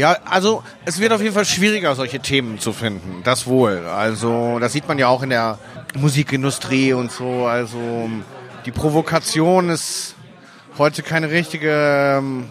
Ja, 0.00 0.16
also 0.24 0.62
es 0.86 0.98
wird 0.98 1.12
auf 1.12 1.20
jeden 1.20 1.34
Fall 1.34 1.44
schwieriger, 1.44 1.94
solche 1.94 2.20
Themen 2.20 2.58
zu 2.58 2.72
finden. 2.72 3.20
Das 3.22 3.46
wohl. 3.46 3.84
Also 3.84 4.58
das 4.58 4.72
sieht 4.72 4.88
man 4.88 4.98
ja 4.98 5.08
auch 5.08 5.22
in 5.22 5.28
der 5.28 5.58
Musikindustrie 5.94 6.94
und 6.94 7.12
so. 7.12 7.44
Also 7.44 8.08
die 8.64 8.70
Provokation 8.70 9.68
ist 9.68 10.14
heute 10.78 11.02
keine 11.02 11.30
richtige, 11.30 12.16
ähm, 12.16 12.50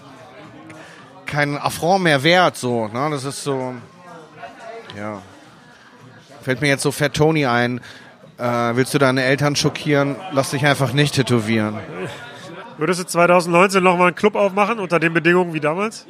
kein 1.25 1.57
Affront 1.57 2.03
mehr 2.03 2.21
wert. 2.21 2.55
So, 2.55 2.87
ne? 2.87 3.07
Das 3.09 3.23
ist 3.23 3.43
so, 3.43 3.73
ja. 4.95 5.19
Fällt 6.43 6.61
mir 6.61 6.67
jetzt 6.67 6.83
so 6.83 6.91
Fat 6.91 7.15
Tony 7.15 7.47
ein. 7.47 7.81
Äh, 8.37 8.43
willst 8.75 8.93
du 8.93 8.99
deine 8.99 9.23
Eltern 9.23 9.55
schockieren? 9.55 10.17
Lass 10.33 10.51
dich 10.51 10.67
einfach 10.67 10.93
nicht 10.93 11.15
tätowieren. 11.15 11.79
Würdest 12.77 12.99
du 12.99 13.05
2019 13.07 13.83
nochmal 13.83 14.09
einen 14.09 14.15
Club 14.15 14.35
aufmachen 14.35 14.77
unter 14.77 14.99
den 14.99 15.15
Bedingungen 15.15 15.55
wie 15.55 15.59
damals? 15.59 16.05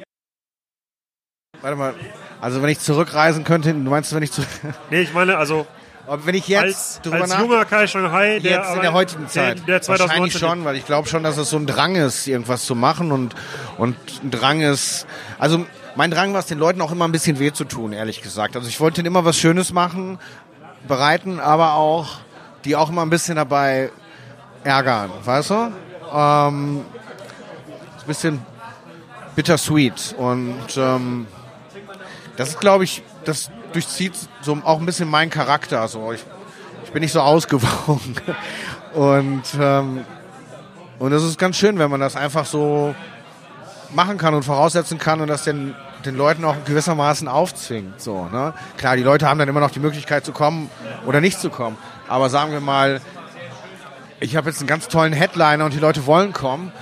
Warte 1.62 1.76
mal. 1.76 1.94
Also 2.40 2.62
wenn 2.62 2.70
ich 2.70 2.80
zurückreisen 2.80 3.44
könnte, 3.44 3.72
du 3.72 3.78
meinst, 3.90 4.14
wenn 4.14 4.22
ich 4.22 4.32
zurück, 4.32 4.48
Nee, 4.90 5.02
ich 5.02 5.12
meine, 5.12 5.36
also 5.36 5.66
aber 6.06 6.24
wenn 6.26 6.34
ich 6.34 6.48
jetzt 6.48 7.00
als, 7.04 7.12
als 7.12 7.38
junger 7.38 7.64
Kai 7.64 7.86
Shanghai, 7.86 8.38
der 8.40 8.52
jetzt 8.52 8.74
in 8.74 8.80
der 8.80 8.92
heutigen 8.92 9.28
Zeit, 9.28 9.58
der, 9.58 9.66
der 9.66 9.82
2019 9.82 10.08
wahrscheinlich 10.08 10.38
schon, 10.38 10.64
weil 10.64 10.76
ich 10.76 10.86
glaube 10.86 11.08
schon, 11.08 11.22
dass 11.22 11.36
es 11.36 11.50
so 11.50 11.56
ein 11.56 11.66
Drang 11.66 11.96
ist, 11.96 12.26
irgendwas 12.26 12.64
zu 12.64 12.74
machen 12.74 13.12
und 13.12 13.34
und 13.76 13.96
ein 14.24 14.30
Drang 14.30 14.60
ist, 14.62 15.06
also 15.38 15.66
mein 15.96 16.10
Drang 16.10 16.32
war 16.32 16.40
es 16.40 16.46
den 16.46 16.58
Leuten 16.58 16.80
auch 16.80 16.92
immer 16.92 17.06
ein 17.06 17.12
bisschen 17.12 17.38
weh 17.38 17.52
zu 17.52 17.64
tun, 17.64 17.92
ehrlich 17.92 18.22
gesagt. 18.22 18.56
Also 18.56 18.68
ich 18.68 18.80
wollte 18.80 19.00
ihnen 19.00 19.06
immer 19.08 19.24
was 19.24 19.36
Schönes 19.36 19.72
machen, 19.72 20.18
bereiten, 20.88 21.40
aber 21.40 21.74
auch 21.74 22.18
die 22.64 22.76
auch 22.76 22.90
immer 22.90 23.02
ein 23.02 23.10
bisschen 23.10 23.36
dabei 23.36 23.90
ärgern, 24.64 25.10
weißt 25.24 25.50
du? 25.50 25.72
Ähm, 26.12 26.78
ein 26.78 28.06
bisschen 28.06 28.40
bittersweet 29.36 30.14
und 30.18 30.76
ähm, 30.76 31.26
das 32.36 32.50
ist, 32.50 32.60
glaube 32.60 32.84
ich, 32.84 33.02
das 33.24 33.50
durchzieht 33.72 34.14
so 34.40 34.58
auch 34.64 34.80
ein 34.80 34.86
bisschen 34.86 35.08
meinen 35.08 35.30
Charakter. 35.30 35.86
So. 35.88 36.12
Ich, 36.12 36.24
ich 36.84 36.90
bin 36.92 37.02
nicht 37.02 37.12
so 37.12 37.20
ausgewogen. 37.20 38.16
Und, 38.94 39.42
ähm, 39.58 40.04
und 40.98 41.10
das 41.10 41.22
ist 41.22 41.38
ganz 41.38 41.56
schön, 41.56 41.78
wenn 41.78 41.90
man 41.90 42.00
das 42.00 42.16
einfach 42.16 42.44
so 42.44 42.94
machen 43.92 44.18
kann 44.18 44.34
und 44.34 44.44
voraussetzen 44.44 44.98
kann 44.98 45.20
und 45.20 45.28
das 45.28 45.44
den, 45.44 45.74
den 46.04 46.16
Leuten 46.16 46.44
auch 46.44 46.56
gewissermaßen 46.64 47.28
aufzwingt. 47.28 48.00
So, 48.00 48.26
ne? 48.26 48.54
Klar, 48.76 48.96
die 48.96 49.02
Leute 49.02 49.28
haben 49.28 49.38
dann 49.38 49.48
immer 49.48 49.60
noch 49.60 49.70
die 49.70 49.80
Möglichkeit 49.80 50.24
zu 50.24 50.32
kommen 50.32 50.70
oder 51.06 51.20
nicht 51.20 51.40
zu 51.40 51.50
kommen. 51.50 51.76
Aber 52.08 52.30
sagen 52.30 52.52
wir 52.52 52.60
mal, 52.60 53.00
ich 54.20 54.36
habe 54.36 54.50
jetzt 54.50 54.60
einen 54.60 54.68
ganz 54.68 54.88
tollen 54.88 55.12
Headliner 55.12 55.64
und 55.64 55.74
die 55.74 55.78
Leute 55.78 56.06
wollen 56.06 56.32
kommen 56.32 56.72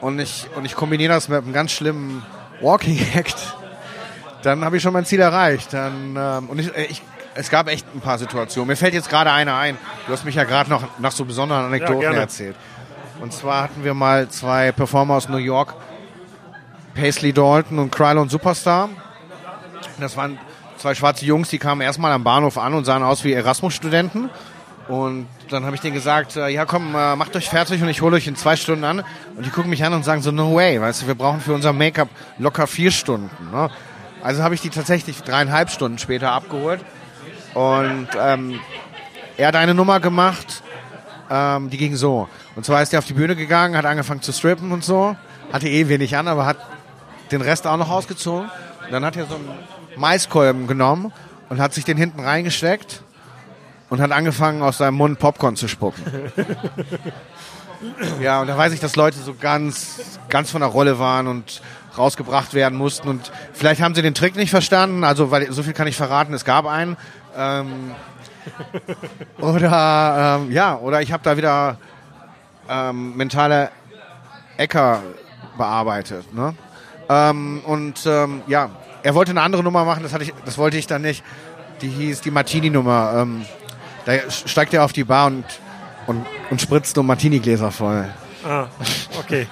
und 0.00 0.18
ich, 0.18 0.48
und 0.56 0.64
ich 0.64 0.74
kombiniere 0.74 1.12
das 1.12 1.28
mit 1.28 1.42
einem 1.42 1.52
ganz 1.52 1.72
schlimmen 1.72 2.24
Walking 2.60 2.98
Act 3.14 3.36
dann 4.42 4.64
habe 4.64 4.76
ich 4.76 4.82
schon 4.82 4.92
mein 4.92 5.04
Ziel 5.04 5.20
erreicht. 5.20 5.72
Dann, 5.72 6.16
ähm, 6.16 6.48
und 6.48 6.58
ich, 6.58 6.74
äh, 6.76 6.84
ich, 6.84 7.02
es 7.34 7.50
gab 7.50 7.68
echt 7.68 7.86
ein 7.94 8.00
paar 8.00 8.18
Situationen. 8.18 8.68
Mir 8.68 8.76
fällt 8.76 8.94
jetzt 8.94 9.08
gerade 9.08 9.32
eine 9.32 9.54
ein. 9.54 9.78
Du 10.06 10.12
hast 10.12 10.24
mich 10.24 10.34
ja 10.34 10.44
gerade 10.44 10.70
noch 10.70 10.84
nach 10.98 11.12
so 11.12 11.24
besonderen 11.24 11.66
Anekdoten 11.66 12.00
gerne. 12.00 12.18
erzählt. 12.18 12.56
Und 13.20 13.32
zwar 13.32 13.64
hatten 13.64 13.84
wir 13.84 13.94
mal 13.94 14.28
zwei 14.28 14.72
Performer 14.72 15.14
aus 15.14 15.28
New 15.28 15.36
York, 15.36 15.74
Paisley 16.94 17.32
Dalton 17.32 17.78
und 17.78 17.92
Krylon 17.92 18.28
Superstar. 18.28 18.88
Das 19.98 20.16
waren 20.16 20.38
zwei 20.78 20.94
schwarze 20.94 21.26
Jungs, 21.26 21.50
die 21.50 21.58
kamen 21.58 21.82
erstmal 21.82 22.12
am 22.12 22.24
Bahnhof 22.24 22.56
an 22.56 22.72
und 22.74 22.84
sahen 22.84 23.02
aus 23.02 23.22
wie 23.24 23.32
Erasmus-Studenten. 23.32 24.30
Und 24.88 25.28
dann 25.50 25.64
habe 25.66 25.76
ich 25.76 25.82
denen 25.82 25.94
gesagt, 25.94 26.36
äh, 26.36 26.48
ja 26.48 26.64
komm, 26.64 26.94
äh, 26.96 27.14
macht 27.14 27.36
euch 27.36 27.48
fertig 27.48 27.80
und 27.80 27.88
ich 27.88 28.02
hole 28.02 28.16
euch 28.16 28.26
in 28.26 28.34
zwei 28.34 28.56
Stunden 28.56 28.84
an. 28.84 29.04
Und 29.36 29.46
die 29.46 29.50
gucken 29.50 29.70
mich 29.70 29.84
an 29.84 29.92
und 29.92 30.04
sagen 30.04 30.20
so, 30.22 30.32
no 30.32 30.56
way, 30.56 30.80
weißt 30.80 31.02
du, 31.02 31.06
wir 31.06 31.14
brauchen 31.14 31.40
für 31.40 31.52
unser 31.52 31.72
Make-up 31.72 32.08
locker 32.38 32.66
vier 32.66 32.90
Stunden. 32.90 33.30
Ne? 33.52 33.70
Also 34.22 34.42
habe 34.42 34.54
ich 34.54 34.60
die 34.60 34.70
tatsächlich 34.70 35.22
dreieinhalb 35.22 35.70
Stunden 35.70 35.98
später 35.98 36.32
abgeholt. 36.32 36.80
Und 37.54 38.08
ähm, 38.18 38.60
er 39.36 39.48
hat 39.48 39.56
eine 39.56 39.74
Nummer 39.74 40.00
gemacht, 40.00 40.62
ähm, 41.30 41.70
die 41.70 41.78
ging 41.78 41.96
so. 41.96 42.28
Und 42.56 42.64
zwar 42.64 42.82
ist 42.82 42.92
er 42.92 42.98
auf 42.98 43.06
die 43.06 43.14
Bühne 43.14 43.36
gegangen, 43.36 43.76
hat 43.76 43.86
angefangen 43.86 44.22
zu 44.22 44.32
strippen 44.32 44.72
und 44.72 44.84
so. 44.84 45.16
Hatte 45.52 45.68
eh 45.68 45.88
wenig 45.88 46.16
an, 46.16 46.28
aber 46.28 46.46
hat 46.46 46.58
den 47.32 47.40
Rest 47.40 47.66
auch 47.66 47.76
noch 47.76 47.90
ausgezogen. 47.90 48.50
Und 48.84 48.92
dann 48.92 49.04
hat 49.04 49.16
er 49.16 49.26
so 49.26 49.36
einen 49.36 49.48
Maiskolben 49.96 50.66
genommen 50.66 51.12
und 51.48 51.60
hat 51.60 51.74
sich 51.74 51.84
den 51.84 51.96
hinten 51.96 52.20
reingesteckt 52.20 53.02
und 53.88 54.00
hat 54.00 54.12
angefangen, 54.12 54.62
aus 54.62 54.78
seinem 54.78 54.94
Mund 54.94 55.18
Popcorn 55.18 55.56
zu 55.56 55.68
spucken. 55.68 56.04
ja, 58.20 58.40
und 58.40 58.46
da 58.46 58.56
weiß 58.56 58.72
ich, 58.72 58.80
dass 58.80 58.96
Leute 58.96 59.18
so 59.18 59.34
ganz, 59.34 60.18
ganz 60.28 60.50
von 60.50 60.60
der 60.60 60.70
Rolle 60.70 60.98
waren 60.98 61.26
und 61.26 61.62
rausgebracht 62.00 62.54
werden 62.54 62.76
mussten. 62.76 63.08
Und 63.08 63.30
vielleicht 63.52 63.80
haben 63.80 63.94
sie 63.94 64.02
den 64.02 64.14
Trick 64.14 64.36
nicht 64.36 64.50
verstanden, 64.50 65.04
also 65.04 65.30
weil 65.30 65.52
so 65.52 65.62
viel 65.62 65.72
kann 65.72 65.86
ich 65.86 65.96
verraten, 65.96 66.34
es 66.34 66.44
gab 66.44 66.66
einen. 66.66 66.96
Ähm, 67.36 67.92
oder 69.40 70.40
ähm, 70.40 70.50
ja, 70.50 70.76
oder 70.76 71.02
ich 71.02 71.12
habe 71.12 71.22
da 71.22 71.36
wieder 71.36 71.76
ähm, 72.68 73.16
mentale 73.16 73.70
Äcker 74.56 75.02
bearbeitet. 75.56 76.32
Ne? 76.34 76.54
Ähm, 77.08 77.60
und 77.64 78.06
ähm, 78.06 78.42
ja, 78.46 78.70
er 79.02 79.14
wollte 79.14 79.30
eine 79.30 79.42
andere 79.42 79.62
Nummer 79.62 79.84
machen, 79.84 80.02
das, 80.02 80.12
hatte 80.12 80.24
ich, 80.24 80.34
das 80.44 80.58
wollte 80.58 80.76
ich 80.76 80.86
dann 80.86 81.02
nicht. 81.02 81.24
Die 81.82 81.88
hieß 81.88 82.20
die 82.20 82.30
Martini-Nummer. 82.30 83.14
Ähm, 83.16 83.46
da 84.04 84.30
steigt 84.30 84.74
er 84.74 84.84
auf 84.84 84.92
die 84.92 85.04
Bar 85.04 85.26
und, 85.26 85.44
und, 86.06 86.26
und 86.50 86.60
spritzt 86.60 86.94
so 86.94 87.02
Martini-Gläser 87.02 87.70
voll. 87.70 88.08
Ah, 88.46 88.66
okay. 89.18 89.46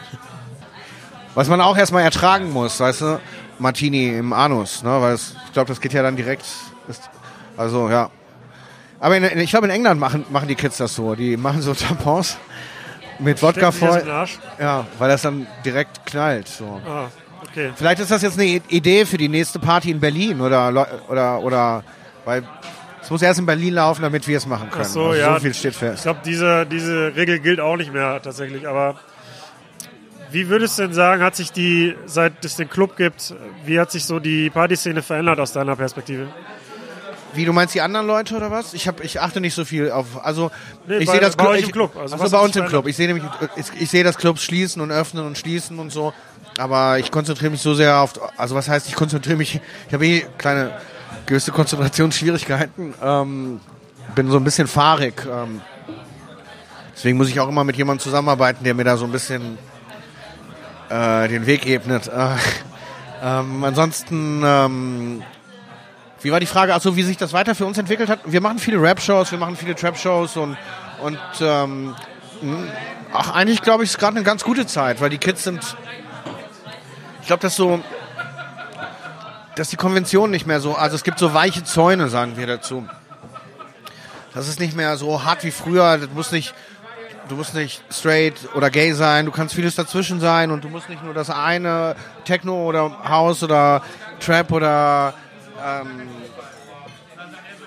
Was 1.35 1.49
man 1.49 1.61
auch 1.61 1.77
erstmal 1.77 2.03
ertragen 2.03 2.53
muss, 2.53 2.81
weißt 2.81 3.01
du? 3.03 3.21
Martini 3.59 4.17
im 4.17 4.33
Anus, 4.33 4.83
ne? 4.83 5.01
Weil 5.01 5.15
es, 5.15 5.35
ich 5.47 5.53
glaube, 5.53 5.69
das 5.69 5.81
geht 5.81 5.93
ja 5.93 6.03
dann 6.03 6.17
direkt. 6.17 6.45
Ist, 6.89 7.11
also, 7.57 7.89
ja. 7.89 8.11
Aber 9.01 9.17
in, 9.17 9.39
ich 9.39 9.51
glaube, 9.51 9.67
in 9.67 9.73
England 9.73 10.01
machen, 10.01 10.25
machen 10.31 10.49
die 10.49 10.55
Kids 10.55 10.77
das 10.79 10.95
so. 10.95 11.15
Die 11.15 11.37
machen 11.37 11.63
so 11.63 11.75
Tampons 11.75 12.39
mit 13.19 13.43
Wodka 13.43 13.73
Stecken 13.73 13.99
in 13.99 14.05
voll. 14.05 14.29
Ja, 14.61 14.87
weil 14.99 15.09
das 15.09 15.23
dann 15.23 15.47
direkt 15.65 16.07
knallt. 16.07 16.49
So. 16.49 16.81
Ah, 16.87 17.07
okay. 17.43 17.71
Vielleicht 17.77 18.01
ist 18.01 18.11
das 18.11 18.23
jetzt 18.23 18.39
eine 18.39 18.47
Idee 18.69 19.05
für 19.05 19.19
die 19.19 19.29
nächste 19.29 19.59
Party 19.59 19.91
in 19.91 20.01
Berlin 20.01 20.41
oder 20.41 20.87
oder 21.09 21.41
oder 21.41 21.85
weil 22.25 22.43
es 23.03 23.11
muss 23.11 23.23
erst 23.23 23.41
in 23.41 23.47
Berlin 23.47 23.75
laufen, 23.75 24.03
damit 24.03 24.27
wir 24.29 24.37
es 24.37 24.47
machen 24.47 24.71
können. 24.71 24.85
Ach 24.87 24.91
so, 24.91 25.07
also 25.07 25.21
ja. 25.21 25.35
so 25.35 25.41
viel 25.41 25.55
steht 25.55 25.73
Ich 25.73 25.79
fest. 25.79 26.03
glaube, 26.03 26.21
diese, 26.25 26.67
diese 26.67 27.17
Regel 27.17 27.41
gilt 27.41 27.59
auch 27.59 27.77
nicht 27.77 27.93
mehr 27.93 28.21
tatsächlich. 28.23 28.69
Aber 28.69 28.97
wie 30.31 30.49
würdest 30.49 30.79
du 30.79 30.83
denn 30.83 30.93
sagen, 30.93 31.23
hat 31.23 31.37
sich 31.37 31.53
die, 31.53 31.95
seit 32.07 32.45
es 32.45 32.57
den 32.57 32.69
Club 32.69 32.97
gibt, 32.97 33.35
wie 33.65 33.79
hat 33.81 33.91
sich 33.91 34.05
so 34.05 34.19
die 34.19 34.51
Partyszene 34.51 35.03
verändert 35.03 35.41
aus 35.41 35.53
deiner 35.53 35.77
Perspektive? 35.77 36.29
Wie 37.35 37.45
du 37.45 37.53
meinst 37.53 37.75
die 37.75 37.81
anderen 37.83 38.07
Leute 38.07 38.37
oder 38.37 38.51
was? 38.51 38.73
Ich 38.73 38.89
habe 38.89 39.05
ich 39.05 39.21
achte 39.21 39.41
nicht 39.41 39.55
so 39.55 39.65
viel 39.65 39.91
auf 39.91 40.25
also 40.25 40.51
Nee, 40.87 40.99
ich 40.99 41.11
sehe 41.11 41.21
das 41.21 41.37
bei 41.37 41.47
euch 41.47 41.65
im 41.65 41.73
Club. 41.73 41.95
Also 41.97 42.17
also 42.17 42.37
bei 42.37 42.43
uns 42.43 42.57
im 42.57 42.67
Club. 42.67 42.87
Ich 42.87 42.97
sehe 42.97 43.07
nämlich 43.07 43.25
ich, 43.57 43.67
ich 43.83 43.91
sehe 43.91 44.03
das 44.03 44.17
Clubs 44.17 44.43
schließen 44.43 44.81
und 44.81 44.91
öffnen 44.91 45.27
und 45.27 45.37
schließen 45.37 45.79
und 45.79 45.93
so, 45.93 46.15
aber 46.57 46.99
ich 46.99 47.11
konzentriere 47.11 47.51
mich 47.51 47.61
so 47.61 47.75
sehr 47.75 47.99
auf 47.99 48.15
also 48.39 48.55
was 48.55 48.69
heißt 48.69 48.89
ich 48.89 48.95
konzentriere 48.95 49.37
mich 49.37 49.61
ich 49.89 49.95
habe 49.95 50.07
eh 50.07 50.27
kleine 50.39 50.73
gewisse 51.27 51.53
Konzentrationsschwierigkeiten. 51.53 52.95
Ähm, 53.03 53.61
bin 54.15 54.31
so 54.31 54.39
ein 54.39 54.45
bisschen 54.45 54.67
fahrig. 54.67 55.27
Ähm, 55.31 55.61
deswegen 56.95 57.19
muss 57.19 57.29
ich 57.29 57.39
auch 57.39 57.49
immer 57.49 57.65
mit 57.65 57.77
jemandem 57.77 58.03
zusammenarbeiten, 58.03 58.65
der 58.65 58.75
mir 58.75 58.85
da 58.85 58.97
so 58.97 59.05
ein 59.05 59.13
bisschen 59.13 59.59
äh, 60.91 61.29
den 61.29 61.47
Weg 61.47 61.67
ebnet. 61.67 62.09
Äh, 62.09 62.37
ähm, 63.23 63.65
ansonsten, 63.65 64.43
ähm, 64.45 65.23
wie 66.21 66.33
war 66.33 66.41
die 66.41 66.47
Frage, 66.47 66.75
also 66.75 66.97
wie 66.97 67.03
sich 67.03 67.17
das 67.17 67.33
weiter 67.33 67.55
für 67.55 67.67
uns 67.67 67.79
entwickelt 67.79 68.09
hat? 68.09 68.21
Wir 68.25 68.41
machen 68.41 68.59
viele 68.59 68.81
Rap-Shows, 68.81 69.31
wir 69.33 69.39
machen 69.39 69.57
viele 69.57 69.75
Trap-Shows 69.75 70.37
und, 70.37 70.57
und 71.03 71.19
ähm, 71.41 71.95
ach, 73.13 73.35
eigentlich 73.35 73.63
glaube 73.63 73.85
ich, 73.85 73.91
ist 73.91 73.99
gerade 73.99 74.17
eine 74.17 74.25
ganz 74.25 74.45
gute 74.45 74.67
Zeit, 74.67 75.01
weil 75.01 75.11
die 75.11 75.19
Kids 75.19 75.45
sind, 75.45 75.77
ich 77.21 77.27
glaube, 77.27 77.43
dass 77.43 77.57
so, 77.57 77.81
dass 79.57 79.69
die 79.69 79.77
Konvention 79.77 80.31
nicht 80.31 80.47
mehr 80.47 80.61
so, 80.61 80.75
also 80.75 80.97
es 80.97 81.03
gibt 81.03 81.19
so 81.19 81.35
weiche 81.35 81.65
Zäune, 81.65 82.09
sagen 82.09 82.37
wir 82.37 82.47
dazu. 82.47 82.89
Das 84.35 84.47
ist 84.47 84.61
nicht 84.61 84.77
mehr 84.77 84.97
so 84.97 85.25
hart 85.25 85.43
wie 85.43 85.51
früher, 85.51 85.99
das 85.99 86.11
muss 86.15 86.31
nicht, 86.31 86.55
du 87.29 87.37
musst 87.37 87.55
nicht 87.55 87.83
straight 87.91 88.49
oder 88.55 88.71
gay 88.71 88.93
sein, 88.93 89.27
du 89.27 89.33
kannst 89.33 89.55
vieles 89.55 89.75
dazwischen 89.75 90.21
sein 90.21 90.51
und 90.51 90.65
du 90.65 90.69
musst 90.69 90.89
nicht 90.89 91.05
nur 91.05 91.15
das 91.15 91.31
eine 91.31 91.95
Techno 92.25 92.67
oder 92.67 92.91
House 93.09 93.43
oder 93.43 93.83
Trap 94.21 94.53
oder 94.53 95.15
ähm, 95.65 96.09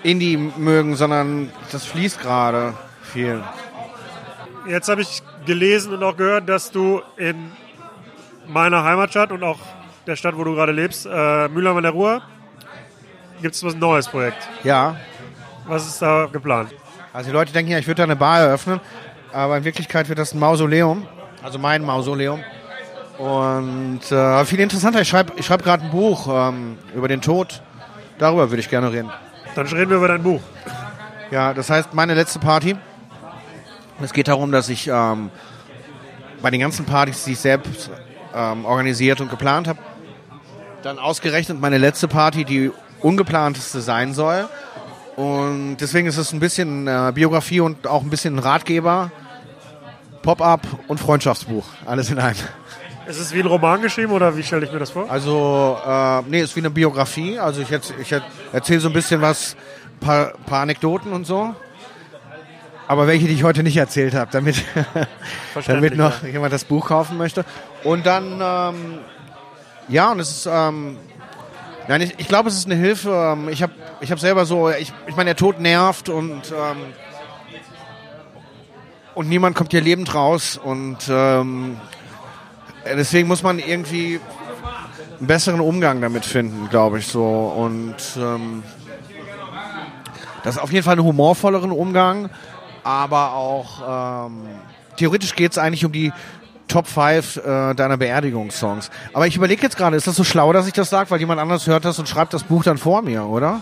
Indie 0.02 0.36
mögen, 0.36 0.96
sondern 0.96 1.50
das 1.70 1.84
fließt 1.86 2.20
gerade 2.20 2.74
viel. 3.02 3.42
Jetzt 4.66 4.88
habe 4.88 5.02
ich 5.02 5.22
gelesen 5.46 5.92
und 5.94 6.02
auch 6.02 6.16
gehört, 6.16 6.48
dass 6.48 6.70
du 6.70 7.02
in 7.16 7.52
meiner 8.46 8.84
Heimatstadt 8.84 9.32
und 9.32 9.42
auch 9.42 9.58
der 10.06 10.16
Stadt, 10.16 10.36
wo 10.36 10.44
du 10.44 10.54
gerade 10.54 10.72
lebst, 10.72 11.06
äh, 11.06 11.48
Mülheim 11.48 11.76
an 11.76 11.82
der 11.82 11.92
Ruhr, 11.92 12.22
gibt 13.40 13.54
es 13.54 13.64
was 13.64 13.74
neues 13.74 14.08
Projekt. 14.08 14.48
Ja. 14.64 14.96
Was 15.66 15.86
ist 15.86 16.02
da 16.02 16.28
geplant? 16.30 16.70
Also 17.12 17.30
die 17.30 17.34
Leute 17.34 17.52
denken 17.52 17.72
ja, 17.72 17.78
ich 17.78 17.86
würde 17.86 17.98
da 17.98 18.04
eine 18.04 18.16
Bar 18.16 18.40
eröffnen, 18.40 18.80
aber 19.32 19.56
in 19.56 19.64
Wirklichkeit 19.64 20.08
wird 20.08 20.18
das 20.18 20.34
ein 20.34 20.38
Mausoleum, 20.38 21.06
also 21.42 21.58
mein 21.58 21.82
Mausoleum. 21.82 22.40
Und 23.18 24.10
äh, 24.10 24.44
viel 24.44 24.60
interessanter, 24.60 25.00
ich 25.00 25.08
schreibe 25.08 25.32
ich 25.36 25.46
schreib 25.46 25.62
gerade 25.62 25.84
ein 25.84 25.90
Buch 25.90 26.28
ähm, 26.28 26.78
über 26.94 27.08
den 27.08 27.20
Tod. 27.20 27.62
Darüber 28.18 28.50
würde 28.50 28.60
ich 28.60 28.68
gerne 28.68 28.92
reden. 28.92 29.10
Dann 29.54 29.66
reden 29.66 29.90
wir 29.90 29.98
über 29.98 30.08
dein 30.08 30.22
Buch. 30.22 30.40
Ja, 31.30 31.54
das 31.54 31.70
heißt, 31.70 31.94
meine 31.94 32.14
letzte 32.14 32.38
Party. 32.38 32.76
Es 34.00 34.12
geht 34.12 34.28
darum, 34.28 34.50
dass 34.50 34.68
ich 34.68 34.88
ähm, 34.88 35.30
bei 36.40 36.50
den 36.50 36.60
ganzen 36.60 36.84
Partys, 36.84 37.24
die 37.24 37.32
ich 37.32 37.38
selbst 37.38 37.90
ähm, 38.34 38.64
organisiert 38.64 39.20
und 39.20 39.30
geplant 39.30 39.68
habe, 39.68 39.78
dann 40.82 40.98
ausgerechnet 40.98 41.60
meine 41.60 41.78
letzte 41.78 42.08
Party 42.08 42.44
die 42.44 42.72
ungeplanteste 43.00 43.80
sein 43.80 44.14
soll. 44.14 44.48
Und 45.16 45.76
deswegen 45.76 46.08
ist 46.08 46.16
es 46.16 46.32
ein 46.32 46.40
bisschen 46.40 46.88
äh, 46.88 47.12
Biografie 47.14 47.60
und 47.60 47.86
auch 47.86 48.02
ein 48.02 48.10
bisschen 48.10 48.38
Ratgeber, 48.38 49.10
Pop-up 50.22 50.60
und 50.88 50.98
Freundschaftsbuch. 50.98 51.64
Alles 51.86 52.10
in 52.10 52.18
einem. 52.18 52.36
Ist 53.06 53.18
es 53.18 53.34
wie 53.34 53.40
ein 53.40 53.46
Roman 53.46 53.82
geschrieben 53.82 54.12
oder 54.12 54.36
wie 54.36 54.42
stelle 54.42 54.64
ich 54.64 54.72
mir 54.72 54.78
das 54.78 54.90
vor? 54.90 55.10
Also, 55.10 55.76
äh, 55.84 56.22
nee, 56.28 56.40
ist 56.40 56.54
wie 56.54 56.60
eine 56.60 56.70
Biografie. 56.70 57.38
Also 57.38 57.60
ich, 57.60 57.70
ich 57.70 58.14
erzähle 58.52 58.80
so 58.80 58.88
ein 58.88 58.92
bisschen 58.92 59.20
was, 59.20 59.56
paar, 60.00 60.32
paar 60.46 60.60
Anekdoten 60.60 61.12
und 61.12 61.26
so. 61.26 61.54
Aber 62.86 63.06
welche, 63.06 63.26
die 63.26 63.34
ich 63.34 63.42
heute 63.42 63.62
nicht 63.62 63.76
erzählt 63.76 64.14
habe, 64.14 64.30
damit, 64.30 64.62
damit 65.66 65.96
noch 65.96 66.22
ja. 66.22 66.28
jemand 66.28 66.52
das 66.52 66.64
Buch 66.64 66.88
kaufen 66.88 67.16
möchte. 67.16 67.44
Und 67.84 68.06
dann, 68.06 68.40
ähm, 68.42 68.98
ja, 69.88 70.12
und 70.12 70.20
es 70.20 70.30
ist, 70.30 70.46
ähm, 70.46 70.98
nein, 71.88 72.02
ich, 72.02 72.14
ich 72.18 72.28
glaube, 72.28 72.48
es 72.48 72.56
ist 72.56 72.66
eine 72.66 72.74
Hilfe. 72.74 73.10
Ähm, 73.10 73.48
ich 73.48 73.62
habe 73.62 73.72
ich 74.00 74.12
hab 74.12 74.20
selber 74.20 74.44
so, 74.44 74.68
ich, 74.70 74.92
ich 75.06 75.16
meine, 75.16 75.30
der 75.30 75.36
Tod 75.36 75.60
nervt 75.60 76.08
und, 76.08 76.52
ähm, 76.52 76.76
und 79.14 79.28
niemand 79.28 79.56
kommt 79.56 79.70
hier 79.70 79.80
lebend 79.80 80.14
raus. 80.14 80.58
Und 80.62 80.98
ähm, 81.08 81.76
deswegen 82.84 83.28
muss 83.28 83.42
man 83.42 83.58
irgendwie 83.58 84.20
einen 85.18 85.26
besseren 85.26 85.60
Umgang 85.60 86.00
damit 86.00 86.24
finden, 86.24 86.68
glaube 86.68 86.98
ich 86.98 87.06
so. 87.06 87.24
Und 87.24 87.96
ähm, 88.16 88.62
das 90.44 90.56
ist 90.56 90.60
auf 90.60 90.72
jeden 90.72 90.84
Fall 90.84 90.94
einen 90.94 91.04
humorvolleren 91.04 91.70
Umgang 91.70 92.30
aber 92.84 93.34
auch 93.34 94.26
ähm, 94.26 94.46
theoretisch 94.96 95.34
geht 95.34 95.52
es 95.52 95.58
eigentlich 95.58 95.84
um 95.84 95.92
die 95.92 96.12
Top 96.68 96.86
5 96.86 97.36
äh, 97.36 97.74
deiner 97.74 97.96
Beerdigungssongs. 97.96 98.90
Aber 99.12 99.26
ich 99.26 99.36
überlege 99.36 99.62
jetzt 99.62 99.76
gerade, 99.76 99.96
ist 99.96 100.06
das 100.06 100.16
so 100.16 100.24
schlau, 100.24 100.52
dass 100.52 100.66
ich 100.66 100.72
das 100.72 100.90
sage, 100.90 101.10
weil 101.10 101.20
jemand 101.20 101.40
anders 101.40 101.66
hört 101.66 101.84
das 101.84 101.98
und 101.98 102.08
schreibt 102.08 102.32
das 102.34 102.44
Buch 102.44 102.64
dann 102.64 102.78
vor 102.78 103.02
mir, 103.02 103.24
oder? 103.24 103.60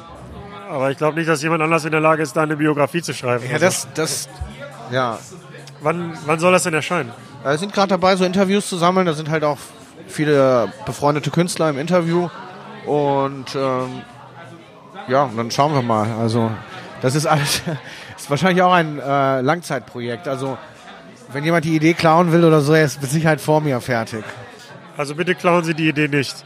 Aber 0.69 0.91
ich 0.91 0.99
glaube 0.99 1.19
nicht, 1.19 1.29
dass 1.29 1.43
jemand 1.43 1.63
anders 1.63 1.85
in 1.85 1.91
der 1.91 2.01
Lage 2.01 2.23
ist, 2.23 2.37
da 2.37 2.43
eine 2.43 2.57
Biografie 2.57 3.03
zu 3.03 3.13
schreiben. 3.13 3.45
Ja, 3.51 3.59
das, 3.59 3.89
das, 3.95 4.29
ja. 4.91 5.19
Wann, 5.81 6.17
wann 6.27 6.39
soll 6.39 6.53
das 6.53 6.65
denn 6.65 6.75
erscheinen? 6.75 7.13
Wir 7.43 7.57
sind 7.59 7.73
gerade 7.73 7.89
dabei, 7.89 8.17
so 8.17 8.25
Interviews 8.25 8.69
zu 8.69 8.77
sammeln. 8.77 9.07
Da 9.07 9.15
sind 9.15 9.31
halt 9.31 9.45
auch 9.45 9.59
viele 10.07 10.73
befreundete 10.85 11.31
Künstler 11.31 11.71
im 11.71 11.79
Interview. 11.79 12.29
Und 12.87 13.55
ähm, 13.55 14.03
ja, 15.09 15.31
dann 15.35 15.51
schauen 15.51 15.75
wir 15.75 15.83
mal. 15.83 16.09
Also, 16.21 16.51
das 17.01 17.15
ist 17.15 17.27
alles, 17.27 17.63
ist 18.17 18.31
wahrscheinlich 18.31 18.63
auch 18.63 18.73
ein 18.73 18.99
äh, 18.99 19.41
Langzeitprojekt. 19.41 20.29
Also 20.29 20.59
wenn 21.33 21.45
jemand 21.45 21.65
die 21.65 21.77
Idee 21.77 21.95
klauen 21.95 22.33
will 22.33 22.45
oder 22.45 22.61
so, 22.61 22.75
er 22.75 22.85
ist 22.85 23.01
mit 23.01 23.11
Sicherheit 23.11 23.41
vor 23.41 23.61
mir 23.61 23.81
fertig. 23.81 24.25
Also 24.97 25.15
bitte 25.15 25.35
klauen 25.35 25.65
Sie 25.65 25.75
die 25.75 25.89
Idee 25.89 26.09
nicht. 26.09 26.45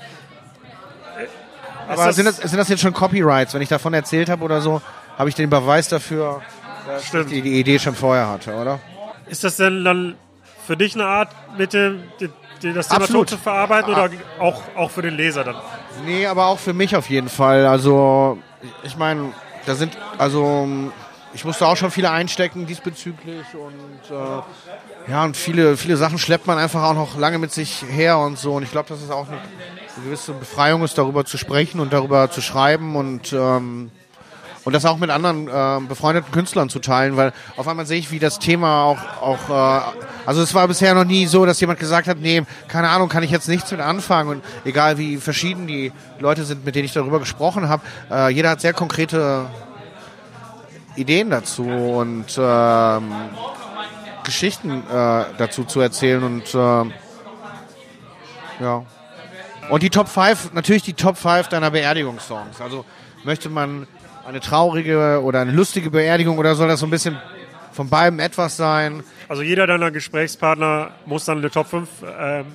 Aber 1.88 2.12
sind 2.12 2.26
das, 2.26 2.36
sind 2.36 2.56
das 2.56 2.68
jetzt 2.68 2.80
schon 2.80 2.92
Copyrights? 2.92 3.54
Wenn 3.54 3.62
ich 3.62 3.68
davon 3.68 3.94
erzählt 3.94 4.28
habe 4.28 4.42
oder 4.44 4.60
so, 4.60 4.80
habe 5.18 5.28
ich 5.28 5.34
den 5.34 5.50
Beweis 5.50 5.88
dafür, 5.88 6.42
dass 6.86 7.06
Stimmt. 7.06 7.32
ich 7.32 7.42
die, 7.42 7.60
Idee 7.60 7.78
schon 7.78 7.94
vorher 7.94 8.28
hatte, 8.28 8.54
oder? 8.54 8.80
Ist 9.26 9.44
das 9.44 9.56
denn 9.56 9.84
dann 9.84 10.16
für 10.66 10.76
dich 10.76 10.94
eine 10.94 11.06
Art, 11.06 11.30
mit 11.56 11.72
dem, 11.72 12.02
das 12.60 12.88
Thema 12.88 13.02
Absolut. 13.02 13.28
Tod 13.28 13.30
zu 13.30 13.38
verarbeiten 13.38 13.92
oder 13.92 14.10
auch, 14.38 14.62
auch 14.76 14.90
für 14.90 15.02
den 15.02 15.16
Leser 15.16 15.44
dann? 15.44 15.56
Nee, 16.06 16.26
aber 16.26 16.46
auch 16.46 16.58
für 16.58 16.72
mich 16.72 16.96
auf 16.96 17.10
jeden 17.10 17.28
Fall. 17.28 17.66
Also, 17.66 18.38
ich 18.82 18.96
meine, 18.96 19.32
da 19.66 19.74
sind, 19.74 19.96
also 20.18 20.68
ich 21.34 21.44
musste 21.44 21.66
auch 21.66 21.76
schon 21.76 21.90
viele 21.90 22.10
einstecken 22.10 22.66
diesbezüglich 22.66 23.44
und 23.54 24.16
äh, 24.16 25.10
ja, 25.10 25.24
und 25.24 25.36
viele, 25.36 25.76
viele 25.76 25.96
Sachen 25.96 26.18
schleppt 26.18 26.46
man 26.46 26.58
einfach 26.58 26.82
auch 26.84 26.94
noch 26.94 27.18
lange 27.18 27.38
mit 27.38 27.52
sich 27.52 27.84
her 27.88 28.18
und 28.18 28.38
so. 28.38 28.54
Und 28.54 28.62
ich 28.62 28.70
glaube, 28.70 28.88
dass 28.88 29.02
es 29.02 29.10
auch 29.10 29.26
eine, 29.26 29.38
eine, 29.38 30.04
gewisse 30.04 30.32
Befreiung 30.32 30.84
ist, 30.84 30.96
darüber 30.96 31.24
zu 31.24 31.36
sprechen 31.36 31.80
und 31.80 31.92
darüber 31.92 32.30
zu 32.30 32.40
schreiben 32.40 32.94
und 32.96 33.32
ähm, 33.32 33.90
und 34.64 34.72
das 34.72 34.84
auch 34.84 34.98
mit 34.98 35.10
anderen 35.10 35.48
äh, 35.48 35.86
befreundeten 35.86 36.32
Künstlern 36.32 36.68
zu 36.68 36.78
teilen, 36.78 37.16
weil 37.16 37.32
auf 37.56 37.68
einmal 37.68 37.86
sehe 37.86 37.98
ich, 37.98 38.10
wie 38.10 38.18
das 38.18 38.38
Thema 38.38 38.84
auch, 38.84 38.98
auch 39.20 39.50
äh, 39.50 39.82
also 40.26 40.42
es 40.42 40.54
war 40.54 40.66
bisher 40.68 40.94
noch 40.94 41.04
nie 41.04 41.26
so, 41.26 41.44
dass 41.44 41.60
jemand 41.60 41.78
gesagt 41.78 42.08
hat, 42.08 42.18
nee, 42.18 42.42
keine 42.68 42.88
Ahnung, 42.88 43.08
kann 43.08 43.22
ich 43.22 43.30
jetzt 43.30 43.48
nichts 43.48 43.70
mit 43.70 43.80
anfangen 43.80 44.30
und 44.30 44.44
egal 44.64 44.98
wie 44.98 45.18
verschieden 45.18 45.66
die 45.66 45.92
Leute 46.18 46.44
sind, 46.44 46.64
mit 46.64 46.74
denen 46.74 46.86
ich 46.86 46.92
darüber 46.92 47.18
gesprochen 47.18 47.68
habe, 47.68 47.82
äh, 48.10 48.30
jeder 48.30 48.50
hat 48.50 48.60
sehr 48.60 48.72
konkrete 48.72 49.46
Ideen 50.96 51.30
dazu 51.30 51.64
und 51.64 52.38
ähm, 52.38 53.12
Geschichten 54.24 54.82
äh, 54.88 55.24
dazu 55.36 55.64
zu 55.64 55.80
erzählen 55.80 56.22
und 56.22 56.54
äh, 56.54 56.84
ja. 58.60 58.84
Und 59.70 59.82
die 59.82 59.90
Top 59.90 60.08
5, 60.08 60.52
natürlich 60.52 60.82
die 60.82 60.92
Top 60.92 61.16
5 61.16 61.48
deiner 61.48 61.70
Beerdigungssongs. 61.70 62.60
Also 62.60 62.84
möchte 63.24 63.48
man 63.48 63.86
eine 64.26 64.40
traurige 64.40 65.20
oder 65.22 65.40
eine 65.40 65.52
lustige 65.52 65.90
Beerdigung 65.90 66.38
oder 66.38 66.54
soll 66.54 66.68
das 66.68 66.80
so 66.80 66.86
ein 66.86 66.90
bisschen 66.90 67.18
von 67.72 67.88
beidem 67.88 68.20
etwas 68.20 68.56
sein? 68.56 69.02
Also 69.28 69.42
jeder 69.42 69.66
deiner 69.66 69.90
Gesprächspartner 69.90 70.90
muss 71.06 71.24
dann 71.24 71.38
eine 71.38 71.50
Top 71.50 71.68
5. 71.68 71.88
Ähm, 72.18 72.46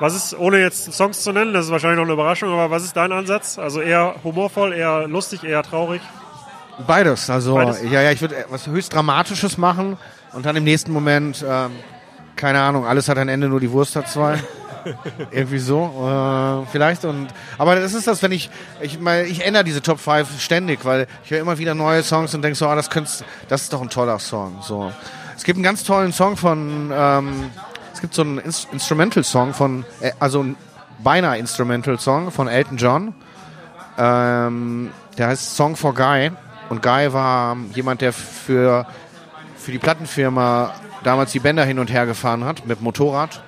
was 0.00 0.14
ist, 0.14 0.38
ohne 0.38 0.58
jetzt 0.58 0.92
Songs 0.92 1.22
zu 1.22 1.32
nennen, 1.32 1.52
das 1.52 1.66
ist 1.66 1.72
wahrscheinlich 1.72 1.96
noch 1.96 2.04
eine 2.04 2.12
Überraschung, 2.12 2.52
aber 2.52 2.70
was 2.70 2.84
ist 2.84 2.96
dein 2.96 3.10
Ansatz? 3.10 3.58
Also 3.58 3.80
eher 3.80 4.14
humorvoll, 4.22 4.72
eher 4.72 5.08
lustig, 5.08 5.42
eher 5.42 5.62
traurig? 5.62 6.00
Beides. 6.86 7.28
Also, 7.28 7.54
Beides? 7.54 7.82
ja, 7.90 8.02
ja, 8.02 8.12
ich 8.12 8.20
würde 8.20 8.36
was 8.50 8.68
höchst 8.68 8.94
Dramatisches 8.94 9.58
machen 9.58 9.96
und 10.32 10.46
dann 10.46 10.54
im 10.54 10.62
nächsten 10.62 10.92
Moment, 10.92 11.44
ähm, 11.48 11.72
keine 12.38 12.60
Ahnung, 12.62 12.86
alles 12.86 13.08
hat 13.08 13.18
ein 13.18 13.28
Ende, 13.28 13.48
nur 13.48 13.60
die 13.60 13.70
Wurst 13.70 13.96
hat 13.96 14.08
zwei. 14.08 14.38
Irgendwie 15.30 15.58
so, 15.58 15.82
äh, 16.06 16.66
vielleicht. 16.70 17.04
Und, 17.04 17.28
aber 17.58 17.74
das 17.74 17.92
ist 17.92 18.06
das, 18.06 18.22
wenn 18.22 18.32
ich, 18.32 18.48
ich 18.80 18.98
meine, 18.98 19.24
ich 19.24 19.44
ändere 19.44 19.64
diese 19.64 19.82
Top 19.82 19.98
5 19.98 20.40
ständig, 20.40 20.84
weil 20.84 21.06
ich 21.24 21.30
höre 21.30 21.40
immer 21.40 21.58
wieder 21.58 21.74
neue 21.74 22.02
Songs 22.02 22.34
und 22.34 22.42
denke 22.42 22.56
so, 22.56 22.66
ah, 22.66 22.76
das, 22.76 22.88
das 23.48 23.62
ist 23.62 23.72
doch 23.72 23.82
ein 23.82 23.90
toller 23.90 24.18
Song. 24.18 24.60
So. 24.62 24.92
Es 25.36 25.44
gibt 25.44 25.56
einen 25.56 25.64
ganz 25.64 25.84
tollen 25.84 26.12
Song 26.12 26.36
von, 26.36 26.90
ähm, 26.94 27.50
es 27.92 28.00
gibt 28.00 28.14
so 28.14 28.22
einen 28.22 28.38
Inst 28.38 28.68
Instrumental-Song 28.72 29.52
von, 29.52 29.84
äh, 30.00 30.12
also 30.18 30.42
ein 30.42 30.56
beinahe 31.00 31.38
Instrumental-Song 31.38 32.30
von 32.30 32.48
Elton 32.48 32.76
John. 32.78 33.14
Ähm, 33.98 34.90
der 35.18 35.26
heißt 35.28 35.56
Song 35.56 35.76
for 35.76 35.92
Guy. 35.92 36.30
Und 36.70 36.82
Guy 36.82 37.12
war 37.12 37.56
jemand, 37.74 38.00
der 38.00 38.12
für, 38.12 38.86
für 39.56 39.72
die 39.72 39.78
Plattenfirma 39.78 40.72
damals 41.04 41.32
die 41.32 41.40
Bänder 41.40 41.64
hin 41.64 41.78
und 41.78 41.90
her 41.90 42.06
gefahren 42.06 42.44
hat 42.44 42.66
mit 42.66 42.80
Motorrad. 42.80 43.42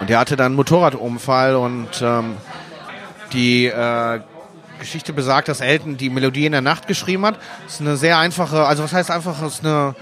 Und 0.00 0.08
der 0.08 0.18
hatte 0.18 0.36
dann 0.36 0.46
einen 0.46 0.56
Motorradunfall 0.56 1.56
und 1.56 2.00
ähm, 2.02 2.36
die, 3.32 3.66
äh, 3.66 4.20
Geschichte 4.80 5.12
besagt, 5.12 5.46
dass 5.46 5.60
Elton 5.60 5.96
die 5.96 6.10
Melodie 6.10 6.46
in 6.46 6.52
der 6.52 6.62
Nacht 6.62 6.88
geschrieben 6.88 7.24
hat. 7.24 7.38
Das 7.64 7.74
ist 7.74 7.80
eine 7.82 7.96
sehr 7.96 8.18
einfache, 8.18 8.64
also 8.64 8.82
was 8.82 8.92
heißt 8.92 9.10
einfach, 9.10 9.40
ist 9.42 9.64
eine, 9.64 9.94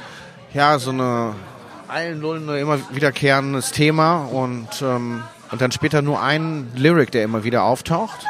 ja, 0.54 0.78
so 0.78 0.90
eine 0.90 1.34
allen 1.88 2.20
Nullen 2.20 2.48
immer 2.56 2.78
wiederkehrendes 2.92 3.72
Thema 3.72 4.24
und, 4.24 4.68
ähm, 4.80 5.22
und 5.50 5.60
dann 5.60 5.72
später 5.72 6.00
nur 6.00 6.22
ein 6.22 6.70
Lyric, 6.74 7.10
der 7.10 7.24
immer 7.24 7.44
wieder 7.44 7.64
auftaucht. 7.64 8.24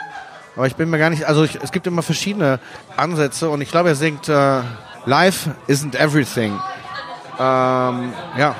Aber 0.56 0.66
ich 0.66 0.74
bin 0.74 0.90
mir 0.90 0.98
gar 0.98 1.10
nicht, 1.10 1.26
also 1.26 1.44
ich, 1.44 1.56
es 1.62 1.70
gibt 1.70 1.86
immer 1.86 2.02
verschiedene 2.02 2.58
Ansätze 2.96 3.48
und 3.48 3.60
ich 3.60 3.70
glaube, 3.70 3.90
er 3.90 3.94
singt 3.94 4.28
äh, 4.28 4.62
Life 5.04 5.50
isn't 5.68 5.96
everything. 5.96 6.58
Ähm, 7.38 8.12
ja. 8.36 8.54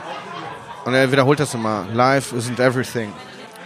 Und 0.84 0.94
er 0.94 1.10
wiederholt 1.10 1.40
das 1.40 1.54
immer. 1.54 1.84
Life 1.92 2.34
isn't 2.34 2.60
everything. 2.60 3.12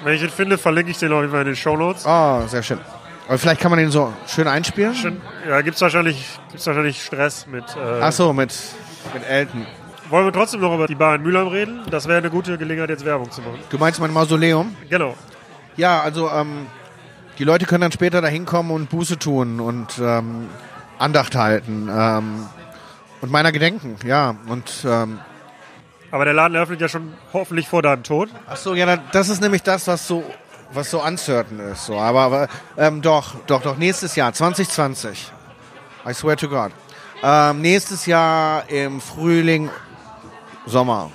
Wenn 0.03 0.15
ich 0.15 0.23
ihn 0.23 0.31
finde, 0.31 0.59
verlinke 0.59 0.91
ich 0.91 0.99
den 0.99 1.13
auf 1.13 1.21
jeden 1.21 1.31
Fall 1.33 1.43
in 1.43 1.49
den 1.49 1.57
Show 1.57 1.77
Notes. 1.77 2.05
Oh, 2.07 2.43
sehr 2.47 2.63
schön. 2.63 2.81
Aber 3.29 3.39
vielleicht 3.39 3.61
kann 3.61 3.71
man 3.71 3.79
den 3.79 3.91
so 3.91 4.13
schön 4.27 4.49
einspielen? 4.49 4.95
Schön. 4.95 5.21
Ja, 5.49 5.61
gibt's 5.61 5.81
wahrscheinlich, 5.81 6.27
gibt's 6.51 6.67
wahrscheinlich 6.67 7.03
Stress 7.03 7.47
mit. 7.47 7.65
Äh, 7.77 8.01
Ach 8.01 8.13
so, 8.13 8.33
mit, 8.33 8.53
mit 9.15 9.29
Elton. 9.29 9.65
Wollen 10.11 10.27
wir 10.27 10.33
trotzdem 10.33 10.61
noch 10.61 10.75
über 10.75 10.87
die 10.87 10.95
Bar 10.97 11.15
in 11.15 11.23
Mülheim 11.23 11.47
reden? 11.47 11.83
Das 11.91 12.09
wäre 12.09 12.19
eine 12.19 12.31
gute 12.31 12.59
Gelegenheit, 12.59 12.91
jetzt 12.91 13.05
Werbung 13.05 13.31
zu 13.31 13.41
machen. 13.41 13.59
Du 13.71 13.79
meinst 13.79 14.01
mein 14.01 14.13
Mausoleum? 14.13 14.77
Genau. 14.91 15.15
Ja, 15.77 16.01
also 16.03 16.29
ähm, 16.29 16.67
die 17.39 17.45
Leute 17.45 17.65
können 17.65 17.83
dann 17.83 17.93
später 17.93 18.21
da 18.21 18.29
hinkommen 18.29 18.73
und 18.73 18.91
Buße 18.91 19.19
tun 19.19 19.61
und 19.61 19.99
ähm, 19.99 20.49
Andacht 20.99 21.35
halten 21.35 21.89
ähm, 21.91 22.47
und 23.23 23.31
meiner 23.31 23.51
gedenken, 23.53 23.97
ja. 24.07 24.37
Und 24.49 24.85
ähm, 24.85 25.19
Aber 26.11 26.25
der 26.27 26.35
Laden 26.35 26.55
eröffnet 26.55 26.81
ja 26.83 26.89
schon 26.89 27.15
hoffentlich 27.33 27.69
vor 27.69 27.81
deinem 27.83 28.03
Tod. 28.03 28.29
ach 28.47 28.57
so, 28.57 28.75
ja, 28.75 28.85
da- 28.85 29.03
das 29.13 29.31
ist 29.31 29.41
nämlich 29.41 29.63
das, 29.63 29.87
was 29.87 30.07
so 30.07 30.23
was 30.75 30.91
so 30.91 31.03
uncertain 31.05 31.59
ist. 31.61 31.85
So, 31.87 31.99
aber, 31.99 32.21
aber 32.23 32.49
ähm, 32.79 33.03
doch, 33.03 33.35
doch, 33.47 33.61
doch 33.63 33.77
nächstes 33.77 34.17
Jahr 34.17 34.33
2020. 34.33 35.31
I 36.09 36.15
swear 36.15 36.37
to 36.37 36.49
God. 36.49 36.73
Ähm, 37.23 37.61
nächstes 37.61 38.07
Jahr 38.07 38.69
im 38.71 39.01
Frühling, 39.01 39.71
Sommer. 40.67 41.11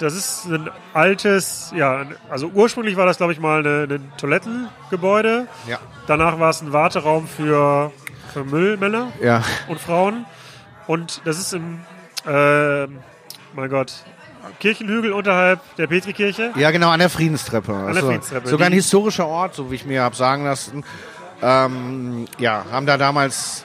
Das 0.00 0.14
ist 0.14 0.46
ein 0.46 0.70
altes, 0.94 1.70
ja, 1.76 2.04
also 2.30 2.46
ursprünglich 2.54 2.96
war 2.96 3.04
das, 3.04 3.16
glaube 3.18 3.32
ich, 3.34 3.40
mal 3.40 3.66
ein 3.66 4.10
Toilettengebäude. 4.16 5.48
Ja. 5.66 5.78
Danach 6.06 6.38
war 6.38 6.50
es 6.50 6.62
ein 6.62 6.72
Warteraum 6.72 7.26
für, 7.28 7.92
für 8.32 8.44
Müllmänner 8.44 9.12
Ja. 9.22 9.42
und 9.68 9.80
Frauen. 9.80 10.24
Und 10.88 11.20
das 11.24 11.38
ist 11.38 11.52
im, 11.52 11.80
äh, 12.26 12.86
mein 13.54 13.70
Gott, 13.70 13.92
Kirchenhügel 14.58 15.12
unterhalb 15.12 15.60
der 15.76 15.86
Petrikirche. 15.86 16.52
Ja, 16.56 16.70
genau, 16.70 16.88
an 16.88 16.98
der 16.98 17.10
Friedenstreppe. 17.10 17.72
An 17.72 17.94
der 17.94 18.02
Friedenstreppe. 18.02 18.48
Sogar 18.48 18.66
ein 18.66 18.72
historischer 18.72 19.26
Ort, 19.26 19.54
so 19.54 19.70
wie 19.70 19.76
ich 19.76 19.84
mir 19.84 20.02
habe 20.02 20.16
sagen 20.16 20.44
lassen. 20.44 20.84
Ähm, 21.42 22.26
ja, 22.38 22.64
haben 22.72 22.86
da 22.86 22.96
damals, 22.96 23.64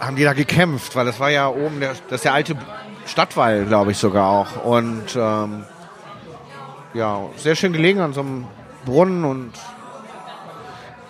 haben 0.00 0.16
die 0.16 0.24
da 0.24 0.32
gekämpft, 0.32 0.96
weil 0.96 1.06
das 1.06 1.20
war 1.20 1.30
ja 1.30 1.48
oben, 1.48 1.80
der, 1.80 1.94
das 2.08 2.16
ist 2.16 2.24
der 2.24 2.34
alte 2.34 2.56
Stadtwall, 3.06 3.64
glaube 3.64 3.92
ich 3.92 3.98
sogar 3.98 4.28
auch. 4.28 4.64
Und 4.64 5.16
ähm, 5.16 5.64
ja, 6.92 7.20
sehr 7.36 7.54
schön 7.54 7.72
gelegen 7.72 8.00
an 8.00 8.12
so 8.12 8.20
einem 8.20 8.46
Brunnen 8.84 9.24
und 9.24 9.52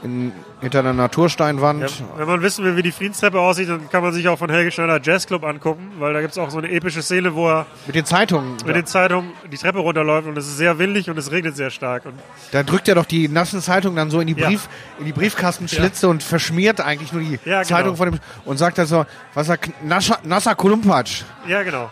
in, 0.04 0.32
hinter 0.60 0.80
einer 0.80 0.92
Natursteinwand. 0.92 1.82
Ja, 1.82 1.88
wenn 2.18 2.26
man 2.28 2.42
wissen 2.42 2.64
will, 2.64 2.76
wie 2.76 2.82
die 2.82 2.92
Friedenstreppe 2.92 3.40
aussieht, 3.40 3.68
dann 3.68 3.88
kann 3.90 4.02
man 4.02 4.12
sich 4.12 4.28
auch 4.28 4.38
von 4.38 4.50
Helge 4.50 4.70
Schneider 4.70 5.00
Jazzclub 5.02 5.42
angucken, 5.44 5.92
weil 5.98 6.12
da 6.12 6.20
gibt 6.20 6.32
es 6.32 6.38
auch 6.38 6.50
so 6.50 6.58
eine 6.58 6.70
epische 6.70 7.02
Szene, 7.02 7.34
wo 7.34 7.48
er 7.48 7.66
Mit 7.86 7.96
den 7.96 8.04
Zeitungen. 8.04 8.56
mit 8.66 8.76
den 8.76 8.86
Zeitungen 8.86 9.32
die 9.50 9.56
Treppe 9.56 9.78
runterläuft 9.80 10.28
und 10.28 10.36
es 10.38 10.46
ist 10.46 10.58
sehr 10.58 10.78
windig 10.78 11.10
und 11.10 11.18
es 11.18 11.30
regnet 11.32 11.56
sehr 11.56 11.70
stark. 11.70 12.04
Und 12.06 12.14
Da 12.52 12.62
drückt 12.62 12.86
er 12.88 12.94
doch 12.94 13.06
die 13.06 13.28
nassen 13.28 13.60
Zeitungen 13.60 13.96
dann 13.96 14.10
so 14.10 14.20
in 14.20 14.26
die, 14.28 14.34
Ja. 14.34 14.46
Brief, 14.48 14.68
in 14.98 15.06
die 15.06 15.12
Briefkastenschlitze 15.12 16.06
und 16.08 16.22
verschmiert 16.22 16.80
eigentlich 16.80 17.12
nur 17.12 17.22
die 17.22 17.38
Ja, 17.44 17.62
genau. 17.62 17.64
Zeitung 17.64 17.96
von 17.96 18.10
dem 18.12 18.20
und 18.44 18.58
sagt 18.58 18.78
dann 18.78 18.86
so, 18.86 19.06
was 19.32 19.48
er, 19.48 19.58
nasser, 19.82 20.18
nasser 20.22 20.54
Klumpatsch. 20.54 21.22
ja, 21.48 21.62
genau. 21.62 21.90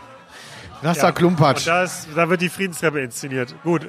Nasser 0.82 1.04
Ja. 1.06 1.12
Klumpatsch. 1.12 1.58
Und 1.58 1.66
da, 1.68 1.82
ist, 1.84 2.08
da 2.14 2.28
wird 2.28 2.40
die 2.42 2.48
Friedenstreppe 2.48 3.00
inszeniert. 3.00 3.54
Gut. 3.62 3.88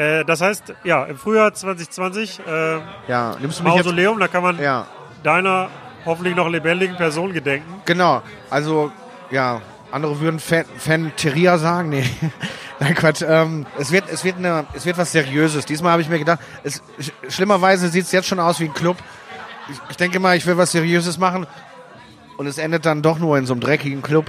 Äh, 0.00 0.24
das 0.24 0.40
heißt, 0.40 0.72
ja, 0.84 1.04
im 1.04 1.16
Frühjahr 1.18 1.52
2020 1.52 2.40
äh, 2.46 2.78
Ja, 3.08 3.36
nimmst 3.40 3.60
du 3.60 3.64
mich 3.64 3.74
jetzt? 3.74 3.84
Mausoleum, 3.84 4.18
da 4.18 4.28
kann 4.28 4.42
man 4.42 4.58
Ja, 4.60 4.86
deiner 5.22 5.68
hoffentlich 6.06 6.34
noch 6.34 6.48
lebendigen 6.48 6.96
Person 6.96 7.32
gedenken. 7.32 7.82
genau. 7.84 8.22
Also, 8.48 8.90
ja, 9.30 9.60
andere 9.92 10.18
würden 10.20 10.38
Fan, 10.40 10.64
Fanteria 10.78 11.58
sagen. 11.58 11.88
Nee. 11.90 12.04
Nein, 12.80 12.94
Quatsch. 12.94 13.22
Ähm, 13.26 13.66
es, 13.78 13.92
wird, 13.92 14.04
es, 14.10 14.24
wird 14.24 14.36
eine, 14.38 14.64
es 14.72 14.86
wird 14.86 14.96
was 14.96 15.12
Seriöses. 15.12 15.66
Diesmal 15.66 15.92
habe 15.92 16.00
ich 16.02 16.08
mir 16.08 16.18
gedacht, 16.18 16.38
es, 16.64 16.80
sch- 16.98 17.12
schlimmerweise 17.28 17.88
sieht 17.88 18.04
es 18.04 18.12
jetzt 18.12 18.26
schon 18.28 18.40
aus 18.40 18.58
wie 18.60 18.64
ein 18.64 18.72
Club. 18.74 18.96
Ich, 19.70 19.76
ich 19.90 19.96
denke 19.98 20.18
mal, 20.18 20.36
ich 20.36 20.46
will 20.46 20.56
was 20.56 20.72
Seriöses 20.72 21.18
machen 21.18 21.46
und 22.38 22.46
es 22.46 22.56
endet 22.56 22.86
dann 22.86 23.02
doch 23.02 23.18
nur 23.18 23.36
in 23.36 23.44
so 23.44 23.52
einem 23.52 23.60
dreckigen 23.60 24.00
Club. 24.00 24.26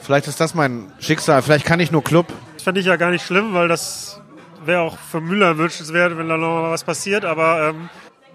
Vielleicht 0.00 0.28
ist 0.28 0.40
das 0.40 0.54
mein 0.54 0.90
Schicksal. 0.98 1.42
Vielleicht 1.42 1.66
kann 1.66 1.78
ich 1.80 1.90
nur 1.92 2.02
Club. 2.02 2.26
Das 2.54 2.62
fände 2.62 2.80
ich 2.80 2.86
ja 2.86 2.96
gar 2.96 3.10
nicht 3.10 3.26
schlimm, 3.26 3.52
weil 3.52 3.68
das 3.68 4.19
wäre 4.64 4.80
auch 4.80 4.98
für 4.98 5.20
Müller 5.20 5.56
wünschenswert, 5.58 6.16
wenn 6.16 6.28
da 6.28 6.36
noch 6.36 6.62
mal 6.62 6.70
was 6.70 6.84
passiert. 6.84 7.24
Aber 7.24 7.70
ähm, 7.70 7.88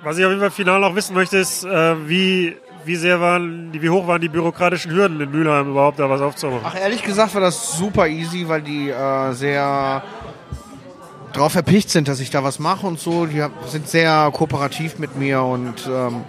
was 0.04 0.18
ich 0.18 0.26
auf 0.26 0.32
jeden 0.32 0.42
Fall 0.42 0.52
final 0.52 0.80
noch 0.80 0.96
wissen 0.96 1.14
möchte, 1.14 1.38
ist, 1.38 1.64
äh, 1.64 2.08
wie, 2.08 2.56
wie 2.86 2.96
sehr 2.96 3.20
waren, 3.20 3.70
wie 3.74 3.90
hoch 3.90 4.08
waren 4.08 4.22
die 4.22 4.30
bürokratischen 4.30 4.92
Hürden 4.92 5.20
in 5.20 5.32
Mülheim 5.32 5.70
überhaupt 5.70 6.00
da 6.00 6.10
was 6.10 6.22
aufzumachen? 6.22 6.64
Ach, 6.64 6.76
ehrlich 6.76 7.04
gesagt 7.04 7.34
war 7.34 7.42
das 7.42 7.78
super 7.78 8.08
easy, 8.08 8.48
weil 8.48 8.62
die 8.62 8.90
äh, 8.90 9.32
sehr 9.34 10.04
drauf 11.34 11.52
verpicht 11.52 11.90
sind, 11.90 12.08
dass 12.08 12.20
ich 12.20 12.30
da 12.30 12.44
was 12.44 12.60
mache 12.60 12.88
und 12.88 13.00
so. 13.00 13.26
Die 13.26 13.44
sind 13.68 13.88
sehr 13.88 14.30
kooperativ 14.34 15.00
mit 15.00 15.18
mir 15.18 15.42
und 15.42 15.88
ähm, 15.88 16.24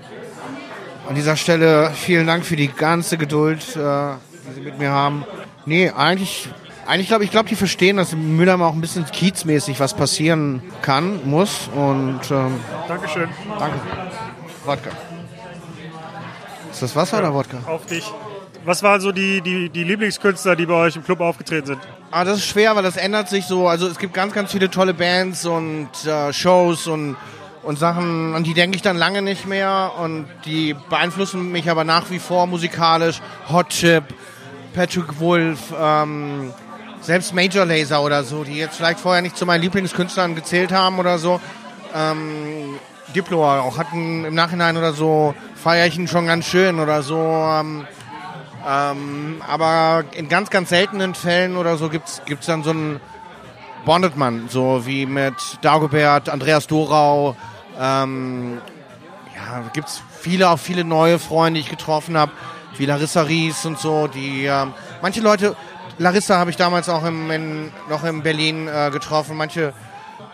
an 1.09 1.15
dieser 1.15 1.37
Stelle 1.37 1.93
vielen 1.95 2.27
Dank 2.27 2.45
für 2.45 2.57
die 2.57 2.69
ganze 2.69 3.17
Geduld, 3.17 3.77
äh, 3.77 4.15
die 4.49 4.55
sie 4.55 4.61
mit 4.61 4.79
mir 4.79 4.91
haben. 4.91 5.25
Nee, 5.65 5.91
eigentlich, 5.91 6.49
eigentlich 6.87 7.09
glaube 7.09 7.25
ich, 7.25 7.31
glaube, 7.31 7.49
die 7.49 7.57
verstehen, 7.57 7.97
dass 7.97 8.13
in 8.13 8.37
Mülheim 8.37 8.63
auch 8.63 8.73
ein 8.73 8.81
bisschen 8.81 9.05
kiezmäßig 9.07 9.81
was 9.81 9.95
passieren 9.95 10.63
kann, 10.83 11.29
muss 11.29 11.69
und 11.75 12.21
ähm, 12.31 12.61
Dankeschön. 12.89 13.29
danke. 13.59 13.79
Wodka. 14.65 14.91
Ist 16.71 16.83
das 16.83 16.97
Wasser 16.97 17.19
oder 17.19 17.33
Wodka? 17.33 17.59
Auf 17.67 17.87
dich. 17.87 18.05
Was 18.65 18.83
waren 18.83 19.01
so 19.01 19.13
die, 19.13 19.41
die, 19.41 19.71
die 19.71 19.85
Lieblingskünstler, 19.85 20.57
die 20.57 20.67
bei 20.67 20.75
euch 20.75 20.97
im 20.97 21.05
Club 21.05 21.21
aufgetreten 21.21 21.67
sind? 21.67 21.79
Ah, 22.11 22.25
das 22.25 22.39
ist 22.39 22.47
schwer, 22.47 22.75
weil 22.75 22.83
das 22.83 22.97
ändert 22.97 23.29
sich 23.29 23.45
so. 23.47 23.69
Also 23.69 23.87
es 23.87 23.97
gibt 23.99 24.13
ganz, 24.13 24.33
ganz 24.33 24.51
viele 24.51 24.69
tolle 24.71 24.93
Bands 24.93 25.47
und 25.47 25.89
äh, 26.05 26.33
Shows 26.33 26.89
und, 26.89 27.17
und 27.63 27.79
Sachen, 27.79 28.35
an 28.35 28.43
die 28.43 28.55
denke 28.55 28.77
ich 28.77 28.83
dann 28.83 28.97
lange 28.97 29.23
nicht 29.23 29.47
mehr 29.47 29.93
und 30.01 30.27
die 30.45 30.75
beeinflussen 30.91 31.53
mich 31.53 31.71
aber 31.71 31.85
nach 31.85 32.11
wie 32.11 32.19
vor 32.19 32.49
musikalisch. 32.49 33.21
Hot 33.49 33.69
Chip, 33.69 34.03
Patrick 34.75 35.21
Wolf, 35.21 35.73
ähm, 35.81 36.53
selbst 37.07 37.33
Major 37.33 37.65
Laser 37.65 38.03
oder 38.03 38.25
so, 38.25 38.43
die 38.43 38.57
jetzt 38.57 38.77
vielleicht 38.77 38.99
vorher 38.99 39.23
nicht 39.23 39.37
zu 39.37 39.47
meinen 39.47 39.63
Lieblingskünstlern 39.63 40.35
gezählt 40.35 40.73
haben 40.73 40.99
oder 40.99 41.19
so. 41.19 41.41
Ähm, 41.95 42.79
Diplo 43.15 43.45
auch 43.45 43.79
hatten 43.79 44.25
im 44.25 44.35
Nachhinein 44.35 44.77
oder 44.77 44.93
so, 44.93 45.35
feiere 45.55 45.87
ich 45.87 45.97
ihn 45.97 46.09
schon 46.09 46.27
ganz 46.27 46.47
schön 46.47 46.81
oder 46.81 47.03
so. 47.03 47.17
Ähm, 47.17 47.87
ähm, 48.69 49.43
aber 49.47 50.05
in 50.13 50.29
ganz, 50.29 50.51
ganz 50.51 50.71
seltenen 50.71 51.15
Fällen 51.15 51.57
oder 51.57 51.77
so 51.77 51.89
gibt's 51.89 52.23
gibt's 52.27 52.47
dann 52.47 52.65
so 52.65 52.71
einen 52.71 53.01
Bonded-Mann, 53.85 54.49
so 54.49 54.85
wie 54.85 55.07
mit 55.07 55.35
Dagobert, 55.63 56.29
Andreas 56.29 56.67
Dorau. 56.67 57.37
Ähm, 57.81 58.59
ja, 59.37 59.63
gibt's 59.73 60.03
viele, 60.21 60.51
auch 60.51 60.59
viele 60.59 60.83
neue 60.83 61.21
Freunde, 61.21 61.61
die 61.61 61.67
ich 61.67 61.71
getroffen 61.71 62.17
habe, 62.17 62.33
wie 62.77 62.87
Larissa 62.87 63.23
Ries 63.23 63.65
und 63.65 63.79
so. 63.79 64.09
Die 64.09 64.47
ähm, 64.47 64.75
manche 65.01 65.21
Leute, 65.21 65.55
Larissa 65.99 66.39
habe 66.39 66.51
ich 66.51 66.57
damals 66.57 66.89
auch 66.89 67.05
im, 67.05 67.31
in, 67.31 67.73
noch 67.89 68.05
in 68.05 68.23
Berlin 68.23 68.69
äh, 68.69 68.91
getroffen. 68.91 69.37
Manche 69.37 69.73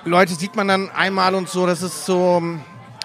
Leute 0.05 0.35
sieht 0.35 0.57
man 0.57 0.69
dann 0.69 0.91
einmal 0.91 1.35
und 1.35 1.49
so. 1.49 1.67
Das 1.67 1.83
ist 1.83 2.05
so. 2.07 2.43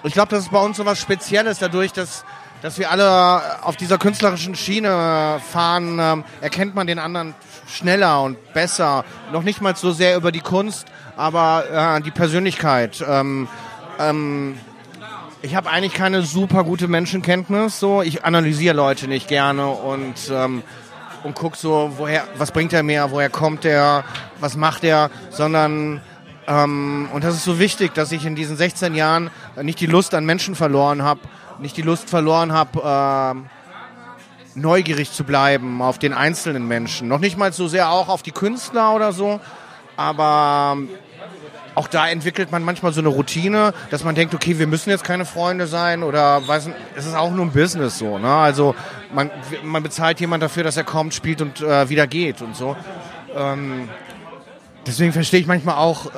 Ich 0.04 0.14
glaube, 0.14 0.30
das 0.30 0.46
ist 0.46 0.52
bei 0.52 0.60
uns 0.60 0.78
so 0.78 0.86
was 0.86 1.00
Spezielles, 1.00 1.60
dadurch, 1.60 1.92
dass 1.94 2.24
dass 2.62 2.80
wir 2.80 2.90
alle 2.90 3.64
auf 3.64 3.76
dieser 3.76 3.98
künstlerischen 3.98 4.56
Schiene 4.56 5.40
fahren, 5.52 6.00
ähm, 6.00 6.24
erkennt 6.42 6.74
man 6.74 6.88
den 6.88 7.00
anderen 7.00 7.36
schneller 7.68 8.24
und 8.24 8.54
besser. 8.54 9.06
Noch 9.32 9.44
nicht 9.44 9.62
mal 9.62 9.76
so 9.76 9.92
sehr 9.92 10.16
über 10.16 10.32
die 10.32 10.40
Kunst, 10.40 10.88
aber 11.16 11.98
äh, 11.98 12.02
die 12.02 12.12
Persönlichkeit. 12.12 13.04
Ähm, 13.08 13.48
ähm, 14.00 14.58
ich 15.44 15.56
habe 15.56 15.70
eigentlich 15.70 15.94
keine 15.94 16.24
super 16.24 16.64
gute 16.64 16.88
Menschenkenntnis. 16.88 17.80
So, 17.80 18.02
ich 18.02 18.26
analysiere 18.26 18.76
Leute 18.76 19.08
nicht 19.08 19.28
gerne 19.28 19.68
und 19.68 20.16
ähm, 20.32 20.64
und 21.24 21.36
guck 21.36 21.56
so, 21.56 21.92
woher, 21.98 22.24
was 22.38 22.52
bringt 22.52 22.74
er 22.74 22.84
mir, 22.84 23.08
woher 23.12 23.30
kommt 23.30 23.66
er, 23.66 24.04
was 24.40 24.56
macht 24.56 24.84
er, 24.84 25.10
sondern 25.30 26.02
ähm, 26.48 27.10
und 27.14 27.24
das 27.24 27.36
ist 27.36 27.44
so 27.44 27.60
wichtig, 27.60 27.94
dass 27.94 28.12
ich 28.12 28.26
in 28.26 28.36
diesen 28.36 28.56
16 28.56 28.96
Jahren 28.96 29.30
nicht 29.62 29.80
die 29.80 29.86
Lust 29.86 30.14
an 30.14 30.26
Menschen 30.26 30.56
verloren 30.56 31.04
habe, 31.04 31.20
nicht 31.60 31.76
die 31.76 31.82
Lust 31.82 32.10
verloren 32.10 32.54
habe, 32.54 32.82
ähm, 32.84 33.46
neugierig 34.56 35.12
zu 35.12 35.24
bleiben 35.24 35.82
auf 35.82 36.00
den 36.00 36.14
einzelnen 36.14 36.68
Menschen. 36.68 37.08
Noch 37.08 37.20
nicht 37.20 37.38
mal 37.38 37.54
so 37.54 37.68
sehr 37.68 37.90
auch 37.92 38.10
auf 38.10 38.24
die 38.24 38.32
Künstler 38.32 38.96
oder 38.96 39.12
so, 39.12 39.40
Aber 39.98 40.78
auch 41.78 41.88
da 41.88 42.10
entwickelt 42.10 42.52
man 42.52 42.64
manchmal 42.64 42.92
so 42.92 43.02
eine 43.02 43.10
Routine, 43.10 43.72
dass 43.92 44.04
man 44.04 44.16
denkt, 44.16 44.34
okay, 44.34 44.58
wir 44.58 44.66
müssen 44.66 44.90
jetzt 44.90 45.04
keine 45.04 45.26
Freunde 45.26 45.68
sein 45.68 46.02
oder 46.02 46.48
weiß 46.48 46.66
nicht, 46.66 46.78
es 46.96 47.06
ist 47.06 47.16
auch 47.16 47.30
nur 47.30 47.46
ein 47.46 47.52
Business 47.52 48.00
so. 48.00 48.18
Ne? 48.18 48.34
Also 48.34 48.74
man, 49.14 49.30
man 49.64 49.84
bezahlt 49.84 50.20
jemand 50.20 50.42
dafür, 50.42 50.64
dass 50.64 50.76
er 50.76 50.84
kommt, 50.84 51.14
spielt 51.14 51.40
und 51.40 51.62
äh, 51.62 51.88
wieder 51.88 52.08
geht 52.08 52.42
und 52.42 52.56
so. 52.56 52.76
Ähm, 53.36 53.90
deswegen 54.88 55.14
verstehe 55.14 55.40
ich 55.40 55.46
manchmal 55.46 55.76
auch 55.76 56.08
äh, 56.08 56.10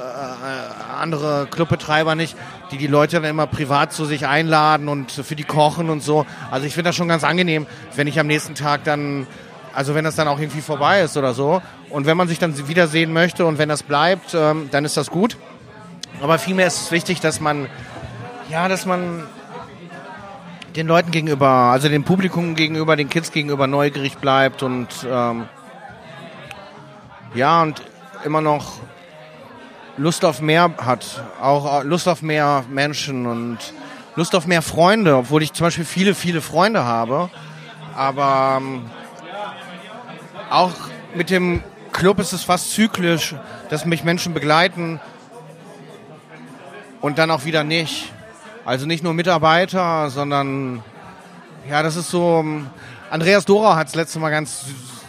andere 0.97 1.47
Clubbetreiber 1.51 2.15
nicht, 2.15 2.37
die 2.71 2.77
die 2.77 2.87
Leute 2.87 3.17
dann 3.17 3.29
immer 3.29 3.45
privat 3.45 3.91
zu 3.91 4.05
sich 4.05 4.27
einladen 4.27 4.87
und 4.87 5.11
für 5.11 5.35
die 5.35 5.43
kochen 5.43 5.89
und 5.89 6.01
so. 6.01 6.25
Also 6.51 6.67
ich 6.67 6.73
finde 6.73 6.87
das 6.87 6.95
schon 6.95 7.09
ganz 7.09 7.25
angenehm, 7.25 7.67
wenn 7.97 8.07
ich 8.07 8.17
am 8.17 8.27
nächsten 8.27 8.55
Tag 8.55 8.85
dann, 8.85 9.27
also 9.73 9.93
wenn 9.93 10.05
das 10.05 10.15
dann 10.15 10.29
auch 10.29 10.39
irgendwie 10.39 10.61
vorbei 10.61 11.01
ist 11.01 11.17
oder 11.17 11.33
so. 11.33 11.61
Und 11.89 12.05
wenn 12.05 12.17
man 12.17 12.27
sich 12.27 12.39
dann 12.39 12.67
wiedersehen 12.67 13.13
möchte 13.13 13.45
und 13.45 13.57
wenn 13.57 13.69
das 13.69 13.83
bleibt, 13.83 14.33
ähm, 14.33 14.69
dann 14.71 14.85
ist 14.85 14.97
das 14.97 15.09
gut. 15.09 15.37
Aber 16.21 16.37
vielmehr 16.37 16.67
ist 16.67 16.81
es 16.81 16.91
wichtig, 16.91 17.19
dass 17.19 17.39
man, 17.39 17.67
ja, 18.49 18.67
dass 18.67 18.85
man 18.85 19.23
den 20.75 20.87
Leuten 20.87 21.11
gegenüber, 21.11 21.47
also 21.47 21.89
dem 21.89 22.03
Publikum 22.03 22.55
gegenüber, 22.55 22.95
den 22.95 23.09
Kids 23.09 23.31
gegenüber 23.31 23.67
neugierig 23.67 24.17
bleibt 24.17 24.61
und 24.63 24.87
ähm, 25.09 25.45
ja, 27.33 27.61
und 27.61 27.81
immer 28.23 28.41
noch 28.41 28.79
Lust 29.97 30.23
auf 30.25 30.41
mehr 30.41 30.71
hat. 30.77 31.23
Auch 31.41 31.83
Lust 31.83 32.07
auf 32.07 32.21
mehr 32.21 32.63
Menschen 32.69 33.25
und 33.25 33.57
Lust 34.15 34.35
auf 34.35 34.47
mehr 34.47 34.61
Freunde, 34.61 35.15
obwohl 35.15 35.43
ich 35.43 35.53
zum 35.53 35.67
Beispiel 35.67 35.85
viele, 35.85 36.15
viele 36.15 36.41
Freunde 36.41 36.83
habe. 36.83 37.29
Aber 37.95 38.59
ähm, 38.61 38.85
auch 40.49 40.71
mit 41.15 41.29
dem 41.29 41.63
Club 41.99 42.19
ist 42.19 42.31
es 42.31 42.45
fast 42.45 42.71
zyklisch, 42.71 43.35
dass 43.69 43.83
mich 43.83 44.05
Menschen 44.05 44.33
begleiten 44.33 45.01
und 47.01 47.17
dann 47.17 47.29
auch 47.29 47.43
wieder 47.43 47.65
nicht. 47.65 48.13
Also 48.63 48.85
nicht 48.85 49.03
nur 49.03 49.13
Mitarbeiter, 49.13 50.09
sondern 50.09 50.81
ja, 51.69 51.83
das 51.83 51.97
ist 51.97 52.09
so. 52.09 52.39
Ähm, 52.39 52.67
Andreas 53.11 53.43
Dora 53.43 53.75
hat 53.75 53.89
es 53.89 53.95
letztes 53.95 54.21
Mal 54.21 54.29
ganz, 54.29 54.63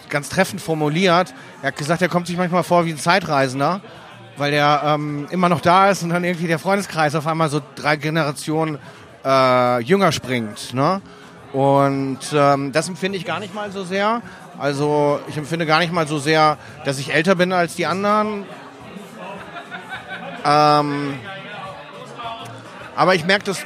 ganz 0.09 0.31
treffend 0.31 0.61
formuliert. 0.61 1.33
Er 1.63 1.69
hat 1.69 1.77
gesagt, 1.77 2.03
er 2.03 2.09
kommt 2.09 2.27
sich 2.27 2.37
manchmal 2.37 2.65
vor 2.65 2.85
wie 2.87 2.91
ein 2.91 2.99
Zeitreisender, 2.99 3.81
weil 4.37 4.53
er 4.53 4.83
ähm, 4.85 5.29
immer 5.31 5.49
noch 5.49 5.61
da 5.61 5.91
ist 5.91 6.03
und 6.03 6.09
dann 6.09 6.25
irgendwie 6.25 6.49
der 6.49 6.59
Freundeskreis 6.59 7.15
auf 7.15 7.29
einmal 7.29 7.51
so 7.51 7.63
drei 7.77 7.95
Generationen 7.95 8.79
äh, 9.25 9.81
jünger 9.83 10.11
springt. 10.11 10.75
Ne? 10.75 11.01
Und 11.53 12.19
ähm, 12.33 12.73
das 12.73 12.89
empfinde 12.89 13.19
ich 13.19 13.25
gar 13.25 13.41
nicht 13.41 13.55
mal 13.55 13.73
so 13.73 13.83
sehr. 13.85 14.23
Also 14.59 15.21
ich 15.29 15.37
empfinde 15.37 15.67
gar 15.67 15.81
nicht 15.81 15.93
mal 15.93 16.07
so 16.07 16.19
sehr, 16.19 16.59
dass 16.85 16.99
ich 16.99 17.13
älter 17.13 17.35
bin 17.35 17.53
als 17.53 17.75
die 17.75 17.87
anderen. 17.87 18.45
Ähm, 20.45 21.15
aber 22.95 23.15
ich 23.15 23.25
merke 23.25 23.45
das, 23.45 23.65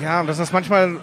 ja, 0.00 0.22
dass 0.24 0.38
das 0.38 0.52
manchmal, 0.52 0.96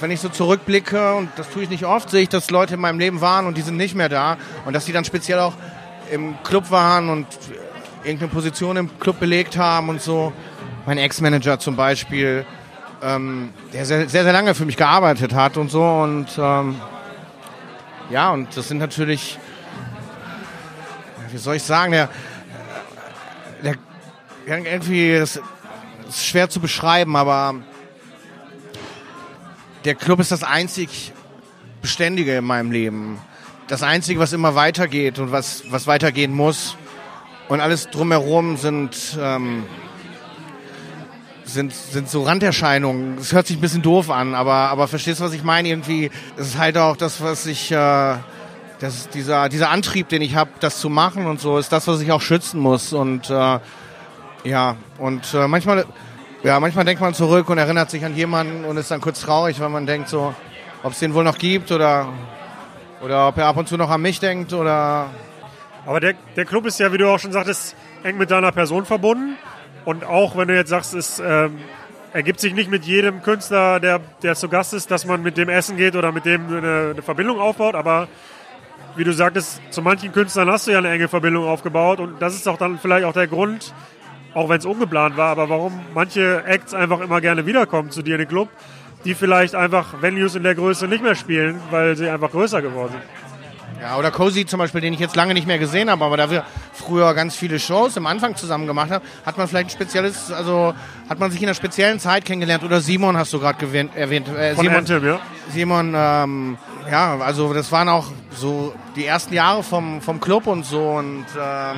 wenn 0.00 0.10
ich 0.10 0.20
so 0.20 0.28
zurückblicke, 0.28 1.14
und 1.14 1.30
das 1.36 1.50
tue 1.50 1.62
ich 1.62 1.70
nicht 1.70 1.84
oft, 1.84 2.10
sehe 2.10 2.22
ich, 2.22 2.28
dass 2.28 2.50
Leute 2.50 2.74
in 2.74 2.80
meinem 2.80 2.98
Leben 2.98 3.20
waren 3.20 3.46
und 3.46 3.56
die 3.56 3.62
sind 3.62 3.76
nicht 3.76 3.94
mehr 3.94 4.08
da. 4.08 4.36
Und 4.64 4.74
dass 4.74 4.84
die 4.84 4.92
dann 4.92 5.04
speziell 5.04 5.40
auch 5.40 5.54
im 6.10 6.36
Club 6.44 6.70
waren 6.70 7.08
und 7.08 7.26
irgendeine 8.04 8.30
Position 8.30 8.76
im 8.76 8.98
Club 9.00 9.18
belegt 9.18 9.56
haben 9.56 9.88
und 9.88 10.02
so. 10.02 10.32
Mein 10.86 10.98
Ex-Manager 10.98 11.58
zum 11.58 11.76
Beispiel, 11.76 12.44
ähm, 13.04 13.52
der 13.72 13.84
sehr, 13.84 14.08
sehr, 14.08 14.24
sehr 14.24 14.32
lange 14.32 14.54
für 14.54 14.64
mich 14.64 14.76
gearbeitet 14.76 15.34
hat 15.34 15.56
und 15.56 15.70
so. 15.70 15.84
Und 15.84 16.28
ähm, 16.38 16.80
ja, 18.10 18.30
und 18.30 18.56
das 18.56 18.68
sind 18.68 18.78
natürlich, 18.78 19.38
wie 21.30 21.38
soll 21.38 21.56
ich 21.56 21.62
sagen, 21.62 21.92
der, 21.92 22.08
der 23.62 23.76
irgendwie, 24.46 25.18
das 25.18 25.40
ist 26.08 26.26
schwer 26.26 26.48
zu 26.48 26.60
beschreiben, 26.60 27.16
aber 27.16 27.56
der 29.84 29.94
Club 29.94 30.20
ist 30.20 30.32
das 30.32 30.42
einzig 30.42 31.12
Beständige 31.82 32.38
in 32.38 32.44
meinem 32.44 32.72
Leben. 32.72 33.18
Das 33.68 33.82
Einzige, 33.82 34.18
was 34.18 34.32
immer 34.32 34.54
weitergeht 34.54 35.18
und 35.18 35.32
was, 35.32 35.64
was 35.70 35.86
weitergehen 35.86 36.32
muss. 36.32 36.76
Und 37.48 37.60
alles 37.60 37.90
drumherum 37.90 38.56
sind, 38.56 39.18
ähm, 39.20 39.64
sind, 41.54 41.72
sind 41.72 42.10
so 42.10 42.24
Randerscheinungen. 42.24 43.16
Es 43.18 43.32
hört 43.32 43.46
sich 43.46 43.56
ein 43.56 43.60
bisschen 43.60 43.80
doof 43.80 44.10
an, 44.10 44.34
aber, 44.34 44.52
aber 44.52 44.88
verstehst 44.88 45.20
du, 45.20 45.24
was 45.24 45.32
ich 45.32 45.44
meine? 45.44 45.68
Irgendwie, 45.68 46.10
es 46.36 46.48
ist 46.48 46.58
halt 46.58 46.76
auch 46.76 46.96
das, 46.96 47.22
was 47.22 47.46
ich, 47.46 47.70
äh, 47.70 48.16
das, 48.80 49.08
dieser, 49.08 49.48
dieser 49.48 49.70
Antrieb, 49.70 50.08
den 50.08 50.20
ich 50.20 50.34
habe, 50.34 50.50
das 50.60 50.78
zu 50.80 50.90
machen 50.90 51.26
und 51.26 51.40
so, 51.40 51.56
ist 51.56 51.72
das, 51.72 51.86
was 51.86 52.00
ich 52.00 52.12
auch 52.12 52.20
schützen 52.20 52.60
muss. 52.60 52.92
Und 52.92 53.30
äh, 53.30 53.58
ja, 54.42 54.76
und 54.98 55.32
äh, 55.32 55.48
manchmal, 55.48 55.86
ja, 56.42 56.60
manchmal 56.60 56.84
denkt 56.84 57.00
man 57.00 57.14
zurück 57.14 57.48
und 57.48 57.56
erinnert 57.56 57.90
sich 57.90 58.04
an 58.04 58.14
jemanden 58.14 58.64
und 58.64 58.76
ist 58.76 58.90
dann 58.90 59.00
kurz 59.00 59.20
traurig, 59.22 59.58
weil 59.60 59.70
man 59.70 59.86
denkt 59.86 60.08
so, 60.08 60.34
ob 60.82 60.92
es 60.92 60.98
den 60.98 61.14
wohl 61.14 61.24
noch 61.24 61.38
gibt 61.38 61.72
oder, 61.72 62.08
oder 63.02 63.28
ob 63.28 63.38
er 63.38 63.46
ab 63.46 63.56
und 63.56 63.68
zu 63.68 63.78
noch 63.78 63.88
an 63.88 64.02
mich 64.02 64.20
denkt 64.20 64.52
oder. 64.52 65.06
Aber 65.86 66.00
der, 66.00 66.14
der 66.36 66.44
Club 66.44 66.66
ist 66.66 66.80
ja, 66.80 66.92
wie 66.92 66.98
du 66.98 67.08
auch 67.08 67.18
schon 67.18 67.32
sagtest, 67.32 67.76
eng 68.02 68.18
mit 68.18 68.30
deiner 68.30 68.52
Person 68.52 68.84
verbunden. 68.84 69.36
Und 69.84 70.04
auch 70.04 70.36
wenn 70.36 70.48
du 70.48 70.54
jetzt 70.54 70.70
sagst, 70.70 70.94
es 70.94 71.22
ähm, 71.24 71.58
ergibt 72.12 72.40
sich 72.40 72.54
nicht 72.54 72.70
mit 72.70 72.84
jedem 72.84 73.22
Künstler, 73.22 73.80
der, 73.80 74.00
der 74.22 74.34
zu 74.34 74.48
Gast 74.48 74.72
ist, 74.72 74.90
dass 74.90 75.04
man 75.04 75.22
mit 75.22 75.36
dem 75.36 75.48
essen 75.48 75.76
geht 75.76 75.96
oder 75.96 76.12
mit 76.12 76.24
dem 76.24 76.46
eine, 76.46 76.90
eine 76.92 77.02
Verbindung 77.02 77.40
aufbaut, 77.40 77.74
aber 77.74 78.08
wie 78.96 79.04
du 79.04 79.12
sagtest, 79.12 79.60
zu 79.70 79.82
manchen 79.82 80.12
Künstlern 80.12 80.48
hast 80.48 80.66
du 80.66 80.70
ja 80.70 80.78
eine 80.78 80.90
enge 80.90 81.08
Verbindung 81.08 81.44
aufgebaut 81.44 81.98
und 81.98 82.22
das 82.22 82.34
ist 82.34 82.46
doch 82.46 82.56
dann 82.56 82.78
vielleicht 82.78 83.04
auch 83.04 83.12
der 83.12 83.26
Grund, 83.26 83.74
auch 84.32 84.48
wenn 84.48 84.58
es 84.58 84.64
ungeplant 84.64 85.16
war, 85.16 85.30
aber 85.30 85.48
warum 85.48 85.80
manche 85.92 86.44
Acts 86.44 86.72
einfach 86.72 87.00
immer 87.00 87.20
gerne 87.20 87.46
wiederkommen 87.46 87.90
zu 87.90 88.02
dir 88.02 88.14
in 88.14 88.20
den 88.20 88.28
Club, 88.28 88.48
die 89.04 89.14
vielleicht 89.14 89.54
einfach 89.54 90.00
Venues 90.00 90.36
in 90.36 90.44
der 90.44 90.54
Größe 90.54 90.86
nicht 90.86 91.02
mehr 91.02 91.16
spielen, 91.16 91.60
weil 91.70 91.96
sie 91.96 92.08
einfach 92.08 92.30
größer 92.30 92.62
geworden 92.62 92.92
sind. 92.92 93.23
Ja, 93.84 93.98
oder 93.98 94.10
Cozy 94.10 94.46
zum 94.46 94.60
Beispiel, 94.60 94.80
den 94.80 94.94
ich 94.94 94.98
jetzt 94.98 95.14
lange 95.14 95.34
nicht 95.34 95.46
mehr 95.46 95.58
gesehen 95.58 95.90
habe, 95.90 96.02
aber 96.02 96.16
da 96.16 96.30
wir 96.30 96.46
früher 96.72 97.12
ganz 97.12 97.36
viele 97.36 97.60
Shows 97.60 97.98
am 97.98 98.06
Anfang 98.06 98.34
zusammen 98.34 98.66
gemacht 98.66 98.90
haben, 98.90 99.04
hat 99.26 99.36
man 99.36 99.46
vielleicht 99.46 99.66
ein 99.66 99.70
spezielles, 99.72 100.32
also 100.32 100.72
hat 101.06 101.18
man 101.18 101.30
sich 101.30 101.42
in 101.42 101.48
einer 101.48 101.54
speziellen 101.54 102.00
Zeit 102.00 102.24
kennengelernt. 102.24 102.64
Oder 102.64 102.80
Simon 102.80 103.18
hast 103.18 103.34
du 103.34 103.40
gerade 103.40 103.58
erwähnt. 103.94 104.26
Äh, 104.28 104.54
Von 104.54 104.64
Simon, 104.64 104.78
Anthem, 104.78 105.06
ja. 105.06 105.20
Simon, 105.52 105.92
ähm, 105.94 106.56
ja, 106.90 107.18
also 107.18 107.52
das 107.52 107.70
waren 107.72 107.90
auch 107.90 108.06
so 108.30 108.74
die 108.96 109.04
ersten 109.04 109.34
Jahre 109.34 109.62
vom, 109.62 110.00
vom 110.00 110.18
Club 110.18 110.46
und 110.46 110.64
so 110.64 110.80
und 110.80 111.26
ähm, 111.38 111.76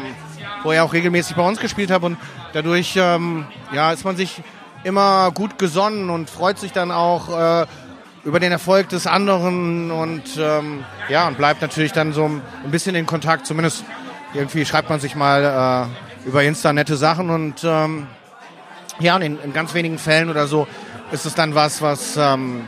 wo 0.62 0.70
er 0.70 0.84
auch 0.84 0.92
regelmäßig 0.92 1.34
bei 1.34 1.42
uns 1.44 1.58
gespielt 1.58 1.90
hat 1.90 2.04
und 2.04 2.18
dadurch 2.52 2.94
ähm, 2.96 3.46
ja, 3.72 3.90
ist 3.90 4.04
man 4.04 4.14
sich 4.14 4.44
immer 4.84 5.32
gut 5.32 5.58
gesonnen 5.58 6.10
und 6.10 6.30
freut 6.30 6.60
sich 6.60 6.70
dann 6.70 6.92
auch 6.92 7.62
äh, 7.62 7.66
über 8.26 8.40
den 8.40 8.50
Erfolg 8.50 8.88
des 8.88 9.06
anderen 9.06 9.92
und 9.92 10.36
ähm, 10.36 10.84
ja, 11.08 11.28
und 11.28 11.38
bleibt 11.38 11.62
natürlich 11.62 11.92
dann 11.92 12.12
so 12.12 12.24
ein 12.24 12.42
bisschen 12.72 12.96
in 12.96 13.06
Kontakt. 13.06 13.46
Zumindest 13.46 13.84
irgendwie 14.34 14.66
schreibt 14.66 14.90
man 14.90 14.98
sich 14.98 15.14
mal 15.14 15.88
äh, 16.24 16.28
über 16.28 16.42
Insta 16.42 16.72
nette 16.72 16.96
Sachen 16.96 17.30
und 17.30 17.62
ähm, 17.62 18.08
ja, 18.98 19.14
und 19.14 19.22
in, 19.22 19.38
in, 19.38 19.52
ganz 19.52 19.74
wenigen 19.74 19.96
Fällen 19.96 20.28
oder 20.28 20.48
so 20.48 20.66
ist 21.12 21.24
es 21.24 21.36
dann 21.36 21.54
was, 21.54 21.82
was, 21.82 22.16
ähm, 22.16 22.64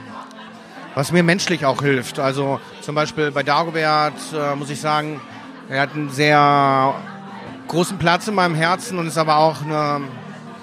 was 0.95 1.11
mir 1.11 1.25
menschlich 1.25 1.67
auch 1.67 1.83
hilft. 1.83 2.21
Also 2.21 2.61
zum 2.81 2.95
Beispiel 2.95 3.33
bei 3.33 3.43
Dagobert 3.43 4.15
äh, 4.33 4.55
muss 4.55 4.71
ich 4.71 4.81
sagen, 4.81 5.21
er 5.69 5.81
hat 5.81 5.93
einen 5.93 6.11
sehr 6.11 6.95
großen 7.67 7.99
Platz 7.99 8.29
in 8.29 8.37
meinem 8.37 8.55
Herzen 8.55 8.97
und 8.97 9.09
ist 9.09 9.19
aber 9.19 9.39
auch 9.39 9.63
eine, 9.63 10.03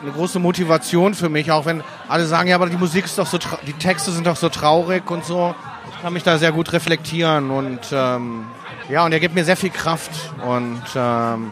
eine 0.05 0.13
große 0.13 0.39
Motivation 0.39 1.13
für 1.15 1.29
mich, 1.29 1.51
auch 1.51 1.65
wenn 1.65 1.83
alle 2.07 2.25
sagen, 2.25 2.47
ja, 2.47 2.55
aber 2.55 2.69
die 2.69 2.77
Musik 2.77 3.05
ist 3.05 3.17
doch 3.17 3.25
so, 3.25 3.39
die 3.65 3.73
Texte 3.73 4.11
sind 4.11 4.27
doch 4.27 4.35
so 4.35 4.49
traurig 4.49 5.09
und 5.09 5.25
so. 5.25 5.55
Ich 5.89 6.01
kann 6.01 6.13
mich 6.13 6.23
da 6.23 6.37
sehr 6.37 6.51
gut 6.51 6.71
reflektieren 6.73 7.49
und 7.49 7.79
ähm, 7.91 8.45
ja, 8.89 9.03
und 9.03 9.11
er 9.11 9.19
gibt 9.19 9.33
mir 9.33 9.43
sehr 9.43 9.57
viel 9.57 9.71
Kraft 9.71 10.11
und 10.45 10.83
ähm, 10.95 11.51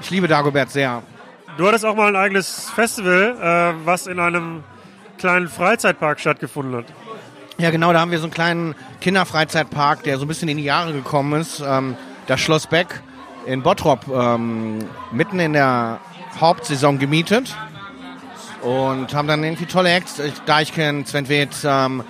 ich 0.00 0.10
liebe 0.10 0.26
Dagobert 0.26 0.70
sehr. 0.70 1.02
Du 1.56 1.68
hattest 1.68 1.84
auch 1.84 1.94
mal 1.94 2.08
ein 2.08 2.16
eigenes 2.16 2.68
Festival, 2.70 3.36
äh, 3.40 3.86
was 3.86 4.08
in 4.08 4.18
einem 4.18 4.64
kleinen 5.18 5.48
Freizeitpark 5.48 6.18
stattgefunden 6.18 6.76
hat. 6.78 6.86
Ja, 7.58 7.70
genau, 7.70 7.92
da 7.92 8.00
haben 8.00 8.10
wir 8.10 8.18
so 8.18 8.24
einen 8.24 8.34
kleinen 8.34 8.74
Kinderfreizeitpark, 9.00 10.02
der 10.02 10.18
so 10.18 10.24
ein 10.24 10.28
bisschen 10.28 10.48
in 10.48 10.56
die 10.56 10.64
Jahre 10.64 10.92
gekommen 10.92 11.40
ist. 11.40 11.62
Ähm, 11.64 11.96
das 12.26 12.40
Schloss 12.40 12.66
Beck 12.66 13.00
in 13.46 13.62
Bottrop 13.62 14.08
ähm, 14.08 14.80
mitten 15.12 15.38
in 15.38 15.52
der 15.52 16.00
Hauptsaison 16.40 16.98
gemietet 16.98 17.54
und 18.64 19.14
haben 19.14 19.28
dann 19.28 19.44
irgendwie 19.44 19.66
tolle 19.66 19.90
Acts. 19.90 20.20
Deichkind, 20.46 21.06
Sven 21.06 21.28
Witt 21.28 21.50
ähm, 21.64 22.02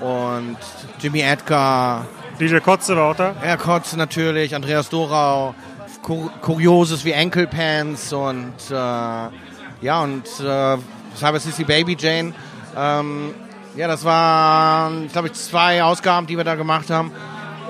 und 0.00 0.56
Jimmy 1.00 1.20
Edgar. 1.20 2.06
DJ 2.38 2.58
Kotze 2.58 2.96
war 2.96 3.10
auch 3.10 3.16
da? 3.16 3.34
Ja, 3.44 3.56
Kotze 3.56 3.96
natürlich, 3.96 4.54
Andreas 4.54 4.88
Dorau, 4.88 5.54
Kur 6.02 6.30
Kurioses 6.40 7.04
wie 7.04 7.12
Pants 7.46 8.12
und 8.12 8.54
äh, 8.70 8.74
ja, 8.74 10.02
und 10.02 10.26
äh, 10.40 10.76
Cyber 11.16 11.40
Sissy 11.40 11.64
Baby 11.64 11.96
Jane. 11.98 12.32
Ähm, 12.76 13.34
ja, 13.74 13.88
das 13.88 14.04
waren, 14.04 15.08
glaube 15.08 15.28
ich, 15.28 15.34
zwei 15.34 15.82
Ausgaben, 15.82 16.26
die 16.26 16.36
wir 16.36 16.44
da 16.44 16.54
gemacht 16.54 16.90
haben. 16.90 17.10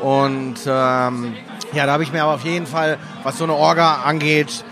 Und 0.03 0.57
ähm, 0.67 1.35
Ja, 1.73 1.87
da 1.87 1.93
habe 1.93 2.03
ich 2.03 2.13
mir 2.13 2.23
aber 2.23 2.35
auf 2.35 2.45
jeden 2.45 2.67
Fall, 2.67 2.99
was 3.23 3.39
so 3.39 3.45
eine 3.45 3.55
Orga 3.55 4.03
angeht, 4.05 4.65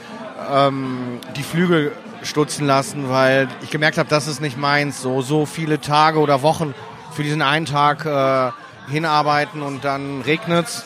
ähm, 0.52 1.20
die 1.36 1.42
Flügel 1.42 1.92
stutzen 2.24 2.66
lassen, 2.66 3.08
weil 3.08 3.48
ich 3.62 3.70
gemerkt 3.70 3.98
habe, 3.98 4.08
das 4.08 4.26
ist 4.26 4.40
nicht 4.40 4.58
meins. 4.58 5.00
So, 5.00 5.22
so 5.22 5.46
viele 5.46 5.80
Tage 5.80 6.18
oder 6.18 6.42
Wochen 6.42 6.74
für 7.12 7.22
diesen 7.22 7.42
einen 7.42 7.66
Tag 7.66 8.04
äh, 8.04 8.50
hinarbeiten 8.90 9.62
und 9.62 9.84
dann 9.84 10.22
regnet's 10.22 10.84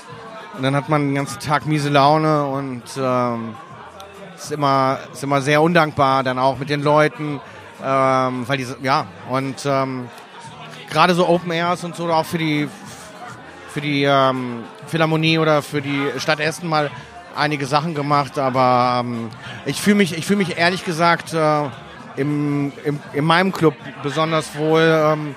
und 0.57 0.63
dann 0.63 0.75
hat 0.75 0.89
man 0.89 1.09
den 1.09 1.15
ganzen 1.15 1.41
Tag 1.41 1.67
miese 1.67 1.89
Laune 1.89 2.47
und 2.47 2.83
ähm, 2.99 3.55
ist 4.37 4.53
immer 4.53 4.99
ist 5.13 5.23
immer 5.23 5.41
sehr 5.41 5.63
undankbar 5.63 6.23
dann 6.23 6.39
auch 6.39 6.59
mit 6.59 6.71
den 6.71 6.83
Leuten, 6.83 7.41
ähm, 7.85 8.49
weil 8.49 8.59
diese 8.59 8.77
ja 8.83 9.07
und 9.31 9.65
ähm, 9.65 10.09
gerade 10.91 11.15
so 11.15 11.29
Open 11.29 11.51
Airs 11.51 11.85
und 11.85 11.97
so 11.97 12.11
auch 12.13 12.27
für 12.27 12.39
die 12.39 12.69
für 13.69 13.81
die 13.81 14.05
ähm, 14.05 14.65
Philharmonie 14.87 15.39
oder 15.39 15.63
für 15.63 15.83
die 15.83 16.11
Stadt 16.19 16.41
Essen 16.41 16.69
mal 16.69 16.91
einige 17.39 17.67
Sachen 17.67 17.95
gemacht, 17.95 18.39
aber 18.39 19.01
ähm, 19.05 19.31
ich 19.67 19.81
fühle 19.81 19.97
mich, 19.97 20.17
ich 20.17 20.27
fühle 20.27 20.39
mich 20.39 20.59
ehrlich 20.59 20.85
gesagt 20.85 21.33
äh, 21.33 21.63
im, 22.17 22.73
im, 22.85 23.01
in 23.13 23.25
meinem 23.25 23.53
Club 23.53 23.75
besonders 24.03 24.57
wohl. 24.57 24.83
Ähm, 24.83 25.35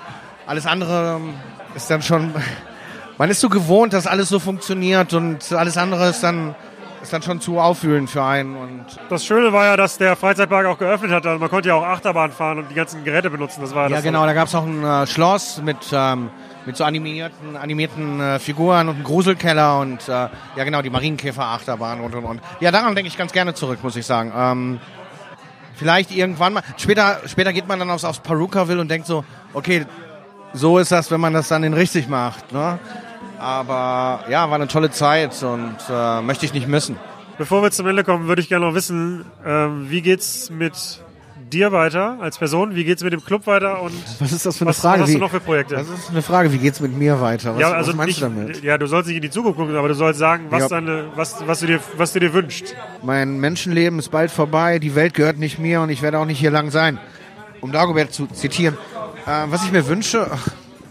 alles 0.47 0.65
andere 0.65 1.17
ähm, 1.17 1.33
ist 1.75 1.89
dann 1.89 2.01
schon, 2.01 2.33
man 3.17 3.29
ist 3.29 3.39
so 3.39 3.49
gewohnt, 3.49 3.93
dass 3.93 4.07
alles 4.07 4.29
so 4.29 4.39
funktioniert 4.39 5.13
und 5.13 5.51
alles 5.53 5.77
andere 5.77 6.09
ist 6.09 6.23
dann 6.23 6.55
ist 7.01 7.11
dann 7.11 7.21
schon 7.23 7.41
zu 7.41 7.59
auffühlend 7.59 8.09
für 8.09 8.23
einen. 8.23 8.55
Und 8.55 8.85
das 9.09 9.25
Schöne 9.25 9.51
war 9.51 9.65
ja, 9.65 9.77
dass 9.77 9.97
der 9.97 10.15
Freizeitpark 10.15 10.67
auch 10.67 10.77
geöffnet 10.77 11.11
hat. 11.11 11.25
Also 11.25 11.39
man 11.39 11.49
konnte 11.49 11.69
ja 11.69 11.75
auch 11.75 11.83
Achterbahn 11.83 12.31
fahren 12.31 12.59
und 12.59 12.69
die 12.69 12.75
ganzen 12.75 13.03
Geräte 13.03 13.29
benutzen. 13.29 13.61
Das 13.61 13.73
war 13.73 13.89
ja 13.89 13.95
das 13.95 14.03
genau, 14.03 14.25
da 14.25 14.33
gab 14.33 14.47
es 14.47 14.55
auch 14.55 14.65
ein 14.65 14.83
äh, 14.83 15.07
Schloss 15.07 15.61
mit 15.63 15.77
ähm, 15.91 16.29
mit 16.65 16.77
so 16.77 16.83
animierten, 16.83 17.55
animierten 17.55 18.19
äh, 18.19 18.39
Figuren 18.39 18.87
und 18.87 18.95
einem 18.95 19.03
Gruselkeller 19.03 19.79
und 19.79 20.07
äh, 20.07 20.11
ja 20.11 20.63
genau, 20.63 20.81
die 20.81 20.89
Marienkäfer-Achterbahn 20.89 22.01
und 22.01 22.15
und 22.15 22.25
und. 22.25 22.41
Ja, 22.59 22.71
daran 22.71 22.95
denke 22.95 23.07
ich 23.07 23.17
ganz 23.17 23.31
gerne 23.31 23.53
zurück, 23.53 23.79
muss 23.83 23.95
ich 23.95 24.05
sagen. 24.05 24.31
Ähm, 24.35 24.79
vielleicht 25.75 26.11
irgendwann 26.11 26.53
mal. 26.53 26.63
Später, 26.77 27.21
später 27.25 27.53
geht 27.53 27.67
man 27.67 27.79
dann 27.79 27.89
aufs, 27.89 28.03
aufs 28.03 28.19
Perukaville 28.19 28.79
und 28.79 28.89
denkt 28.89 29.07
so, 29.07 29.25
okay, 29.53 29.85
so 30.53 30.77
ist 30.77 30.91
das, 30.91 31.11
wenn 31.11 31.21
man 31.21 31.33
das 31.33 31.47
dann 31.47 31.63
in 31.63 31.73
richtig 31.73 32.07
macht. 32.07 32.51
Ne? 32.51 32.79
Aber 33.39 34.25
ja, 34.29 34.49
war 34.49 34.55
eine 34.55 34.67
tolle 34.67 34.91
Zeit 34.91 35.41
und 35.41 35.77
äh, 35.89 36.21
möchte 36.21 36.45
ich 36.45 36.53
nicht 36.53 36.67
missen. 36.67 36.97
Bevor 37.37 37.63
wir 37.63 37.71
zum 37.71 37.87
Ende 37.87 38.03
kommen, 38.03 38.27
würde 38.27 38.41
ich 38.41 38.49
gerne 38.49 38.67
noch 38.67 38.75
wissen, 38.75 39.25
ähm, 39.43 39.89
wie 39.89 40.01
geht's 40.01 40.51
mit 40.51 41.01
dir 41.53 41.71
weiter 41.71 42.17
als 42.19 42.37
Person? 42.37 42.75
Wie 42.75 42.83
geht's 42.83 43.03
mit 43.03 43.13
dem 43.13 43.23
Club 43.23 43.47
weiter? 43.47 43.81
Und 43.81 43.93
was 44.19 44.31
ist 44.31 44.45
das 44.45 44.57
für 44.57 44.63
eine 44.63 44.69
was, 44.69 44.79
Frage? 44.79 45.01
Was 45.01 45.09
hast 45.09 45.15
du 45.15 45.19
noch 45.19 45.31
für 45.31 45.39
Projekte? 45.39 45.75
Das 45.75 45.89
ist 45.89 46.09
eine 46.09 46.21
Frage. 46.21 46.51
Wie 46.51 46.57
geht's 46.57 46.79
mit 46.79 46.95
mir 46.97 47.21
weiter? 47.21 47.53
Was, 47.55 47.61
ja, 47.61 47.71
also 47.71 47.89
was 47.89 47.95
meinst 47.97 48.07
nicht, 48.07 48.21
du 48.21 48.25
damit? 48.25 48.63
Ja, 48.63 48.77
du 48.77 48.87
sollst 48.87 49.07
nicht 49.07 49.17
in 49.17 49.21
die 49.21 49.29
Zukunft 49.29 49.59
gucken, 49.59 49.75
aber 49.75 49.87
du 49.87 49.93
sollst 49.95 50.19
sagen, 50.19 50.47
was, 50.49 50.61
Ja. 50.61 50.67
deine, 50.69 51.05
was, 51.15 51.35
was, 51.45 51.59
du 51.59 51.67
dir, 51.67 51.79
was 51.97 52.13
du 52.13 52.19
dir 52.19 52.33
wünschst. 52.33 52.75
Mein 53.03 53.39
Menschenleben 53.39 53.99
ist 53.99 54.09
bald 54.09 54.31
vorbei. 54.31 54.79
Die 54.79 54.95
Welt 54.95 55.13
gehört 55.13 55.37
nicht 55.37 55.59
mir 55.59 55.81
und 55.81 55.89
ich 55.89 56.01
werde 56.01 56.19
auch 56.19 56.25
nicht 56.25 56.39
hier 56.39 56.51
lang 56.51 56.71
sein. 56.71 56.99
Um 57.61 57.71
Dagobert 57.71 58.13
zu 58.13 58.27
zitieren. 58.27 58.77
Äh, 59.25 59.45
was 59.47 59.63
ich 59.63 59.71
mir 59.71 59.87
wünsche, 59.87 60.27
ach, 60.31 60.47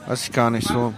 weiß 0.06 0.22
ich 0.24 0.32
gar 0.32 0.50
nicht 0.50 0.68
so. 0.68 0.94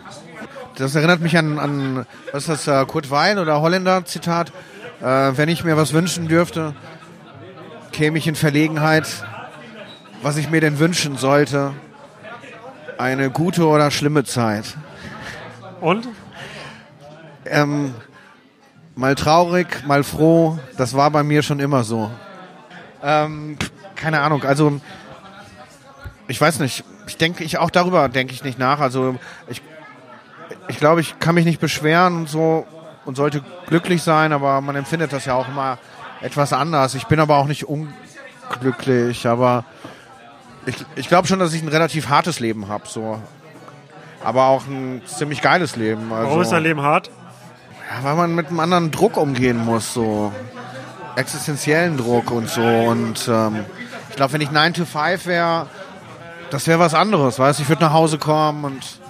Das 0.76 0.94
erinnert 0.94 1.20
mich 1.20 1.36
an, 1.36 1.58
an 1.58 2.06
was 2.32 2.48
ist 2.48 2.66
das, 2.66 2.82
äh, 2.82 2.86
Kurt 2.86 3.10
Weil 3.10 3.38
oder 3.38 3.60
Holländer 3.60 4.04
Zitat. 4.04 4.52
Äh, 5.00 5.04
wenn 5.04 5.48
ich 5.48 5.64
mir 5.64 5.76
was 5.76 5.92
wünschen 5.92 6.28
dürfte, 6.28 6.74
käme 7.92 8.18
ich 8.18 8.26
in 8.26 8.34
Verlegenheit, 8.34 9.06
was 10.22 10.36
ich 10.36 10.48
mir 10.48 10.60
denn 10.60 10.78
wünschen 10.78 11.16
sollte. 11.16 11.72
Eine 12.98 13.30
gute 13.30 13.66
oder 13.66 13.90
schlimme 13.90 14.24
Zeit. 14.24 14.76
Und? 15.80 16.08
Ähm, 17.44 17.94
mal 18.94 19.14
traurig, 19.14 19.84
mal 19.86 20.04
froh. 20.04 20.58
Das 20.76 20.94
war 20.96 21.10
bei 21.10 21.22
mir 21.22 21.42
schon 21.42 21.58
immer 21.58 21.82
so. 21.82 22.10
Ähm, 23.02 23.58
keine 23.96 24.20
Ahnung. 24.20 24.44
Also 24.44 24.80
ich 26.28 26.40
weiß 26.40 26.60
nicht. 26.60 26.84
Ich 27.08 27.16
denke, 27.16 27.42
ich 27.42 27.58
auch 27.58 27.70
darüber 27.70 28.08
denke 28.08 28.32
ich 28.32 28.44
nicht 28.44 28.58
nach. 28.58 28.78
Also 28.78 29.16
ich, 29.48 29.60
ich 30.68 30.78
glaube, 30.78 31.00
ich 31.00 31.18
kann 31.18 31.34
mich 31.34 31.44
nicht 31.44 31.60
beschweren 31.60 32.18
und 32.18 32.28
so 32.28 32.64
und 33.04 33.16
sollte 33.16 33.42
glücklich 33.66 34.02
sein, 34.02 34.32
aber 34.32 34.60
man 34.60 34.76
empfindet 34.76 35.12
das 35.12 35.24
ja 35.24 35.34
auch 35.34 35.48
immer 35.48 35.78
etwas 36.20 36.52
anders. 36.52 36.94
Ich 36.94 37.06
bin 37.06 37.18
aber 37.18 37.38
auch 37.38 37.46
nicht 37.46 37.66
unglücklich, 37.66 39.26
aber 39.26 39.64
ich, 40.66 40.76
ich 40.96 41.08
glaube 41.08 41.28
schon, 41.28 41.38
dass 41.38 41.52
ich 41.52 41.62
ein 41.62 41.68
relativ 41.68 42.08
hartes 42.08 42.40
Leben 42.40 42.68
habe, 42.68 42.84
so. 42.86 43.20
Aber 44.24 44.46
auch 44.46 44.66
ein 44.66 45.02
ziemlich 45.06 45.42
geiles 45.42 45.76
Leben. 45.76 46.12
Also, 46.12 46.28
Warum 46.28 46.42
ist 46.42 46.52
dein 46.52 46.62
Leben 46.62 46.82
hart? 46.82 47.10
ja, 47.92 48.04
weil 48.04 48.14
man 48.14 48.34
mit 48.34 48.48
einem 48.48 48.60
anderen 48.60 48.90
Druck 48.90 49.16
umgehen 49.16 49.64
muss, 49.64 49.92
so 49.92 50.32
existenziellen 51.16 51.96
Druck 51.96 52.30
und 52.30 52.48
so. 52.48 52.62
Und 52.62 53.28
ähm, 53.28 53.64
ich 54.08 54.16
glaube, 54.16 54.32
wenn 54.34 54.40
ich 54.40 54.50
9 54.50 54.74
to 54.74 54.84
5 54.84 55.26
wäre, 55.26 55.66
das 56.50 56.66
wäre 56.66 56.78
was 56.78 56.94
anderes, 56.94 57.38
weißt 57.38 57.58
du? 57.58 57.62
Ich 57.62 57.68
würde 57.68 57.82
nach 57.82 57.92
Hause 57.92 58.18
kommen 58.18 58.64
und 58.64 59.00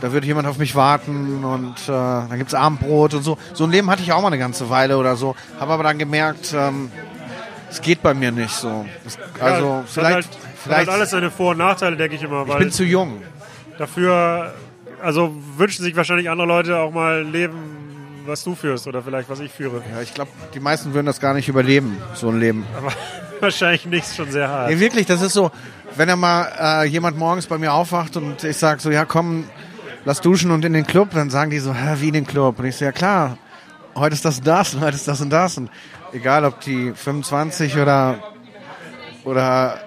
da 0.00 0.12
würde 0.12 0.26
jemand 0.26 0.46
auf 0.46 0.58
mich 0.58 0.76
warten 0.76 1.44
und 1.44 1.74
äh, 1.88 1.92
dann 1.92 2.38
gibt's 2.38 2.54
Abendbrot 2.54 3.14
und 3.14 3.22
so. 3.22 3.36
So 3.52 3.64
ein 3.64 3.70
Leben 3.70 3.90
hatte 3.90 4.02
ich 4.02 4.12
auch 4.12 4.20
mal 4.20 4.28
eine 4.28 4.38
ganze 4.38 4.70
Weile 4.70 4.96
oder 4.96 5.16
so. 5.16 5.34
Habe 5.58 5.72
aber 5.72 5.82
dann 5.82 5.98
gemerkt, 5.98 6.54
ähm, 6.56 6.90
es 7.68 7.80
geht 7.80 8.02
bei 8.02 8.14
mir 8.14 8.30
nicht 8.30 8.54
so. 8.54 8.86
Es, 9.04 9.18
also 9.40 9.66
ja, 9.66 9.82
vielleicht, 9.86 10.14
halt, 10.14 10.28
vielleicht 10.62 10.88
halt 10.88 10.88
alles 10.90 11.10
seine 11.10 11.30
Vor- 11.30 11.52
und 11.52 11.58
Nachteile, 11.58 11.96
denke 11.96 12.16
ich 12.16 12.22
immer. 12.22 12.46
ich 12.48 12.58
bin 12.58 12.70
zu 12.70 12.84
jung. 12.84 13.22
dafür, 13.78 14.54
also 15.02 15.34
wünschen 15.56 15.84
sich 15.84 15.96
wahrscheinlich 15.96 16.30
andere 16.30 16.46
Leute 16.48 16.76
auch 16.78 16.92
mal 16.92 17.20
ein 17.20 17.32
Leben, 17.32 17.54
was 18.26 18.44
du 18.44 18.54
führst 18.54 18.86
oder 18.86 19.02
vielleicht 19.02 19.28
was 19.30 19.40
ich 19.40 19.50
führe. 19.50 19.82
Ja, 19.92 20.02
ich 20.02 20.12
glaube, 20.14 20.30
die 20.54 20.60
meisten 20.60 20.92
würden 20.94 21.06
das 21.06 21.20
gar 21.20 21.34
nicht 21.34 21.48
überleben, 21.48 21.96
so 22.14 22.28
ein 22.28 22.38
Leben. 22.38 22.66
Aber 22.76 22.92
wahrscheinlich 23.40 23.86
nicht 23.86 24.14
schon 24.14 24.30
sehr 24.30 24.48
hart. 24.48 24.70
Nee, 24.70 24.78
wirklich, 24.80 25.06
das 25.06 25.22
ist 25.22 25.32
so, 25.32 25.50
wenn 25.96 26.08
er 26.08 26.16
mal 26.16 26.52
äh, 26.60 26.86
jemand 26.86 27.16
morgens 27.16 27.46
bei 27.46 27.58
mir 27.58 27.72
aufwacht 27.72 28.16
und 28.16 28.44
ich 28.44 28.56
sag 28.56 28.80
so, 28.80 28.90
ja 28.90 29.04
komm, 29.04 29.44
lass 30.04 30.20
duschen 30.20 30.50
und 30.50 30.64
in 30.64 30.72
den 30.74 30.86
Club, 30.86 31.10
dann 31.12 31.30
sagen 31.30 31.50
die 31.50 31.58
so, 31.58 31.72
Hä, 31.74 31.96
wie 32.00 32.08
in 32.08 32.14
den 32.14 32.26
Club? 32.26 32.58
Und 32.58 32.66
ich 32.66 32.76
so, 32.76 32.84
ja 32.84 32.92
klar, 32.92 33.38
heute 33.94 34.14
ist 34.14 34.24
das 34.24 34.38
und 34.38 34.46
das 34.46 34.74
und 34.74 34.80
heute 34.80 34.96
ist 34.96 35.08
das 35.08 35.20
und 35.20 35.30
das. 35.30 35.56
Und 35.56 35.70
egal, 36.12 36.44
ob 36.44 36.60
die 36.60 36.92
25 36.94 37.78
oder, 37.78 38.18
oder 39.24 39.80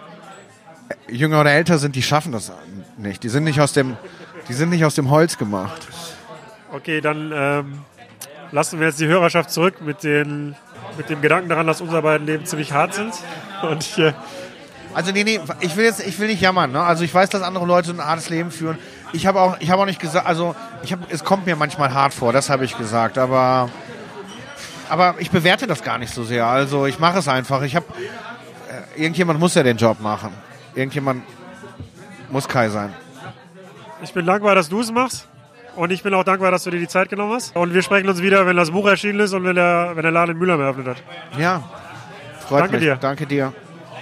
jünger 1.10 1.42
oder 1.42 1.52
älter 1.52 1.78
sind, 1.78 1.96
die 1.96 2.04
schaffen 2.04 2.32
das 2.32 2.52
nicht. 2.98 3.24
Die 3.24 3.30
sind 3.30 3.44
nicht 3.44 3.60
aus 3.62 3.74
dem, 3.74 3.98
die 4.48 4.54
sind 4.54 4.70
nicht 4.70 4.86
aus 4.86 4.96
dem 4.96 5.10
Holz 5.10 5.38
gemacht. 5.38 5.88
Okay, 6.74 7.02
dann 7.02 7.32
ähm, 7.34 7.80
lassen 8.52 8.80
wir 8.80 8.88
jetzt 8.88 9.00
die 9.00 9.08
Hörerschaft 9.08 9.52
zurück 9.52 9.82
mit, 9.82 10.04
den, 10.04 10.56
mit 10.98 11.10
dem 11.10 11.22
Gedanken 11.22 11.50
daran, 11.50 11.68
dass 11.68 11.82
unsere 11.82 12.02
beiden 12.02 12.26
Leben 12.28 12.46
ziemlich 12.46 12.72
hart 12.72 12.94
sind. 12.94 13.14
Und 13.62 13.84
ich, 13.84 13.98
äh, 13.98 14.14
Also 14.94 15.12
nee, 15.12 15.24
nee, 15.24 15.40
ich 15.60 15.76
will 15.76 15.86
jetzt, 15.86 16.06
ich 16.06 16.18
will 16.20 16.28
nicht 16.28 16.42
jammern. 16.42 16.72
Ne? 16.72 16.82
Also 16.82 17.04
ich 17.04 17.14
weiß, 17.14 17.30
dass 17.30 17.42
andere 17.42 17.66
Leute 17.66 17.92
ein 17.92 18.04
hartes 18.04 18.30
Leben 18.30 18.52
führen. 18.52 18.78
Ich 19.14 19.26
habe 19.28 19.42
auch, 19.42 19.58
ich 19.60 19.70
habe 19.70 19.82
auch 19.82 19.86
nicht 19.86 20.00
gesagt, 20.00 20.26
also 20.26 20.56
ich 20.84 20.92
habe, 20.92 21.04
es 21.10 21.24
kommt 21.24 21.46
mir 21.46 21.56
manchmal 21.56 21.94
hart 21.94 22.14
vor, 22.14 22.32
das 22.34 22.50
habe 22.50 22.64
ich 22.66 22.78
gesagt. 22.78 23.18
Aber, 23.18 23.70
aber 24.90 25.16
ich 25.20 25.32
bewerte 25.32 25.68
das 25.68 25.84
gar 25.84 25.98
nicht 25.98 26.14
so 26.14 26.24
sehr. 26.24 26.46
Also 26.46 26.86
ich 26.86 27.00
mache 27.00 27.20
es 27.20 27.28
einfach. 27.28 27.62
Ich 27.64 27.76
habe, 27.76 27.86
äh, 28.96 29.02
irgendjemand 29.02 29.40
muss 29.40 29.56
ja 29.56 29.64
den 29.64 29.78
Job 29.78 30.00
machen. 30.00 30.34
Irgendjemand 30.76 31.24
muss 32.30 32.48
Kai 32.48 32.70
sein. 32.70 32.94
ich 34.02 34.14
bin 34.14 34.26
dankbar, 34.26 34.56
dass 34.56 34.70
du 34.70 34.80
es 34.82 34.92
machst. 34.92 35.28
Und 35.76 35.92
ich 35.92 36.04
bin 36.04 36.14
auch 36.14 36.26
dankbar, 36.26 36.52
dass 36.52 36.66
du 36.66 36.70
dir 36.70 36.80
die 36.80 36.88
Zeit 36.88 37.10
genommen 37.10 37.32
hast. 37.34 37.56
Und 37.56 37.74
wir 37.74 37.82
sprechen 37.82 38.10
uns 38.10 38.22
wieder, 38.22 38.46
wenn 38.46 38.58
das 38.58 38.72
Buch 38.72 38.86
erschienen 38.88 39.22
ist 39.22 39.32
und 39.34 39.46
wenn 39.46 39.56
der, 39.56 39.92
wenn 39.96 40.04
der 40.04 40.12
Laden 40.12 40.32
in 40.34 40.38
Mülheim 40.38 40.60
eröffnet 40.60 40.88
hat. 40.88 41.04
Ja, 41.40 41.64
freut 42.46 42.62
Danke 42.64 42.76
mich. 42.76 42.84
dir. 42.84 42.96
Danke 42.98 43.26
dir. 43.26 43.54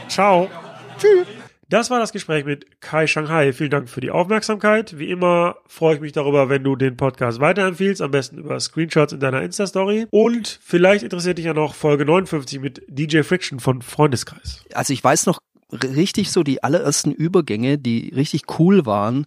Ciao. 0.08 0.50
Tschüss. 0.98 1.28
Das 1.72 1.92
war 1.92 2.00
das 2.00 2.12
Gespräch 2.12 2.46
mit 2.46 2.82
Kai 2.82 3.06
Shanghai. 3.06 3.54
Vielen 3.54 3.70
Dank 3.70 3.90
für 3.90 4.02
die 4.02 4.10
Aufmerksamkeit. 4.10 4.98
Wie 4.98 5.12
immer 5.12 5.58
freue 5.68 5.94
ich 5.94 6.02
mich 6.02 6.14
darüber, 6.14 6.50
wenn 6.50 6.64
du 6.64 6.76
den 6.76 6.98
Podcast 6.98 7.40
weiterempfiehlst, 7.40 8.02
am 8.02 8.10
besten 8.10 8.40
über 8.40 8.60
Screenshots 8.60 9.14
in 9.14 9.20
deiner 9.20 9.44
Insta-Story. 9.44 10.08
Und 10.10 10.60
vielleicht 10.64 11.04
interessiert 11.04 11.38
dich 11.38 11.46
ja 11.46 11.54
noch 11.54 11.76
Folge 11.76 12.06
59 12.06 12.60
mit 12.60 12.82
DJ 12.88 13.22
Friction 13.22 13.60
von 13.60 13.84
Freundeskreis. 13.84 14.66
also 14.74 14.92
ich 14.94 15.04
weiß 15.04 15.28
noch 15.28 15.38
richtig 15.72 16.32
so 16.32 16.44
die 16.44 16.64
allerersten 16.64 17.12
Übergänge, 17.12 17.78
die 17.78 18.10
richtig 18.16 18.60
cool 18.60 18.86
waren, 18.86 19.26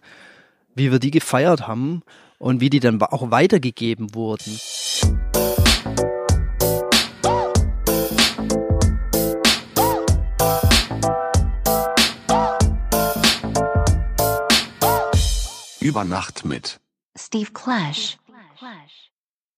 wie 0.75 0.91
wir 0.91 0.99
die 0.99 1.11
gefeiert 1.11 1.67
haben 1.67 2.01
und 2.39 2.59
wie 2.59 2.69
die 2.69 2.79
dann 2.79 3.01
auch 3.01 3.31
weitergegeben 3.31 4.13
wurden. 4.13 4.59
Über 15.79 16.05
Nacht 16.05 16.45
mit. 16.45 16.79
Steve 17.15 17.51
Clash. 17.51 18.17
Clash. 18.57 19.02